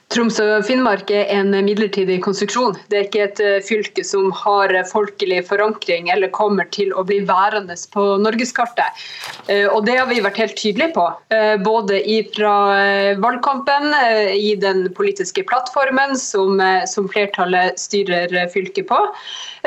Troms 0.07 0.37
og 0.39 0.61
Finnmark 0.63 1.09
er 1.11 1.27
en 1.35 1.51
midlertidig 1.51 2.21
konstruksjon. 2.23 2.77
Det 2.87 2.95
er 2.95 3.07
ikke 3.09 3.23
et 3.25 3.39
eh, 3.43 3.57
fylke 3.65 4.05
som 4.07 4.29
har 4.39 4.71
folkelig 4.87 5.41
forankring 5.49 6.07
eller 6.13 6.31
kommer 6.31 6.69
til 6.71 6.93
å 6.95 7.03
bli 7.07 7.17
værende 7.27 7.75
på 7.91 8.05
norgeskartet. 8.23 9.03
Eh, 9.51 9.65
og 9.67 9.83
Det 9.89 9.97
har 9.99 10.07
vi 10.07 10.21
vært 10.23 10.39
helt 10.39 10.55
tydelige 10.55 10.95
på, 10.95 11.09
eh, 11.35 11.57
både 11.59 11.99
fra 12.31 12.55
valgkampen, 13.19 13.91
i 14.37 14.55
den 14.55 14.87
politiske 14.95 15.43
plattformen 15.47 16.15
som, 16.19 16.59
som 16.87 17.07
flertallet 17.11 17.79
styrer 17.79 18.31
fylket 18.53 18.87
på, 18.89 18.97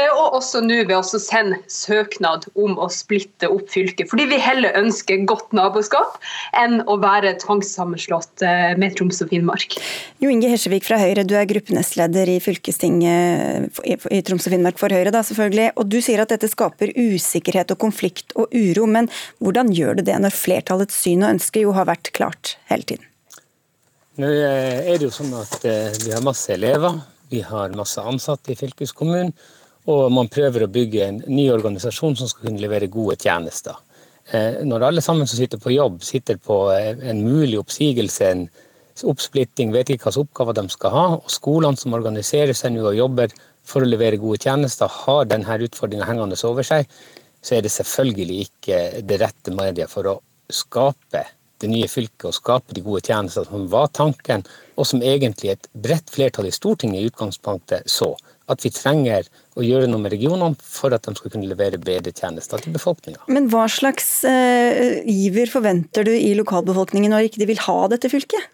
og 0.00 0.36
også 0.38 0.62
nå 0.64 0.80
ved 0.88 0.94
å 0.96 1.20
sende 1.20 1.58
søknad 1.72 2.46
om 2.54 2.78
å 2.80 2.88
splitte 2.92 3.48
opp 3.52 3.68
fylket. 3.72 4.08
Fordi 4.12 4.26
vi 4.30 4.40
heller 4.40 4.76
ønsker 4.78 5.26
godt 5.28 5.52
naboskap 5.56 6.16
enn 6.56 6.80
å 6.88 6.96
være 7.02 7.34
tvangssammenslått 7.42 8.44
med 8.80 8.96
Troms 8.96 9.20
og 9.24 9.32
Finnmark. 9.32 9.76
Jo 10.22 10.29
Inge 10.30 10.48
Hesjevik 10.52 10.84
fra 10.86 10.98
Høyre, 11.00 11.24
du 11.26 11.34
er 11.38 11.48
gruppenestleder 11.50 12.28
i 12.30 12.38
fylkestinget 12.42 13.80
i 13.86 14.20
Troms 14.26 14.46
og 14.46 14.54
Finnmark 14.54 14.78
for 14.80 14.92
Høyre. 14.94 15.12
Da, 15.14 15.22
selvfølgelig. 15.26 15.72
Og 15.80 15.88
Du 15.90 15.98
sier 16.04 16.22
at 16.22 16.32
dette 16.32 16.50
skaper 16.50 16.92
usikkerhet 16.94 17.74
og 17.74 17.80
konflikt 17.82 18.34
og 18.38 18.52
uro. 18.54 18.86
Men 18.86 19.10
hvordan 19.42 19.72
gjør 19.74 19.98
det 19.98 20.06
det 20.10 20.18
når 20.22 20.36
flertallets 20.36 20.98
syn 21.02 21.24
og 21.24 21.34
ønske 21.36 21.64
jo 21.64 21.74
har 21.76 21.88
vært 21.90 22.12
klart 22.16 22.54
hele 22.70 22.86
tiden? 22.86 23.06
Nå 24.20 24.30
er 24.30 24.96
det 24.96 25.06
jo 25.06 25.12
sånn 25.14 25.34
at 25.38 25.64
eh, 25.64 25.92
Vi 26.04 26.12
har 26.12 26.24
masse 26.24 26.52
elever, 26.52 26.98
vi 27.30 27.40
har 27.46 27.76
masse 27.78 28.02
ansatte 28.02 28.52
i 28.52 28.58
fylkeskommunen. 28.58 29.34
Og 29.90 30.10
man 30.12 30.28
prøver 30.30 30.66
å 30.66 30.72
bygge 30.72 31.06
en 31.06 31.22
ny 31.26 31.48
organisasjon 31.50 32.18
som 32.18 32.28
skal 32.30 32.50
kunne 32.50 32.62
levere 32.62 32.90
gode 32.92 33.16
tjenester. 33.18 33.78
Eh, 34.30 34.60
når 34.62 34.90
alle 34.90 35.02
sammen 35.02 35.26
som 35.26 35.40
sitter 35.40 35.58
på 35.58 35.72
jobb, 35.74 36.02
sitter 36.06 36.38
på 36.38 36.66
eh, 36.74 36.92
en 37.10 37.22
mulig 37.24 37.58
oppsigelse, 37.58 38.28
en 38.30 38.44
oppsplitting, 39.06 39.72
vet 39.74 39.92
ikke 39.92 40.08
hvilke 40.08 40.24
oppgaver 40.24 40.56
de 40.58 40.66
skal 40.72 40.94
ha. 40.94 41.06
Og 41.18 41.32
skolene 41.32 41.80
som 41.80 41.96
organiserer 41.96 42.56
seg 42.56 42.74
nå 42.74 42.84
og 42.90 42.98
jobber 42.98 43.34
for 43.66 43.84
å 43.84 43.88
levere 43.88 44.20
gode 44.20 44.40
tjenester, 44.42 44.90
har 45.04 45.28
denne 45.30 45.58
utfordringa 45.66 46.08
hengende 46.08 46.38
over 46.48 46.66
seg, 46.66 46.88
så 47.40 47.56
er 47.56 47.64
det 47.64 47.72
selvfølgelig 47.72 48.40
ikke 48.46 48.80
det 49.06 49.20
rette 49.22 49.54
mediet 49.56 49.92
for 49.92 50.08
å 50.10 50.16
skape 50.52 51.24
det 51.60 51.68
nye 51.68 51.88
fylket 51.90 52.28
og 52.30 52.36
skape 52.36 52.74
de 52.76 52.82
gode 52.84 53.02
tjenestene 53.04 53.48
som 53.48 53.66
var 53.72 53.90
tanken, 53.96 54.44
og 54.80 54.88
som 54.88 55.02
egentlig 55.04 55.54
et 55.54 55.68
bredt 55.72 56.12
flertall 56.12 56.48
i 56.48 56.54
Stortinget 56.54 57.02
i 57.02 57.10
utgangspunktet 57.10 57.88
så. 57.90 58.14
At 58.50 58.64
vi 58.64 58.72
trenger 58.74 59.28
å 59.60 59.62
gjøre 59.62 59.90
noe 59.90 60.02
med 60.02 60.14
regionene 60.14 60.56
for 60.64 60.94
at 60.96 61.04
de 61.06 61.14
skal 61.18 61.34
kunne 61.34 61.50
levere 61.50 61.78
bedre 61.78 62.14
tjenester 62.16 62.62
til 62.62 62.74
befolkninga. 62.74 63.22
Men 63.30 63.50
hva 63.52 63.66
slags 63.70 64.08
uh, 64.26 65.04
iver 65.04 65.52
forventer 65.52 66.08
du 66.08 66.14
i 66.16 66.32
lokalbefolkningen 66.38 67.14
når 67.14 67.28
ikke 67.28 67.44
de 67.44 67.50
vil 67.52 67.62
ha 67.68 67.78
dette 67.92 68.10
fylket? 68.10 68.48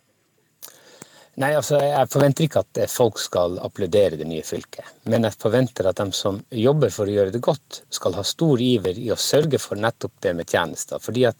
Nei, 1.36 1.50
altså 1.52 1.76
Jeg 1.82 2.08
forventer 2.08 2.46
ikke 2.46 2.62
at 2.64 2.78
folk 2.88 3.18
skal 3.20 3.58
applaudere 3.60 4.16
det 4.16 4.24
nye 4.28 4.44
fylket. 4.46 4.86
Men 5.12 5.26
jeg 5.28 5.36
forventer 5.36 5.88
at 5.90 6.00
de 6.00 6.06
som 6.16 6.38
jobber 6.48 6.92
for 6.94 7.04
å 7.04 7.12
gjøre 7.12 7.34
det 7.34 7.42
godt, 7.44 7.82
skal 7.92 8.16
ha 8.16 8.24
stor 8.24 8.62
iver 8.62 8.96
i 8.96 9.10
å 9.12 9.18
sørge 9.20 9.60
for 9.60 9.76
nettopp 9.76 10.14
det 10.24 10.32
med 10.38 10.48
tjenester. 10.48 11.02
Fordi 11.02 11.26
at 11.28 11.36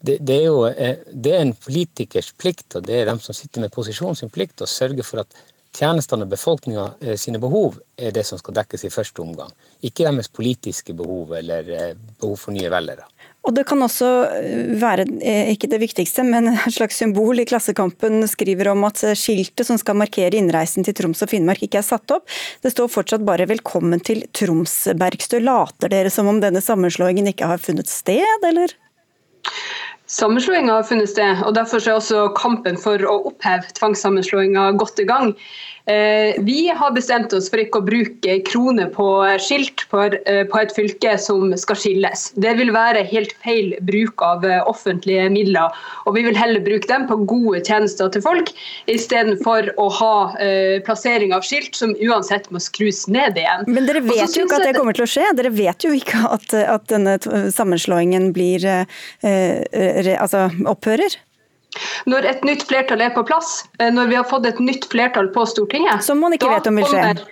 det, 0.00 0.18
det, 0.26 0.34
er 0.40 0.48
jo 0.48 0.64
eh, 0.66 1.04
det 1.12 1.34
er 1.34 1.44
en 1.44 1.54
politikers 1.58 2.32
plikt, 2.38 2.78
og 2.78 2.86
det 2.86 2.98
er 2.98 3.08
dem 3.10 3.22
som 3.22 3.34
sitter 3.34 3.62
med 3.62 3.74
posisjon 3.74 4.18
sin 4.18 4.30
plikt, 4.30 4.62
å 4.62 4.70
sørge 4.70 5.06
for 5.06 5.22
at 5.22 5.38
tjenestene 5.74 6.26
og 6.26 6.32
befolkninga 6.32 6.84
eh, 7.02 7.16
sine 7.18 7.40
behov 7.42 7.78
er 7.98 8.14
det 8.14 8.24
som 8.26 8.38
skal 8.40 8.56
dekkes 8.58 8.86
i 8.86 8.92
første 8.94 9.22
omgang. 9.22 9.50
Ikke 9.86 10.06
deres 10.06 10.30
politiske 10.34 10.94
behov 10.98 11.34
eller 11.38 11.74
eh, 11.74 11.94
behov 12.20 12.38
for 12.42 12.54
nye 12.54 12.70
velgere. 12.72 13.06
Og 13.48 13.54
Det 13.56 13.64
kan 13.64 13.80
også 13.80 14.08
eh, 14.36 14.74
være, 14.76 15.06
eh, 15.24 15.48
ikke 15.54 15.70
det 15.72 15.80
viktigste, 15.80 16.24
men 16.28 16.50
et 16.52 16.74
slags 16.76 17.00
symbol 17.00 17.40
i 17.40 17.46
Klassekampen 17.48 18.20
skriver 18.28 18.74
om 18.74 18.84
at 18.88 19.00
skiltet 19.16 19.64
som 19.64 19.80
skal 19.80 19.96
markere 19.96 20.36
innreisen 20.36 20.84
til 20.84 20.96
Troms 20.98 21.24
og 21.24 21.32
Finnmark 21.32 21.64
ikke 21.64 21.80
er 21.80 21.88
satt 21.88 22.12
opp. 22.12 22.28
Det 22.62 22.74
står 22.74 22.92
fortsatt 22.92 23.24
bare 23.24 23.48
'Velkommen 23.48 24.04
til 24.04 24.26
Tromsbergstø'. 24.36 25.40
Later 25.40 25.88
dere 25.88 26.12
som 26.12 26.28
om 26.28 26.42
denne 26.44 26.60
sammenslåingen 26.60 27.32
ikke 27.32 27.48
har 27.48 27.58
funnet 27.62 27.88
sted, 27.88 28.44
eller? 28.44 28.76
Sammenslåinga 30.08 30.72
har 30.72 30.86
funnet 30.88 31.10
sted, 31.10 31.42
og 31.44 31.52
derfor 31.52 31.82
er 31.84 31.98
også 31.98 32.30
kampen 32.36 32.78
for 32.80 33.02
å 33.04 33.18
oppheve 33.28 33.68
tvangssammenslåinga 33.76 34.70
godt 34.80 35.02
i 35.02 35.04
gang. 35.08 35.34
Eh, 35.88 36.34
vi 36.38 36.68
har 36.76 36.90
bestemt 36.92 37.32
oss 37.32 37.46
for 37.48 37.62
ikke 37.62 37.80
å 37.80 37.86
bruke 37.86 38.34
kroner 38.44 38.90
på 38.92 39.06
skilt 39.40 39.86
eh, 39.88 40.42
på 40.44 40.60
et 40.60 40.74
fylke 40.76 41.14
som 41.22 41.54
skal 41.56 41.78
skilles. 41.80 42.26
Det 42.36 42.52
vil 42.58 42.74
være 42.74 43.06
helt 43.08 43.32
feil 43.44 43.72
bruk 43.88 44.20
av 44.24 44.44
eh, 44.44 44.60
offentlige 44.68 45.30
midler. 45.32 45.72
Og 46.04 46.18
vi 46.18 46.26
vil 46.26 46.36
heller 46.36 46.60
bruke 46.64 46.90
dem 46.90 47.06
på 47.08 47.16
gode 47.30 47.62
tjenester 47.64 48.12
til 48.12 48.24
folk, 48.24 48.52
istedenfor 48.90 49.70
å 49.80 49.88
ha 49.98 50.14
plassering 50.84 51.32
av 51.34 51.44
skilt 51.46 51.76
som 51.76 51.94
uansett 52.04 52.48
må 52.52 52.60
skrus 52.62 53.06
ned 53.10 53.38
igjen. 53.40 53.64
Men 53.68 53.88
dere 53.88 54.02
vet 54.04 54.36
jo 54.36 54.44
ikke 54.44 54.58
at 54.58 54.68
det 54.68 54.74
kommer 54.76 54.96
til 54.96 55.06
å 55.06 55.10
skje. 55.10 55.24
Dere 55.38 55.52
vet 55.54 55.86
jo 55.86 55.94
ikke 55.96 56.20
at, 56.28 56.52
at 56.58 56.88
denne 56.92 57.16
sammenslåingen 57.54 58.30
blir, 58.36 58.66
eh, 58.68 60.12
altså 60.18 60.48
opphører? 60.68 61.16
Når 62.08 62.28
et 62.30 62.44
nytt 62.48 62.64
flertall 62.68 63.02
er 63.04 63.10
på 63.14 63.24
plass, 63.28 63.64
eh, 63.78 63.90
når 63.92 64.12
vi 64.12 64.16
har 64.18 64.28
fått 64.28 64.46
et 64.48 64.60
nytt 64.62 64.88
flertall 64.92 65.28
på 65.34 65.44
Stortinget 65.46 66.04
Som 66.04 66.22
man 66.24 66.36
ikke 66.36 66.50
vet 66.50 66.70
om 66.70 66.80
vil 66.80 66.88
skje. 66.88 67.02
Eh, 67.12 67.26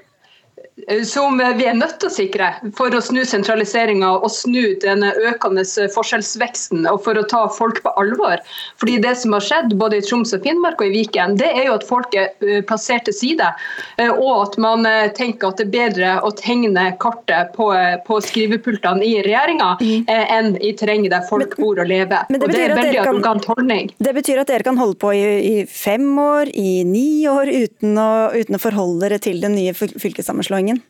som 1.04 1.38
vi 1.56 1.64
er 1.64 1.76
nødt 1.76 1.96
til 2.02 2.10
å 2.10 2.12
sikre 2.12 2.50
for 2.76 2.92
å 2.92 3.00
snu 3.00 3.22
sentraliseringa 3.24 4.10
og 4.18 4.28
snu 4.32 4.74
den 4.82 5.06
økende 5.08 5.64
forskjellsveksten 5.94 6.84
og 6.90 7.00
for 7.06 7.16
å 7.16 7.24
ta 7.30 7.46
folk 7.48 7.80
på 7.82 7.92
alvor. 7.96 8.42
Fordi 8.80 8.98
Det 9.06 9.14
som 9.16 9.32
har 9.32 9.44
skjedd 9.44 9.72
både 9.80 10.00
i 10.00 10.04
Troms 10.04 10.34
og 10.36 10.44
Finnmark 10.44 10.80
og 10.80 10.90
i 10.90 10.98
Viken, 10.98 11.36
det 11.40 11.48
er 11.48 11.70
jo 11.70 11.76
at 11.78 11.86
folk 11.88 12.14
er 12.14 12.28
eh, 12.44 12.60
plassert 12.66 13.06
til 13.08 13.16
side. 13.16 13.48
Eh, 13.96 14.10
og 14.10 14.42
at 14.42 14.58
man 14.60 14.84
tenker 15.16 15.48
at 15.48 15.60
det 15.60 15.66
er 15.66 15.72
bedre 15.72 16.12
å 16.26 16.32
tegne 16.36 16.90
kartet 17.00 17.54
på, 17.56 17.70
på 18.06 18.20
skrivepultene 18.24 19.04
i 19.04 19.14
regjeringa 19.24 19.70
mm. 19.80 20.10
enn 20.12 20.52
i 20.60 20.74
terrenget 20.76 21.14
der 21.14 21.24
folk 21.28 21.56
bor 21.56 21.80
og 21.80 21.88
lever. 21.88 22.28
Men 22.28 22.42
det, 22.42 22.50
og 22.50 22.52
det 22.52 22.62
er 22.66 22.76
veldig 22.76 23.00
arrogant 23.04 23.48
holdning. 23.48 23.90
Det 23.96 24.14
betyr 24.16 24.42
at 24.42 24.52
dere 24.52 24.66
kan 24.66 24.80
holde 24.80 25.00
på 25.00 25.14
i, 25.16 25.24
i 25.24 25.56
fem 25.70 26.06
år, 26.20 26.52
i 26.52 26.84
ni 26.88 27.24
år, 27.30 27.48
uten 27.48 27.96
å, 28.00 28.10
uten 28.36 28.58
å 28.58 28.62
forholde 28.62 29.06
dere 29.06 29.22
til 29.22 29.40
den 29.40 29.56
nye 29.56 29.72
fylkessammenslåingen? 29.76 30.65
Regjeringen? 30.66 30.82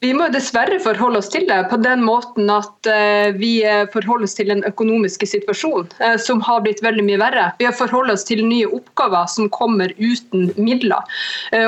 Vi 0.00 0.14
må 0.16 0.30
dessverre 0.32 0.78
forholde 0.80 1.20
oss 1.20 1.28
til 1.28 1.42
det 1.44 1.58
på 1.68 1.76
den 1.84 2.00
måten 2.06 2.48
at 2.48 2.88
eh, 2.88 3.36
vi 3.36 3.58
eh, 3.68 3.82
forholder 3.92 4.24
oss 4.24 4.34
til 4.38 4.48
den 4.48 4.62
økonomiske 4.64 5.26
situasjonen, 5.28 5.90
eh, 6.00 6.14
som 6.16 6.40
har 6.40 6.62
blitt 6.64 6.80
veldig 6.80 7.04
mye 7.04 7.18
verre. 7.20 7.50
Vi 7.58 7.66
har 7.68 7.76
forholdt 7.76 8.14
oss 8.14 8.24
til 8.24 8.40
nye 8.40 8.70
oppgaver 8.78 9.28
som 9.28 9.50
kommer 9.52 9.92
uten 10.00 10.54
midler. 10.56 11.04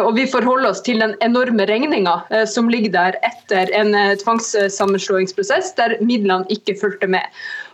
Og 0.01 0.15
vi 0.17 0.25
forholder 0.33 0.71
oss 0.71 0.81
til 0.87 1.05
den 1.05 1.13
enorme 1.21 1.67
regninga 1.69 2.15
som 2.49 2.73
ligger 2.73 2.95
der 2.95 3.19
etter 3.27 3.69
en 3.77 3.93
tvangssammenslåingsprosess 4.23 5.75
der 5.77 5.99
midlene 6.01 6.49
ikke 6.57 6.79
fulgte 6.81 7.11
med. 7.13 7.29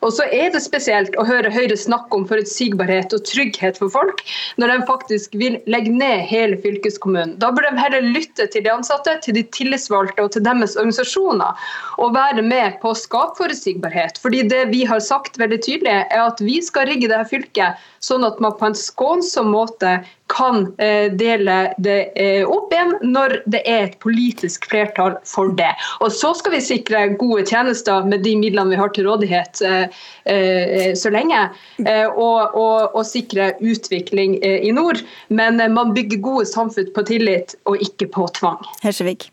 Og 0.05 0.13
så 0.15 0.27
er 0.35 0.53
det 0.55 0.63
spesielt 0.63 1.17
å 1.19 1.27
høre 1.27 1.51
Høyre 1.53 1.77
snakke 1.79 2.15
om 2.15 2.27
forutsigbarhet 2.29 3.15
og 3.17 3.25
trygghet 3.27 3.81
for 3.81 3.93
folk, 3.93 4.23
når 4.61 4.73
de 4.73 4.89
faktisk 4.91 5.35
vil 5.39 5.59
legge 5.71 5.93
ned 5.95 6.27
hele 6.31 6.59
fylkeskommunen. 6.63 7.37
Da 7.43 7.51
bør 7.55 7.69
de 7.69 7.83
heller 7.83 8.07
lytte 8.07 8.47
til 8.53 8.65
de 8.67 8.73
ansatte, 8.73 9.17
til 9.25 9.37
de 9.39 9.45
tillitsvalgte 9.55 10.25
og 10.25 10.35
til 10.37 10.45
deres 10.47 10.77
organisasjoner, 10.79 11.69
og 11.99 12.15
være 12.17 12.45
med 12.47 12.79
på 12.83 12.93
å 12.93 12.99
skape 12.99 13.39
forutsigbarhet. 13.41 14.21
Fordi 14.23 14.45
det 14.51 14.69
vi 14.73 14.85
har 14.89 15.03
sagt 15.05 15.41
veldig 15.41 15.61
tydelig, 15.67 15.97
er 16.07 16.27
at 16.29 16.43
vi 16.45 16.61
skal 16.65 16.89
rigge 16.91 17.11
dette 17.11 17.29
fylket 17.33 17.89
sånn 18.05 18.27
at 18.27 18.39
man 18.43 18.55
på 18.59 18.69
en 18.69 18.79
skånsom 18.79 19.51
måte 19.55 19.99
kan 20.29 20.75
eh, 20.79 21.13
dele 21.13 21.75
det 21.79 21.99
eh, 22.21 22.45
opp 22.49 22.73
igjen 22.75 22.95
når 23.03 23.39
det 23.51 23.63
er 23.69 23.87
et 23.87 23.97
politisk 24.03 24.69
flertall 24.71 25.17
for 25.29 25.55
det. 25.59 25.71
Og 26.05 26.13
Så 26.13 26.35
skal 26.39 26.57
vi 26.57 26.63
sikre 26.65 27.07
gode 27.21 27.47
tjenester 27.49 28.05
med 28.09 28.23
de 28.27 28.35
midlene 28.41 28.75
vi 28.75 28.81
har 28.81 28.93
til 28.95 29.09
rådighet 29.09 29.63
eh, 29.65 30.93
så 30.99 31.11
lenge, 31.13 31.39
og, 31.79 32.55
og, 32.59 32.95
og 32.97 33.07
sikre 33.07 33.53
utvikling 33.65 34.37
i 34.45 34.71
nord. 34.75 35.01
Men 35.29 35.61
man 35.73 35.95
bygger 35.97 36.23
gode 36.25 36.47
samfunn 36.51 36.93
på 36.95 37.07
tillit 37.09 37.57
og 37.69 37.81
ikke 37.85 38.11
på 38.13 38.29
tvang. 38.39 38.61
Hersevik. 38.85 39.31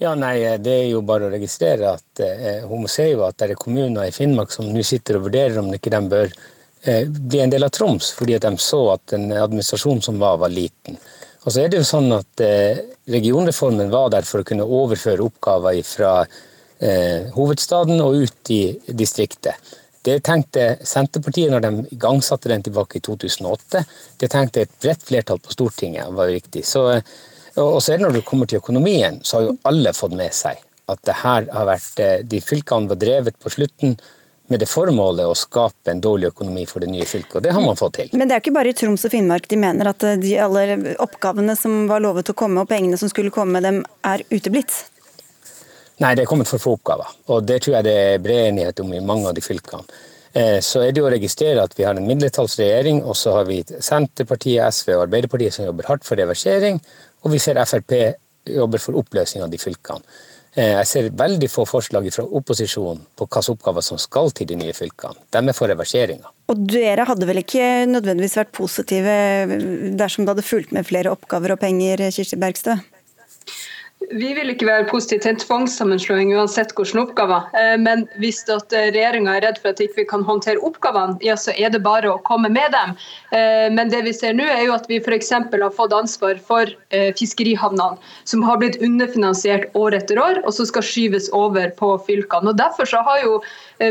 Ja, 0.00 0.14
nei, 0.16 0.56
Det 0.56 0.72
er 0.72 0.86
jo 0.88 1.02
bare 1.04 1.26
å 1.28 1.32
registrere 1.32 1.90
at 1.98 2.22
eh, 2.24 2.62
hun 2.64 2.86
ser 2.88 3.10
jo 3.12 3.26
at 3.26 3.36
det 3.36 3.50
er 3.50 3.60
kommuner 3.60 4.08
i 4.08 4.14
Finnmark 4.14 4.52
som 4.54 4.70
nå 4.72 4.80
sitter 4.86 5.18
og 5.18 5.26
vurderer 5.26 5.60
om 5.60 5.68
ikke 5.76 5.92
de 5.92 6.00
bør 6.08 6.32
eh, 6.82 7.08
bli 7.08 7.40
en 7.40 7.50
del 7.50 7.64
av 7.64 7.72
Troms, 7.74 8.12
fordi 8.16 8.38
de 8.38 8.52
så 8.58 8.80
at 8.94 9.12
den 9.14 9.30
administrasjonen 9.32 10.02
som 10.02 10.20
var, 10.20 10.38
var 10.42 10.52
liten. 10.52 10.98
Og 11.44 11.52
så 11.52 11.62
er 11.62 11.72
det 11.72 11.80
jo 11.80 11.88
sånn 11.88 12.12
at 12.12 12.44
eh, 12.44 12.80
Regionreformen 13.10 13.90
var 13.90 14.10
der 14.12 14.26
for 14.28 14.42
å 14.42 14.46
kunne 14.46 14.66
overføre 14.66 15.24
oppgaver 15.24 15.80
fra 15.86 16.12
eh, 16.22 17.30
hovedstaden 17.34 18.02
og 18.04 18.20
ut 18.22 18.52
i 18.54 18.62
distriktet. 18.86 19.72
Det 20.04 20.20
tenkte 20.24 20.78
Senterpartiet 20.86 21.52
når 21.52 21.64
de 21.64 21.72
igangsatte 21.96 22.48
den 22.48 22.62
tilbake 22.64 23.00
i 23.00 23.04
2008. 23.04 23.82
Det 24.20 24.30
tenkte 24.32 24.64
et 24.64 24.78
bredt 24.80 25.02
flertall 25.04 25.40
på 25.42 25.52
Stortinget 25.52 26.12
var 26.16 26.30
riktig. 26.32 26.62
Så, 26.64 26.86
og 27.60 27.80
så 27.82 27.92
er 27.92 27.98
det 27.98 28.06
når 28.06 28.16
det 28.16 28.24
kommer 28.28 28.48
til 28.48 28.62
økonomien, 28.62 29.18
så 29.20 29.36
har 29.36 29.48
jo 29.48 29.58
alle 29.68 29.92
fått 29.96 30.16
med 30.16 30.32
seg 30.36 30.62
at 30.90 31.02
det 31.06 31.18
her 31.20 31.46
har 31.52 31.68
vært, 31.68 32.00
de 32.26 32.40
fylkene 32.42 32.90
var 32.90 32.98
drevet 33.00 33.36
på 33.42 33.52
slutten 33.52 33.96
med 34.50 34.60
det 34.62 34.68
formålet 34.70 35.28
å 35.30 35.34
skape 35.38 35.92
en 35.92 36.02
dårlig 36.02 36.30
økonomi 36.32 36.66
for 36.66 36.82
det 36.82 36.90
nye 36.90 37.06
fylket. 37.06 37.38
Og 37.38 37.44
det 37.44 37.54
har 37.54 37.62
man 37.64 37.78
fått 37.78 38.00
til. 38.00 38.12
Men 38.18 38.28
det 38.28 38.36
er 38.36 38.42
ikke 38.42 38.54
bare 38.56 38.72
i 38.72 38.76
Troms 38.76 39.06
og 39.06 39.12
Finnmark 39.12 39.46
de 39.50 39.58
mener 39.62 39.90
at 39.92 40.06
eh, 40.06 40.18
de 40.20 40.36
alle 40.42 40.94
oppgavene 41.02 41.54
som 41.58 41.84
var 41.90 42.02
lovet 42.02 42.32
å 42.32 42.36
komme, 42.36 42.64
og 42.64 42.70
pengene 42.70 42.98
som 43.00 43.10
skulle 43.12 43.32
komme 43.34 43.58
med 43.58 43.68
dem, 43.68 43.82
er 44.06 44.24
uteblitt? 44.30 44.74
Nei, 46.00 46.14
det 46.16 46.24
er 46.24 46.30
kommet 46.30 46.48
for 46.48 46.62
få 46.62 46.74
oppgaver. 46.78 47.12
Og 47.30 47.44
det 47.46 47.60
tror 47.62 47.78
jeg 47.78 47.86
det 47.86 47.98
er 48.06 48.24
bred 48.24 48.48
enighet 48.48 48.82
om 48.82 48.94
i 48.96 49.02
mange 49.04 49.30
av 49.30 49.36
de 49.36 49.44
fylkene. 49.44 50.00
Eh, 50.32 50.58
så 50.62 50.84
er 50.86 50.94
det 50.94 51.02
å 51.02 51.10
registrere 51.10 51.62
at 51.66 51.76
vi 51.78 51.86
har 51.86 51.98
en 51.98 52.06
mindretallsregjering, 52.06 53.02
og 53.04 53.18
så 53.18 53.36
har 53.38 53.46
vi 53.50 53.60
Senterpartiet, 53.66 54.66
SV 54.74 54.94
og 54.96 55.04
Arbeiderpartiet 55.08 55.56
som 55.56 55.66
jobber 55.66 55.90
hardt 55.90 56.06
for 56.06 56.18
reversering, 56.18 56.78
og 57.22 57.34
vi 57.34 57.42
ser 57.42 57.60
Frp 57.62 57.94
jobber 58.50 58.80
for 58.82 58.98
oppløsning 58.98 59.44
av 59.44 59.50
de 59.52 59.58
fylkene. 59.60 60.00
Eh, 60.58 60.72
jeg 60.80 60.86
ser 60.90 61.08
veldig 61.14 61.46
få 61.50 61.64
forslag 61.68 62.08
fra 62.14 62.24
opposisjonen 62.26 63.04
på 63.14 63.26
hvilke 63.26 63.54
oppgaver 63.54 63.84
som 63.86 64.00
skal 64.02 64.32
til 64.34 64.48
de 64.50 64.58
nye 64.58 64.74
fylkene. 64.74 65.18
De 65.30 65.42
er 65.42 65.56
for 65.56 65.70
reverseringa. 65.70 66.32
Og 66.50 66.64
dere 66.72 67.06
hadde 67.06 67.28
vel 67.28 67.42
ikke 67.44 67.66
nødvendigvis 67.90 68.38
vært 68.40 68.54
positive 68.56 69.14
dersom 69.98 70.26
det 70.26 70.34
hadde 70.34 70.46
fulgt 70.46 70.74
med 70.74 70.88
flere 70.88 71.12
oppgaver 71.14 71.54
og 71.54 71.62
penger, 71.62 72.08
Kirsti 72.10 72.38
Bergstø? 72.40 72.80
Vi 74.08 74.30
vil 74.32 74.48
ikke 74.48 74.64
være 74.64 74.86
positive 74.88 75.20
til 75.20 75.34
en 75.34 75.40
tvangssammenslåing 75.42 76.30
uansett 76.32 76.70
hvilke 76.72 77.02
oppgaver. 77.02 77.50
Eh, 77.52 77.74
men 77.78 78.06
hvis 78.22 78.38
regjeringa 78.48 79.34
er 79.36 79.44
redd 79.44 79.58
for 79.60 79.74
at 79.74 79.82
vi 79.82 79.90
ikke 79.90 80.06
kan 80.08 80.24
håndtere 80.24 80.62
oppgavene, 80.64 81.18
ja, 81.24 81.36
så 81.36 81.52
er 81.52 81.68
det 81.74 81.82
bare 81.84 82.08
å 82.08 82.22
komme 82.24 82.48
med 82.48 82.72
dem. 82.72 82.94
Eh, 83.36 83.68
men 83.76 83.92
det 83.92 84.00
vi 84.08 84.14
ser 84.16 84.32
nå 84.38 84.46
er 84.48 84.64
jo 84.64 84.72
at 84.72 84.88
vi 84.88 85.02
f.eks. 85.04 85.30
har 85.36 85.76
fått 85.76 85.92
ansvar 85.92 86.40
for 86.48 86.72
eh, 86.96 87.10
fiskerihavnene, 87.18 88.00
som 88.24 88.42
har 88.48 88.56
blitt 88.62 88.80
underfinansiert 88.80 89.68
år 89.76 89.98
etter 90.00 90.22
år, 90.22 90.40
og 90.46 90.56
som 90.56 90.70
skal 90.72 90.86
skyves 90.86 91.28
over 91.36 91.68
på 91.76 91.92
fylkene. 92.08 92.54
Og 92.54 92.56
Derfor 92.56 92.88
så 92.88 93.04
har 93.04 93.20
jo 93.20 93.36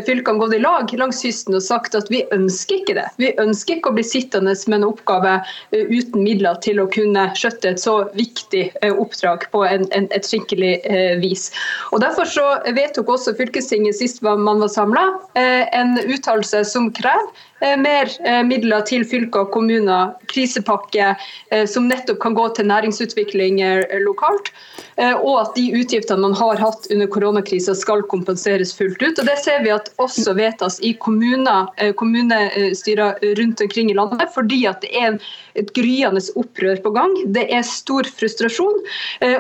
fylkene 0.05 0.41
gått 0.41 0.53
i 0.53 0.61
lag 0.61 0.91
langs 0.99 1.21
kysten 1.23 1.57
og 1.57 1.63
sagt 1.65 1.95
at 1.97 2.09
vi 2.13 2.21
ønsker 2.35 2.79
ikke 2.81 2.95
det. 2.97 3.07
Vi 3.21 3.31
ønsker 3.41 3.77
ikke 3.77 3.91
å 3.91 3.97
bli 3.97 4.05
sittende 4.05 4.53
med 4.69 4.79
en 4.79 4.87
oppgave 4.89 5.39
uten 5.71 6.23
midler 6.23 6.59
til 6.65 6.81
å 6.81 6.87
kunne 6.93 7.27
skjøtte 7.37 7.73
et 7.73 7.81
så 7.81 7.95
viktig 8.17 8.67
oppdrag 8.89 9.47
på 9.53 9.63
en, 9.65 9.87
en 9.95 10.09
et 10.15 10.27
skikkelig 10.27 10.73
eh, 10.83 11.15
vis. 11.21 11.49
Og 11.93 12.03
Derfor 12.03 12.29
så 12.29 12.47
vedtok 12.75 13.09
også 13.15 13.35
fylkestinget 13.39 13.97
sist 13.99 14.21
man 14.25 14.61
var 14.61 14.71
samla, 14.71 15.05
eh, 15.39 15.65
en 15.75 15.97
uttalelse 16.05 16.63
som 16.69 16.91
krever 16.95 17.29
Eh, 17.29 17.48
mer 17.59 18.09
eh, 18.25 18.41
midler 18.47 18.83
til 18.87 19.05
fylker 19.07 19.45
og 19.45 19.53
kommuner, 19.53 20.13
krisepakke 20.31 21.13
eh, 21.51 21.65
som 21.69 21.89
nettopp 21.89 22.21
kan 22.23 22.35
gå 22.37 22.47
til 22.55 22.69
næringsutvikling 22.69 23.59
lokalt. 24.05 24.53
Og 24.99 25.35
at 25.39 25.53
de 25.55 25.63
utgiftene 25.79 26.19
man 26.19 26.33
har 26.35 26.59
hatt 26.59 26.89
under 26.91 27.07
koronakrisa 27.07 27.71
skal 27.77 28.01
kompenseres 28.11 28.73
fullt 28.75 28.99
ut. 28.99 29.21
Og 29.21 29.29
Det 29.29 29.35
ser 29.39 29.61
vi 29.63 29.71
at 29.71 29.87
også 30.03 30.33
vedtas 30.35 30.75
i 30.83 30.91
kommuner, 30.99 31.69
kommunestyrer 31.95 33.15
rundt 33.39 33.63
omkring 33.63 33.93
i 33.93 33.95
landet, 33.95 34.27
fordi 34.35 34.65
at 34.67 34.83
det 34.83 34.91
er 34.99 35.15
et 35.55 35.71
gryende 35.75 36.19
opprør 36.35 36.83
på 36.83 36.91
gang. 36.97 37.15
Det 37.31 37.45
er 37.47 37.63
stor 37.63 38.11
frustrasjon. 38.19 38.83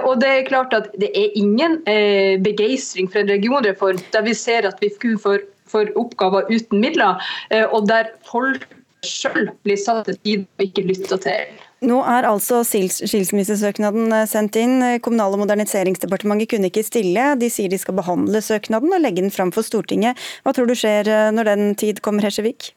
Og 0.07 0.23
det 0.23 0.31
er 0.31 0.47
klart 0.47 0.75
at 0.77 0.87
det 1.01 1.11
er 1.11 1.35
ingen 1.35 1.81
begeistring 2.43 3.11
for 3.11 3.19
en 3.19 3.33
regionreform 3.35 3.99
der 4.13 4.23
vi 4.23 4.37
ser 4.37 4.67
at 4.69 4.79
vi 4.79 4.93
kun 5.01 5.19
får 5.19 5.43
for 5.69 5.89
oppgaver 5.99 6.49
uten 6.49 6.83
midler, 6.83 7.21
eh, 7.53 7.65
og 7.65 7.87
der 7.89 8.11
folk 8.27 8.67
sjøl 9.05 9.49
blir 9.63 9.79
satt 9.79 10.09
til 10.09 10.17
side 10.19 10.45
og 10.59 10.65
ikke 10.65 10.85
lytta 10.87 11.19
til. 11.23 11.59
Nå 11.87 12.01
er 12.03 12.27
altså 12.27 12.59
skilsmissesøknaden 12.67 14.11
eh, 14.11 14.25
sendt 14.27 14.57
inn. 14.59 14.81
Kommunal- 15.05 15.37
og 15.37 15.43
moderniseringsdepartementet 15.45 16.51
kunne 16.51 16.71
ikke 16.71 16.83
stille. 16.83 17.31
De 17.39 17.51
sier 17.53 17.71
de 17.71 17.79
skal 17.79 17.95
behandle 17.99 18.41
søknaden 18.43 18.91
og 18.91 19.05
legge 19.05 19.23
den 19.23 19.31
fram 19.31 19.53
for 19.55 19.63
Stortinget. 19.63 20.19
Hva 20.43 20.55
tror 20.55 20.67
du 20.67 20.75
skjer 20.75 21.07
eh, 21.07 21.29
når 21.35 21.53
den 21.53 21.71
tid 21.79 22.03
kommer, 22.03 22.27
Hesjevik? 22.27 22.73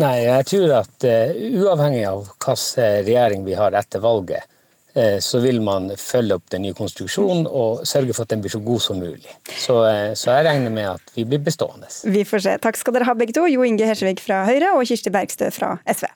Nei, 0.00 0.22
jeg 0.24 0.46
tror 0.48 0.70
at 0.78 1.04
uh, 1.04 1.34
uavhengig 1.60 2.06
av 2.08 2.22
hvilken 2.24 3.02
regjering 3.04 3.42
vi 3.44 3.58
har 3.58 3.74
etter 3.76 4.00
valget, 4.00 4.46
så 5.24 5.40
vil 5.40 5.60
man 5.64 5.90
følge 5.96 6.36
opp 6.36 6.50
den 6.52 6.66
nye 6.66 6.76
konstruksjonen 6.76 7.46
og 7.48 7.86
sørge 7.88 8.12
for 8.16 8.26
at 8.26 8.34
den 8.34 8.42
blir 8.44 8.52
så 8.52 8.60
god 8.64 8.82
som 8.84 9.00
mulig. 9.00 9.36
Så, 9.56 9.78
eh, 9.88 10.12
så 10.18 10.36
jeg 10.36 10.48
regner 10.48 10.70
med 10.74 10.90
at 10.94 11.14
vi 11.16 11.24
blir 11.24 11.42
bestående. 11.42 11.88
Vi 12.04 12.24
får 12.28 12.44
se. 12.46 12.56
Takk 12.62 12.80
skal 12.80 12.98
dere 12.98 13.08
ha 13.08 13.16
begge 13.16 13.36
to. 13.36 13.46
Jo 13.48 13.64
Inge 13.64 13.88
Hersevik 13.88 14.20
fra 14.20 14.44
Høyre 14.48 14.74
og 14.76 14.84
Kirsti 14.88 15.12
Bergstø 15.14 15.50
fra 15.54 15.76
SV. 15.88 16.10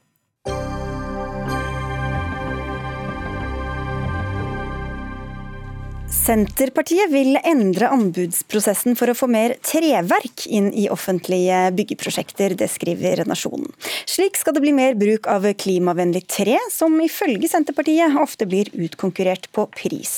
Senterpartiet 6.17 7.11
vil 7.13 7.37
endre 7.45 7.91
anbudsprosessen 7.93 8.97
for 8.99 9.11
å 9.13 9.15
få 9.17 9.29
mer 9.31 9.53
treverk 9.65 10.47
inn 10.49 10.71
i 10.73 10.87
offentlige 10.91 11.59
byggeprosjekter, 11.77 12.55
det 12.59 12.69
skriver 12.73 13.23
Nasjonen. 13.29 13.69
Slik 14.09 14.39
skal 14.41 14.57
det 14.57 14.63
bli 14.65 14.73
mer 14.75 14.97
bruk 14.99 15.29
av 15.31 15.45
klimavennlig 15.61 16.25
tre, 16.33 16.57
som 16.73 16.97
ifølge 17.05 17.51
Senterpartiet 17.53 18.17
ofte 18.19 18.49
blir 18.49 18.71
utkonkurrert 18.73 19.51
på 19.55 19.67
pris. 19.77 20.15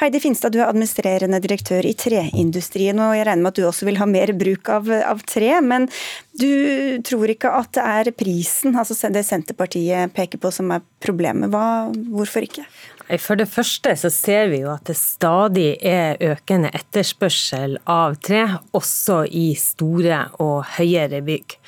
Heidi 0.00 0.22
Finstad, 0.24 0.54
du 0.54 0.62
er 0.62 0.70
administrerende 0.70 1.42
direktør 1.44 1.86
i 1.86 1.94
treindustrien, 1.98 2.98
og 3.04 3.14
jeg 3.18 3.28
regner 3.28 3.44
med 3.44 3.52
at 3.52 3.60
du 3.60 3.68
også 3.68 3.90
vil 3.90 4.00
ha 4.00 4.08
mer 4.10 4.32
bruk 4.38 4.72
av, 4.72 4.90
av 5.04 5.22
tre. 5.28 5.52
Men 5.62 5.90
du 6.34 6.98
tror 7.06 7.30
ikke 7.30 7.52
at 7.54 7.74
det 7.76 7.84
er 7.84 8.12
prisen, 8.16 8.74
altså 8.80 9.12
det 9.12 9.26
Senterpartiet 9.28 10.14
peker 10.16 10.40
på 10.40 10.50
som 10.54 10.72
er 10.74 10.82
problemet. 11.04 11.52
Hva, 11.52 11.92
hvorfor 11.92 12.48
ikke? 12.48 12.64
For 13.20 13.36
det 13.36 13.50
første 13.52 13.92
så 14.00 14.08
ser 14.12 14.48
vi 14.52 14.62
jo 14.62 14.70
at 14.72 14.86
det 14.88 14.96
stadig 14.96 15.74
er 15.84 16.16
økende 16.24 16.70
etterspørsel 16.72 17.76
av 17.90 18.16
tre, 18.24 18.46
også 18.72 19.24
i 19.28 19.50
store 19.60 20.22
og 20.40 20.64
høyere 20.78 21.20
bygg. 21.26 21.58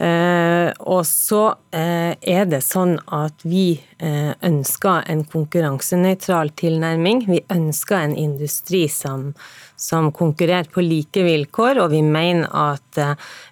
Eh, 0.00 0.70
og 0.88 1.02
så 1.04 1.42
eh, 1.76 2.14
er 2.16 2.46
det 2.48 2.62
sånn 2.64 2.94
at 3.12 3.42
vi 3.44 3.74
eh, 4.00 4.30
ønsker 4.46 5.04
en 5.12 5.26
konkurransenøytral 5.28 6.54
tilnærming. 6.56 7.26
Vi 7.28 7.42
ønsker 7.52 7.98
en 7.98 8.16
industri 8.16 8.86
som, 8.88 9.34
som 9.80 10.10
konkurrerer 10.12 10.68
på 10.72 10.84
like 10.84 11.24
vilkår, 11.24 11.80
og 11.80 11.94
vi 11.94 12.02
mener 12.04 12.50
at 12.52 13.00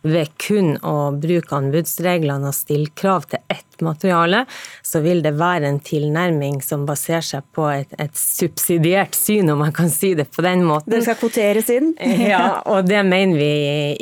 ved 0.05 0.35
kun 0.41 0.75
å 0.85 1.11
bruke 1.17 1.57
anbudsreglene 1.57 2.51
og 2.51 2.57
stille 2.57 2.93
krav 2.99 3.29
til 3.33 3.41
ett 3.49 3.65
materiale, 3.85 4.45
så 4.83 5.01
vil 5.05 5.23
det 5.25 5.35
være 5.39 5.69
en 5.71 5.81
tilnærming 5.85 6.61
som 6.65 6.87
baserer 6.89 7.25
seg 7.25 7.47
på 7.55 7.69
et, 7.73 7.95
et 8.01 8.17
subsidiert 8.19 9.17
syn, 9.17 9.51
om 9.53 9.63
man 9.65 9.75
kan 9.77 9.91
si 9.93 10.15
det 10.19 10.29
på 10.35 10.45
den 10.45 10.67
måten. 10.69 10.93
Den 10.93 11.07
skal 11.07 11.19
kvoteres 11.21 11.71
inn? 11.73 11.95
ja, 12.33 12.59
og 12.73 12.89
det 12.89 13.05
mener 13.09 13.39
vi 13.39 13.55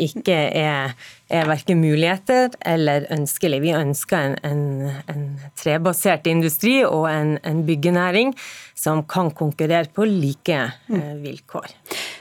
ikke 0.09 0.41
er 0.57 0.97
er 1.33 1.49
verken 1.49 1.81
muligheter 1.83 2.55
eller 2.67 3.07
ønskelig. 3.11 3.61
Vi 3.65 3.75
ønsker 3.75 4.17
en, 4.17 4.37
en, 4.47 4.93
en 5.11 5.25
trebasert 5.59 6.27
industri 6.31 6.79
og 6.87 7.09
en, 7.11 7.37
en, 7.43 7.65
byggenæring 7.67 8.35
som 8.77 9.03
kan 9.09 9.31
konkurrere 9.31 9.89
på 9.93 10.05
like 10.05 10.59
eh, 10.89 11.15
vilkår. 11.23 11.73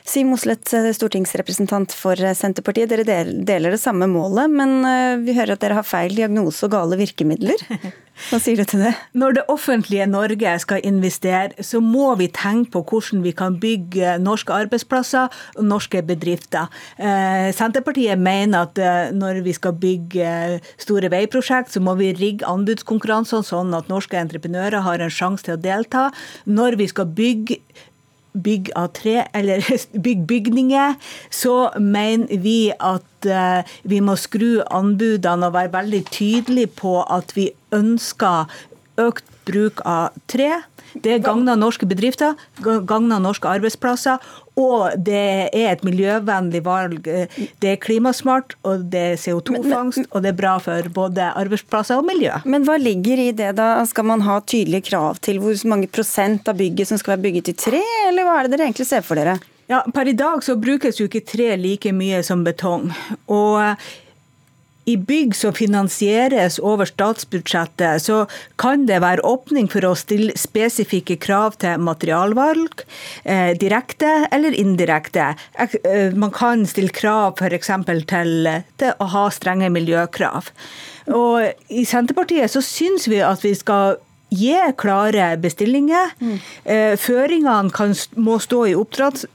Siv 0.06 0.30
Mossleth, 0.30 0.76
eh, 0.76 0.94
stortingsrepresentant 0.96 1.94
for 1.94 2.16
Senterpartiet. 2.16 2.90
Dere 2.90 3.26
deler 3.26 3.76
det 3.76 3.82
samme 3.82 4.08
målet, 4.08 4.52
men 4.52 4.80
eh, 4.88 5.20
vi 5.26 5.36
hører 5.38 5.58
at 5.58 5.66
dere 5.66 5.80
har 5.82 5.88
feil 5.88 6.16
diagnose 6.16 6.68
og 6.68 6.76
gale 6.78 7.00
virkemidler. 7.02 7.68
Hva 8.30 8.38
sier 8.40 8.56
du 8.56 8.64
til 8.64 8.80
det? 8.80 8.94
Når 9.18 9.34
det 9.36 9.44
offentlige 9.52 10.06
Norge 10.08 10.54
skal 10.64 10.86
investere, 10.88 11.66
så 11.68 11.82
må 11.84 12.14
vi 12.16 12.30
tenke 12.32 12.72
på 12.72 12.82
hvordan 12.88 13.24
vi 13.26 13.34
kan 13.36 13.58
bygge 13.60 14.16
norske 14.24 14.56
arbeidsplasser 14.56 15.34
og 15.60 15.68
norske 15.68 16.00
bedrifter. 16.08 16.72
Eh, 16.96 17.52
Senterpartiet 17.56 18.20
mener 18.20 18.70
at 18.70 18.80
eh, 18.80 19.12
når 19.12 19.42
vi 19.46 19.54
skal 19.58 19.76
bygge 19.76 20.32
store 20.82 21.12
veiprosjekt, 21.12 21.76
så 21.76 21.84
må 21.84 21.98
vi 22.00 22.14
rigge 22.16 22.48
anbudskonkurransene 22.48 23.46
sånn 23.46 23.76
at 23.76 23.92
norske 23.92 24.18
entreprenører 24.18 24.86
har 24.88 25.04
en 25.04 25.12
sjanse 25.12 25.50
til 25.50 25.58
å 25.58 25.62
delta. 25.62 26.08
Når 26.46 26.80
vi 26.82 26.88
skal 26.92 27.12
bygge 27.18 27.60
bygg 28.36 28.72
av 28.76 28.90
tre, 28.96 29.24
eller 29.34 29.64
bygg 30.06 30.26
bygninger, 30.28 30.96
så 31.32 31.70
mener 31.80 32.42
vi 32.44 32.72
at 32.74 33.30
eh, 33.30 33.76
vi 33.88 34.02
må 34.04 34.18
skru 34.20 34.60
anbudene 34.68 35.50
og 35.50 35.56
være 35.56 35.74
veldig 35.78 36.04
tydelige 36.12 36.74
på 36.82 36.98
at 37.04 37.36
vi 37.38 37.50
ønsker 37.76 38.52
økt 39.02 39.28
bruk 39.48 39.84
av 39.86 40.16
tre. 40.32 40.64
Det 41.04 41.20
gagner 41.26 41.58
norske 41.60 41.88
bedrifter, 41.88 42.36
gagner 42.64 43.20
norske 43.20 43.50
arbeidsplasser. 43.52 44.22
Og 44.60 44.96
det 45.06 45.24
er 45.52 45.74
et 45.74 45.84
miljøvennlig 45.86 46.62
valg. 46.66 47.00
Det 47.04 47.72
er 47.72 47.82
klimasmart, 47.82 48.56
og 48.64 48.86
det 48.92 49.04
er 49.12 49.20
CO2-fangst, 49.20 50.08
og 50.12 50.24
det 50.24 50.32
er 50.32 50.38
bra 50.40 50.56
for 50.64 50.92
både 50.96 51.28
arbeidsplasser 51.36 52.00
og 52.00 52.08
miljø. 52.08 52.32
Men 52.48 52.68
hva 52.68 52.78
ligger 52.80 53.20
i 53.28 53.32
det 53.36 53.52
da? 53.60 53.74
Skal 53.90 54.08
man 54.08 54.24
ha 54.26 54.40
tydelige 54.42 54.88
krav 54.92 55.20
til 55.26 55.42
hvor 55.44 55.60
mange 55.70 55.92
prosent 55.92 56.48
av 56.48 56.60
bygget 56.60 56.92
som 56.92 57.02
skal 57.02 57.16
være 57.16 57.26
bygget 57.28 57.52
i 57.52 57.58
tre, 57.66 57.84
eller 58.08 58.28
hva 58.28 58.40
er 58.40 58.48
det 58.48 58.56
dere 58.56 58.70
egentlig 58.70 58.88
ser 58.88 59.04
for 59.06 59.20
dere? 59.20 59.38
Ja, 59.68 59.82
Per 59.94 60.08
i 60.08 60.14
dag 60.14 60.44
så 60.46 60.56
brukes 60.62 61.00
jo 61.00 61.08
ikke 61.10 61.24
tre 61.26 61.56
like 61.58 61.92
mye 61.96 62.22
som 62.24 62.44
betong. 62.46 62.92
Og 63.34 63.88
i 64.86 64.96
bygg 64.98 65.36
som 65.36 65.54
finansieres 65.54 66.60
over 66.62 66.86
statsbudsjettet, 66.90 68.04
så 68.06 68.26
kan 68.62 68.86
det 68.90 69.02
være 69.02 69.26
åpning 69.26 69.68
for 69.72 69.86
å 69.88 69.96
stille 69.98 70.36
spesifikke 70.38 71.18
krav 71.22 71.58
til 71.62 71.82
materialvalg, 71.82 72.86
eh, 73.24 73.54
direkte 73.58 74.28
eller 74.32 74.54
indirekte. 74.54 75.34
Eh, 75.58 76.14
man 76.14 76.32
kan 76.32 76.66
stille 76.70 76.94
krav 76.94 77.42
f.eks. 77.42 77.72
Til, 78.06 78.50
til 78.78 78.92
å 79.02 79.06
ha 79.10 79.26
strenge 79.34 79.72
miljøkrav. 79.74 80.52
Og 81.14 81.70
I 81.70 81.86
Senterpartiet 81.86 82.52
så 82.54 82.62
syns 82.62 83.10
vi 83.10 83.22
at 83.26 83.44
vi 83.46 83.54
skal 83.58 83.98
gi 84.34 84.56
klare 84.78 85.34
bestillinger. 85.42 86.14
Mm. 86.22 86.40
Eh, 86.64 86.96
føringene 87.00 87.74
kan, 87.74 87.94
må 88.18 88.38
stå 88.42 88.66
i 88.70 88.78
oppdrags, 88.78 89.26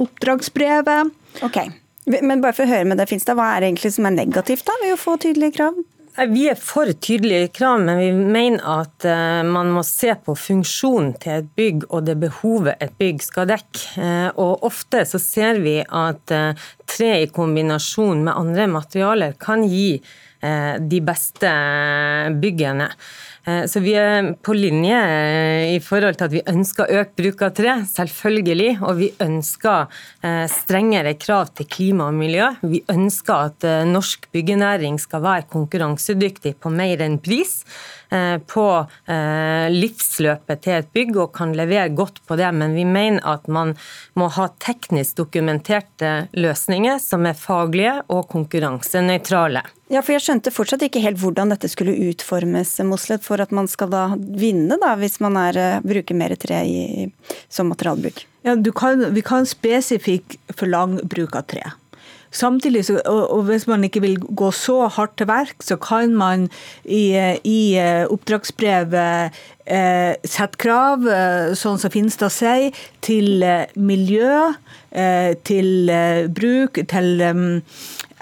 oppdragsbrevet. 0.00 1.12
Okay. 1.42 1.72
Men 2.04 2.42
bare 2.42 2.52
for 2.52 2.66
å 2.66 2.70
høre 2.70 2.86
med 2.88 3.00
deg, 3.00 3.08
Finstad, 3.08 3.38
hva 3.38 3.54
er 3.54 3.62
det 3.62 3.72
egentlig 3.72 3.94
som 3.96 4.08
er 4.08 4.16
negativt 4.18 4.66
da, 4.68 4.76
ved 4.82 4.94
å 4.96 5.00
få 5.00 5.16
tydelige 5.22 5.56
krav? 5.56 5.82
Vi 6.14 6.44
er 6.46 6.54
for 6.54 6.86
tydelige 7.02 7.48
krav, 7.56 7.80
men 7.82 7.98
vi 7.98 8.10
mener 8.14 8.60
at 8.70 9.02
eh, 9.08 9.40
man 9.42 9.72
må 9.74 9.82
se 9.82 10.12
på 10.14 10.36
funksjonen 10.38 11.16
til 11.18 11.40
et 11.40 11.48
bygg 11.58 11.88
og 11.88 12.04
det 12.06 12.14
behovet 12.22 12.84
et 12.84 12.94
bygg 13.00 13.24
skal 13.24 13.48
dekke. 13.50 13.82
Eh, 13.98 14.28
og 14.38 14.62
ofte 14.68 15.02
så 15.10 15.18
ser 15.18 15.58
vi 15.64 15.80
at 15.82 16.30
eh, 16.30 16.68
tre 16.86 17.10
i 17.24 17.26
kombinasjon 17.34 18.22
med 18.28 18.36
andre 18.36 18.68
materialer 18.76 19.34
kan 19.40 19.66
gi 19.66 19.98
de 20.44 20.98
beste 21.00 21.50
byggene. 22.36 22.90
Eh, 23.44 23.64
så 23.68 23.80
vi 23.84 23.92
er 23.98 24.30
på 24.44 24.54
linje 24.56 24.96
eh, 24.96 25.74
i 25.74 25.80
forhold 25.84 26.16
til 26.16 26.26
at 26.28 26.34
vi 26.34 26.42
ønsker 26.48 26.92
økt 27.00 27.16
bruk 27.18 27.42
av 27.44 27.52
tre, 27.56 27.76
selvfølgelig. 27.90 28.70
Og 28.86 29.00
vi 29.02 29.10
ønsker 29.24 29.84
eh, 30.24 30.44
strengere 30.50 31.16
krav 31.20 31.52
til 31.58 31.68
klima 31.68 32.08
og 32.08 32.16
miljø. 32.18 32.48
Vi 32.64 32.80
ønsker 32.92 33.50
at 33.50 33.68
norsk 33.88 34.30
byggenæring 34.34 34.98
skal 35.02 35.24
være 35.24 35.48
konkurransedyktig 35.52 36.56
på 36.62 36.72
mer 36.72 37.04
enn 37.04 37.20
pris. 37.22 37.60
Eh, 38.10 38.38
på 38.38 38.64
eh, 39.08 39.66
livsløpet 39.72 40.60
til 40.64 40.76
et 40.76 40.90
bygg 40.94 41.16
og 41.16 41.32
kan 41.36 41.54
levere 41.56 41.88
godt 41.96 42.20
på 42.28 42.36
det, 42.38 42.50
men 42.54 42.76
vi 42.76 42.84
mener 42.86 43.24
at 43.26 43.48
man 43.48 43.72
må 44.18 44.28
ha 44.36 44.50
teknisk 44.62 45.16
dokumenterte 45.22 46.12
løsninger 46.36 47.00
som 47.02 47.26
er 47.26 47.38
faglige 47.38 47.96
og 48.12 48.28
konkurransenøytrale. 48.32 49.64
Ja, 49.92 50.00
for 50.02 50.14
Jeg 50.14 50.24
skjønte 50.24 50.52
fortsatt 50.54 50.84
ikke 50.86 51.02
helt 51.04 51.20
hvordan 51.20 51.52
dette 51.52 51.68
skulle 51.70 51.96
utformes 52.10 52.76
Moslet, 52.86 53.24
for 53.24 53.40
at 53.42 53.52
man 53.54 53.68
skal 53.70 53.90
da 53.92 54.04
vinne, 54.16 54.78
da, 54.80 54.94
hvis 55.00 55.18
man 55.24 55.38
er, 55.40 55.58
eh, 55.58 55.80
bruker 55.84 56.18
mer 56.18 56.36
tre 56.36 56.62
i, 56.64 57.10
som 57.48 57.72
materialbruk. 57.72 58.24
Ja, 58.44 58.56
kan, 58.76 59.14
Vi 59.14 59.22
kan 59.22 59.46
spesifikt 59.46 60.36
forlange 60.52 61.02
bruk 61.08 61.36
av 61.36 61.48
tre. 61.48 61.64
Samtidig, 62.34 62.84
så, 62.88 62.98
og, 63.06 63.22
og, 63.30 63.42
hvis 63.46 63.68
man 63.70 63.84
ikke 63.86 64.02
vil 64.02 64.16
gå 64.18 64.50
så 64.50 64.88
hardt 64.90 65.14
til 65.20 65.28
verk, 65.30 65.54
så 65.62 65.76
kan 65.78 66.16
man 66.18 66.48
i, 66.82 67.14
i 67.46 67.58
eh, 67.78 68.04
oppdragsbrevet 68.10 69.30
eh, 69.70 70.14
sette 70.26 70.58
krav, 70.58 71.06
eh, 71.06 71.54
sånn 71.58 71.78
som 71.78 71.92
Finstad 71.94 72.34
sier, 72.34 72.74
til 73.04 73.44
eh, 73.46 73.70
miljø, 73.78 74.50
til 75.42 75.88
bruk, 76.30 76.78
til 76.86 77.22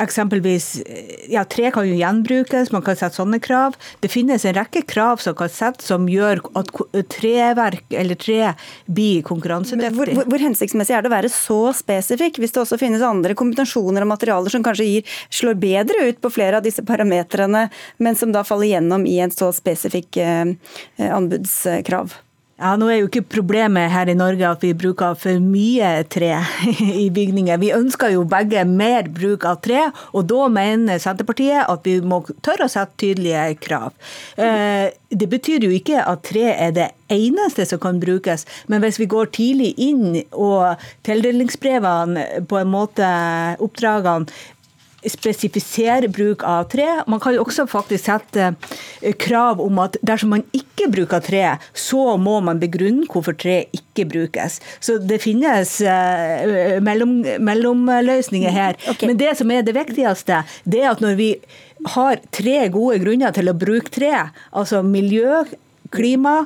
Eksempelvis, 0.01 0.83
ja, 1.29 1.45
Tre 1.45 1.71
kan 1.75 1.85
jo 1.85 1.97
gjenbrukes, 1.99 2.71
man 2.73 2.85
kan 2.85 2.97
sette 2.97 3.19
sånne 3.19 3.39
krav. 3.43 3.77
Det 4.01 4.09
finnes 4.13 4.45
en 4.49 4.57
rekke 4.57 4.85
krav 4.89 5.21
som 5.21 5.37
kan 5.37 5.53
settes 5.53 5.91
som 5.91 6.07
gjør 6.09 6.41
at 6.59 6.73
treverk 7.13 7.93
eller 8.01 8.19
tre 8.21 8.55
blir 8.87 9.21
konkurransedyktig. 9.27 9.93
Hvor, 9.99 10.15
hvor, 10.17 10.31
hvor, 10.33 10.47
hensiktsmessig 10.47 10.97
er 10.97 11.05
det 11.05 11.13
å 11.13 11.17
være 11.17 11.33
så 11.33 11.61
spesifikk, 11.77 12.41
hvis 12.41 12.57
det 12.57 12.65
også 12.65 12.81
finnes 12.81 13.05
andre 13.05 13.37
kombinasjoner 13.39 14.07
av 14.07 14.13
materialer 14.15 14.55
som 14.55 14.65
kanskje 14.65 14.89
gir, 14.89 15.15
slår 15.29 15.61
bedre 15.61 16.09
ut 16.09 16.21
på 16.25 16.33
flere 16.33 16.59
av 16.59 16.67
disse 16.67 16.85
parametrene, 16.89 17.69
men 18.03 18.19
som 18.19 18.33
da 18.33 18.47
faller 18.49 18.73
gjennom 18.73 19.07
i 19.09 19.19
en 19.23 19.35
så 19.35 19.53
spesifikk 19.55 20.21
eh, 20.25 20.57
anbudskrav? 21.13 22.17
Ja, 22.63 22.77
Nå 22.79 22.87
er 22.93 23.01
jo 23.01 23.09
ikke 23.09 23.25
problemet 23.27 23.91
her 23.91 24.07
i 24.07 24.15
Norge 24.15 24.47
at 24.47 24.63
vi 24.63 24.71
bruker 24.79 25.17
for 25.19 25.43
mye 25.43 25.89
tre 26.07 26.31
i 27.05 27.09
bygninger. 27.11 27.59
Vi 27.59 27.73
ønsker 27.75 28.13
jo 28.15 28.23
begge 28.31 28.63
mer 28.69 29.09
bruk 29.11 29.43
av 29.51 29.59
tre, 29.65 29.89
og 30.15 30.29
da 30.31 30.47
mener 30.53 31.03
Senterpartiet 31.03 31.67
at 31.67 31.89
vi 31.89 31.97
må 32.07 32.21
tørre 32.47 32.69
å 32.69 32.71
sette 32.71 32.95
tydelige 33.03 33.57
krav. 33.65 33.91
Eh, 34.39 34.95
det 35.11 35.29
betyr 35.33 35.67
jo 35.67 35.73
ikke 35.75 36.05
at 36.07 36.23
tre 36.29 36.53
er 36.55 36.71
det 36.77 36.89
eneste 37.13 37.67
som 37.69 37.83
kan 37.83 37.99
brukes, 38.01 38.47
men 38.71 38.81
hvis 38.85 39.01
vi 39.03 39.11
går 39.11 39.33
tidlig 39.35 39.73
inn 39.83 40.23
og 40.31 40.79
tildelingsbrevene 41.07 42.47
på 42.49 42.61
en 42.63 42.71
måte, 42.73 43.09
oppdragene 43.63 44.31
spesifisere 45.11 46.09
bruk 46.13 46.45
av 46.47 46.69
tre. 46.73 46.87
Man 47.11 47.21
kan 47.23 47.35
jo 47.35 47.43
også 47.45 47.67
faktisk 47.71 48.07
sette 48.07 48.53
eh, 49.01 49.15
krav 49.19 49.61
om 49.63 49.81
at 49.83 49.99
dersom 50.05 50.35
man 50.37 50.45
ikke 50.57 50.91
bruker 50.93 51.23
tre, 51.25 51.45
så 51.75 52.17
må 52.21 52.39
man 52.45 52.61
begrunne 52.63 53.09
hvorfor 53.11 53.37
tre 53.39 53.63
ikke 53.75 54.07
brukes. 54.13 54.61
Så 54.83 54.99
det 55.03 55.21
finnes 55.25 55.75
uh, 55.87 56.79
mellom, 56.85 57.19
mellomløsninger 57.43 58.55
her. 58.55 58.79
Mm, 58.79 58.95
okay. 58.95 59.11
Men 59.11 59.21
det 59.21 59.35
som 59.41 59.51
er 59.55 59.67
det 59.67 59.77
viktigste, 59.77 60.43
det 60.65 60.85
er 60.85 60.93
at 60.93 61.03
når 61.05 61.19
vi 61.19 61.31
har 61.97 62.23
tre 62.35 62.57
gode 62.73 63.03
grunner 63.03 63.35
til 63.35 63.51
å 63.51 63.59
bruke 63.59 63.91
tre, 63.93 64.15
altså 64.55 64.85
miljø, 64.87 65.43
klima, 65.93 66.45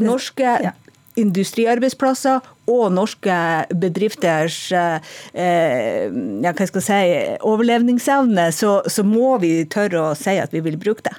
norske 0.00 0.58
ja 0.64 0.72
industriarbeidsplasser 1.20 2.44
og 2.70 2.86
norske 2.94 3.36
bedrifters 3.78 4.58
eh, 4.74 4.98
ja, 5.34 6.52
hva 6.52 6.66
skal 6.68 6.82
jeg 6.82 6.88
si, 6.88 7.38
overlevningsevne, 7.46 8.50
så, 8.54 8.80
så 8.90 9.06
må 9.06 9.36
vi 9.42 9.54
tørre 9.70 10.10
å 10.10 10.18
si 10.18 10.36
at 10.40 10.54
vi 10.54 10.64
vil 10.66 10.78
bruke 10.80 11.06
det. 11.06 11.16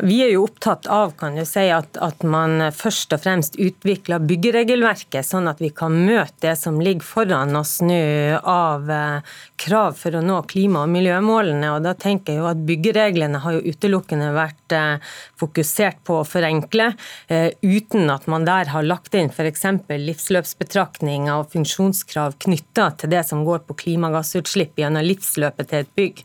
Vi 0.00 0.16
er 0.24 0.30
jo 0.32 0.44
opptatt 0.46 0.86
av 0.88 1.12
kan 1.18 1.34
du 1.36 1.42
si, 1.44 1.66
at, 1.74 1.98
at, 2.00 2.22
man 2.24 2.70
først 2.72 3.12
og 3.12 3.20
fremst 3.24 3.58
utvikler 3.60 4.22
byggeregelverket, 4.24 5.26
sånn 5.26 5.50
at 5.50 5.60
vi 5.60 5.68
kan 5.76 5.92
møte 6.06 6.46
det 6.46 6.54
som 6.56 6.78
ligger 6.80 7.04
foran 7.04 7.52
oss 7.58 7.78
nå 7.84 7.98
av 8.40 8.88
eh, 8.90 9.34
krav 9.60 9.98
for 9.98 10.16
å 10.16 10.22
nå 10.24 10.38
klima- 10.48 10.84
og 10.86 10.92
miljømålene. 10.94 11.72
og 11.74 11.84
da 11.84 11.92
tenker 11.98 12.32
jeg 12.32 12.40
jo 12.40 12.48
at 12.48 12.62
Byggereglene 12.70 13.42
har 13.42 13.58
jo 13.58 13.74
utelukkende 13.74 14.30
vært 14.36 14.76
eh, 14.76 15.12
fokusert 15.40 16.00
på 16.06 16.20
å 16.20 16.28
forenkle, 16.28 16.92
eh, 17.28 17.50
uten 17.60 18.08
at 18.14 18.28
man 18.30 18.46
der 18.48 18.72
har 18.72 18.86
lagt 18.86 19.16
inn 19.18 19.32
f.eks. 19.32 19.66
livsløpsbetraktninger 19.90 21.34
og 21.34 21.52
funksjonskrav 21.52 22.38
knytta 22.46 22.90
til 23.00 23.12
det 23.12 23.26
som 23.28 23.44
går 23.44 23.66
på 23.68 23.76
klimagassutslipp 23.84 24.80
gjennom 24.80 25.04
livsløpet 25.04 25.72
til 25.72 25.84
et 25.84 25.94
bygg. 25.98 26.24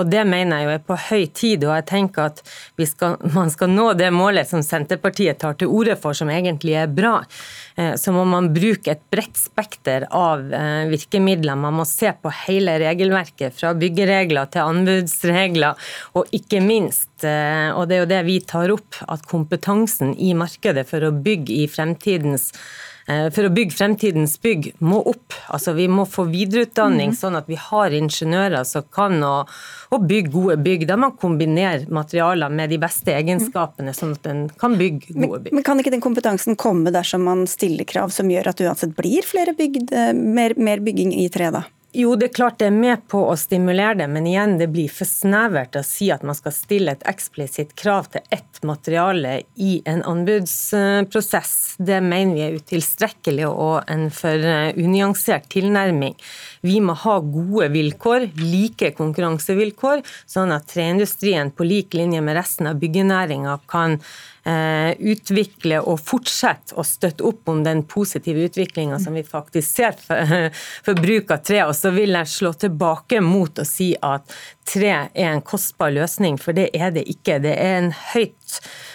Og 0.00 0.10
Det 0.10 0.24
mener 0.28 0.60
jeg 0.60 0.68
jo 0.68 0.74
er 0.74 0.84
på 0.86 0.98
høy 1.08 1.26
tid. 1.32 1.64
og 1.64 1.74
jeg 1.76 1.86
tenker 1.86 2.30
at 2.30 2.42
skal, 2.86 3.16
man 3.34 3.50
skal 3.52 3.70
nå 3.70 3.92
det 3.98 4.10
målet 4.14 4.48
som 4.48 4.62
Senterpartiet 4.64 5.38
tar 5.38 5.54
til 5.58 5.68
orde 5.72 5.96
for, 6.00 6.16
som 6.16 6.30
egentlig 6.32 6.76
er 6.78 6.90
bra, 6.90 7.22
eh, 7.76 7.94
så 8.00 8.12
må 8.14 8.24
man 8.28 8.52
bruke 8.54 8.92
et 8.92 9.04
bredt 9.12 9.38
spekter 9.38 10.06
av 10.10 10.52
eh, 10.52 10.84
virkemidler. 10.90 11.58
Man 11.58 11.78
må 11.80 11.86
se 11.88 12.12
på 12.12 12.32
hele 12.46 12.78
regelverket, 12.82 13.54
fra 13.56 13.72
byggeregler 13.78 14.50
til 14.52 14.68
anbudsregler, 14.68 15.90
og 16.18 16.30
ikke 16.34 16.62
minst, 16.64 17.10
eh, 17.24 17.70
og 17.72 17.88
det 17.88 17.98
er 17.98 18.04
jo 18.04 18.12
det 18.14 18.22
vi 18.28 18.38
tar 18.40 18.72
opp, 18.74 19.02
at 19.08 19.26
kompetansen 19.30 20.16
i 20.18 20.32
markedet 20.38 20.86
for 20.88 21.04
å 21.04 21.14
bygge 21.14 21.62
i 21.62 21.68
fremtidens 21.70 22.50
for 23.06 23.48
å 23.48 23.50
bygge 23.52 23.74
fremtidens 23.74 24.36
bygg 24.42 24.68
må 24.78 25.00
opp. 25.10 25.34
Altså 25.52 25.74
Vi 25.76 25.88
må 25.90 26.04
få 26.08 26.26
videreutdanning, 26.30 27.12
mm. 27.12 27.18
sånn 27.18 27.38
at 27.38 27.50
vi 27.50 27.58
har 27.58 27.94
ingeniører 27.96 28.62
som 28.68 28.86
kan 28.94 29.18
å, 29.26 29.34
å, 29.90 29.98
bygge 29.98 30.32
gode 30.34 30.58
bygg. 30.62 30.86
Da 30.90 30.98
man 31.00 31.16
kombinerer 31.18 31.88
materialer 31.92 32.52
med 32.52 32.70
de 32.72 32.78
beste 32.82 33.14
egenskapene, 33.16 33.94
sånn 33.96 34.14
at 34.18 34.30
en 34.30 34.46
kan 34.60 34.78
bygge 34.78 35.16
gode 35.16 35.42
bygg. 35.44 35.52
Men, 35.52 35.60
men 35.60 35.66
Kan 35.66 35.82
ikke 35.82 35.94
den 35.94 36.04
kompetansen 36.04 36.58
komme 36.60 36.94
dersom 36.94 37.26
man 37.26 37.46
stiller 37.50 37.88
krav 37.88 38.14
som 38.14 38.30
gjør 38.30 38.52
at 38.52 38.60
det 38.60 38.70
uansett 38.70 38.96
blir 38.98 39.26
flere 39.26 39.56
bygd, 39.58 39.92
eh, 39.92 40.12
mer, 40.14 40.54
mer 40.56 40.82
bygging 40.84 41.14
i 41.18 41.28
tre, 41.32 41.50
da? 41.54 41.66
Jo, 41.94 42.14
det 42.16 42.30
er 42.30 42.32
klart 42.32 42.56
det 42.62 42.70
er 42.70 42.72
med 42.72 43.02
på 43.12 43.18
å 43.28 43.34
stimulere 43.36 43.98
det, 44.00 44.06
men 44.08 44.24
igjen, 44.24 44.54
det 44.56 44.70
blir 44.72 44.88
for 44.88 45.04
snevert 45.04 45.76
å 45.76 45.82
si 45.84 46.06
at 46.14 46.22
man 46.24 46.36
skal 46.38 46.54
stille 46.56 46.94
et 46.96 47.04
eksplisitt 47.10 47.74
krav 47.76 48.08
til 48.14 48.24
ett 48.32 48.62
materiale 48.64 49.34
i 49.60 49.74
en 49.84 50.00
anbudsprosess. 50.08 51.52
Det 51.76 52.00
mener 52.00 52.32
vi 52.38 52.46
er 52.46 52.56
utilstrekkelig 52.56 53.44
og 53.50 53.92
en 53.92 54.08
for 54.14 54.40
eh, 54.40 54.72
unyansert 54.80 55.50
tilnærming. 55.52 56.16
Vi 56.64 56.80
må 56.80 56.96
ha 56.96 57.18
gode 57.20 57.68
vilkår, 57.76 58.30
like 58.40 58.94
konkurransevilkår, 58.96 60.00
sånn 60.24 60.56
at 60.56 60.72
treindustrien 60.72 61.52
på 61.52 61.68
lik 61.68 61.92
linje 61.98 62.24
med 62.24 62.40
resten 62.40 62.72
av 62.72 62.80
byggenæringa 62.80 63.60
kan 63.68 64.00
utvikle 64.44 65.78
og 65.86 66.00
fortsette 66.02 66.74
å 66.74 66.82
støtte 66.86 67.22
opp 67.28 67.50
om 67.52 67.60
den 67.62 67.84
positive 67.86 68.48
utviklinga 68.48 68.98
som 68.98 69.14
vi 69.14 69.22
faktisk 69.22 69.68
ser 69.68 69.94
for, 69.98 70.50
for 70.86 70.98
bruk 70.98 71.30
av 71.30 71.44
tre. 71.46 71.60
Og 71.68 71.76
så 71.78 71.92
vil 71.94 72.16
jeg 72.18 72.32
slå 72.32 72.54
tilbake 72.64 73.22
mot 73.22 73.62
å 73.62 73.66
si 73.68 73.92
at 74.02 74.34
tre 74.66 74.94
er 75.06 75.28
en 75.30 75.44
kostbar 75.46 75.94
løsning, 75.94 76.40
for 76.42 76.56
det 76.58 76.70
er 76.74 76.90
det 76.96 77.06
ikke. 77.12 77.38
Det 77.44 77.54
er 77.54 77.78
en 77.82 77.94
høyt 78.14 78.58
Eh, 78.60 78.91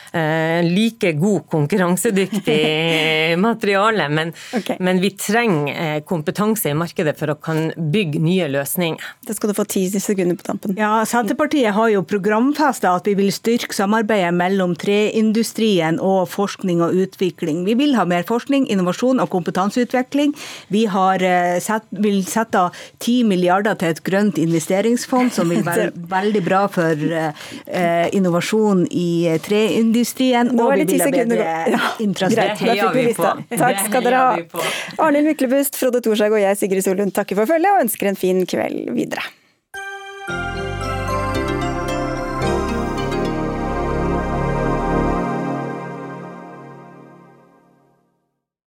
like 0.64 1.12
god 1.20 1.48
konkurransedyktig 1.50 3.38
materiale, 3.48 4.10
men, 4.10 4.34
okay. 4.54 4.78
men, 4.80 5.02
vi 5.02 5.12
trenger 5.20 5.96
eh, 5.96 6.04
kompetanse 6.04 6.70
i 6.70 6.76
markedet 6.78 7.16
for 7.20 7.32
å 7.32 7.38
kan 7.42 7.72
bygge 7.78 8.22
nye 8.24 8.48
løsninger. 8.52 9.04
Det 9.28 9.36
skal 9.38 9.52
du 9.52 9.58
få 9.58 9.66
ti 9.70 9.86
sekunder 9.92 10.38
på 10.40 10.48
tampen. 10.48 10.76
Ja, 10.80 11.06
Senterpartiet 11.08 11.76
har 11.76 11.92
jo 11.92 12.04
programfesta 12.08 12.96
at 12.98 13.08
vi 13.10 13.16
vil 13.20 13.32
styrke 13.36 13.76
samarbeidet 13.76 14.34
mellom 14.36 14.76
treindustrien 14.80 16.00
og 16.04 16.28
forskning 16.32 16.82
og 16.86 16.96
utvikling. 16.98 17.64
Vi 17.68 17.78
vil 17.80 17.96
ha 17.98 18.08
mer 18.10 18.26
forskning, 18.28 18.68
innovasjon 18.72 19.22
og 19.24 19.32
kompetanseutvikling. 19.34 20.36
Vi 20.74 20.86
har 20.92 21.24
eh, 21.26 21.58
sett, 21.64 21.88
vil 21.92 22.24
sette 22.28 22.68
av 22.68 22.84
10 23.00 23.28
milliarder 23.30 23.78
til 23.80 23.94
et 23.94 24.04
grønt 24.06 24.40
investeringsfond, 24.42 25.34
som 25.36 25.52
vil 25.54 25.66
være 25.68 25.92
veldig 26.18 26.44
bra 26.46 26.66
for 26.72 27.08
eh, 27.08 28.08
innovasjon 28.18 28.86
i 28.92 29.10
treindustrien 29.44 29.98
Stien, 30.08 30.52
nå 30.56 30.68
er 30.72 30.82
det 30.82 30.88
ti 30.92 31.00
sekunder 31.02 31.42
ja, 31.44 31.82
Greit, 31.98 32.38
det 32.38 32.46
heier 32.62 32.94
vi 32.96 33.08
på. 33.18 33.34
Takk 33.54 33.84
skal 33.90 34.06
dere 34.08 34.22
ha. 34.24 34.62
Arnhild 35.04 35.32
Myklebust, 35.32 35.80
Frode 35.80 36.04
Thorshaug 36.06 36.38
og 36.38 36.44
jeg, 36.44 36.60
Sigrid 36.60 36.86
Solund, 36.86 37.16
takker 37.18 37.40
for 37.40 37.50
følget 37.50 37.74
og 37.76 37.84
ønsker 37.88 38.14
en 38.14 38.20
fin 38.20 38.46
kveld 38.48 38.96
videre. 38.96 39.26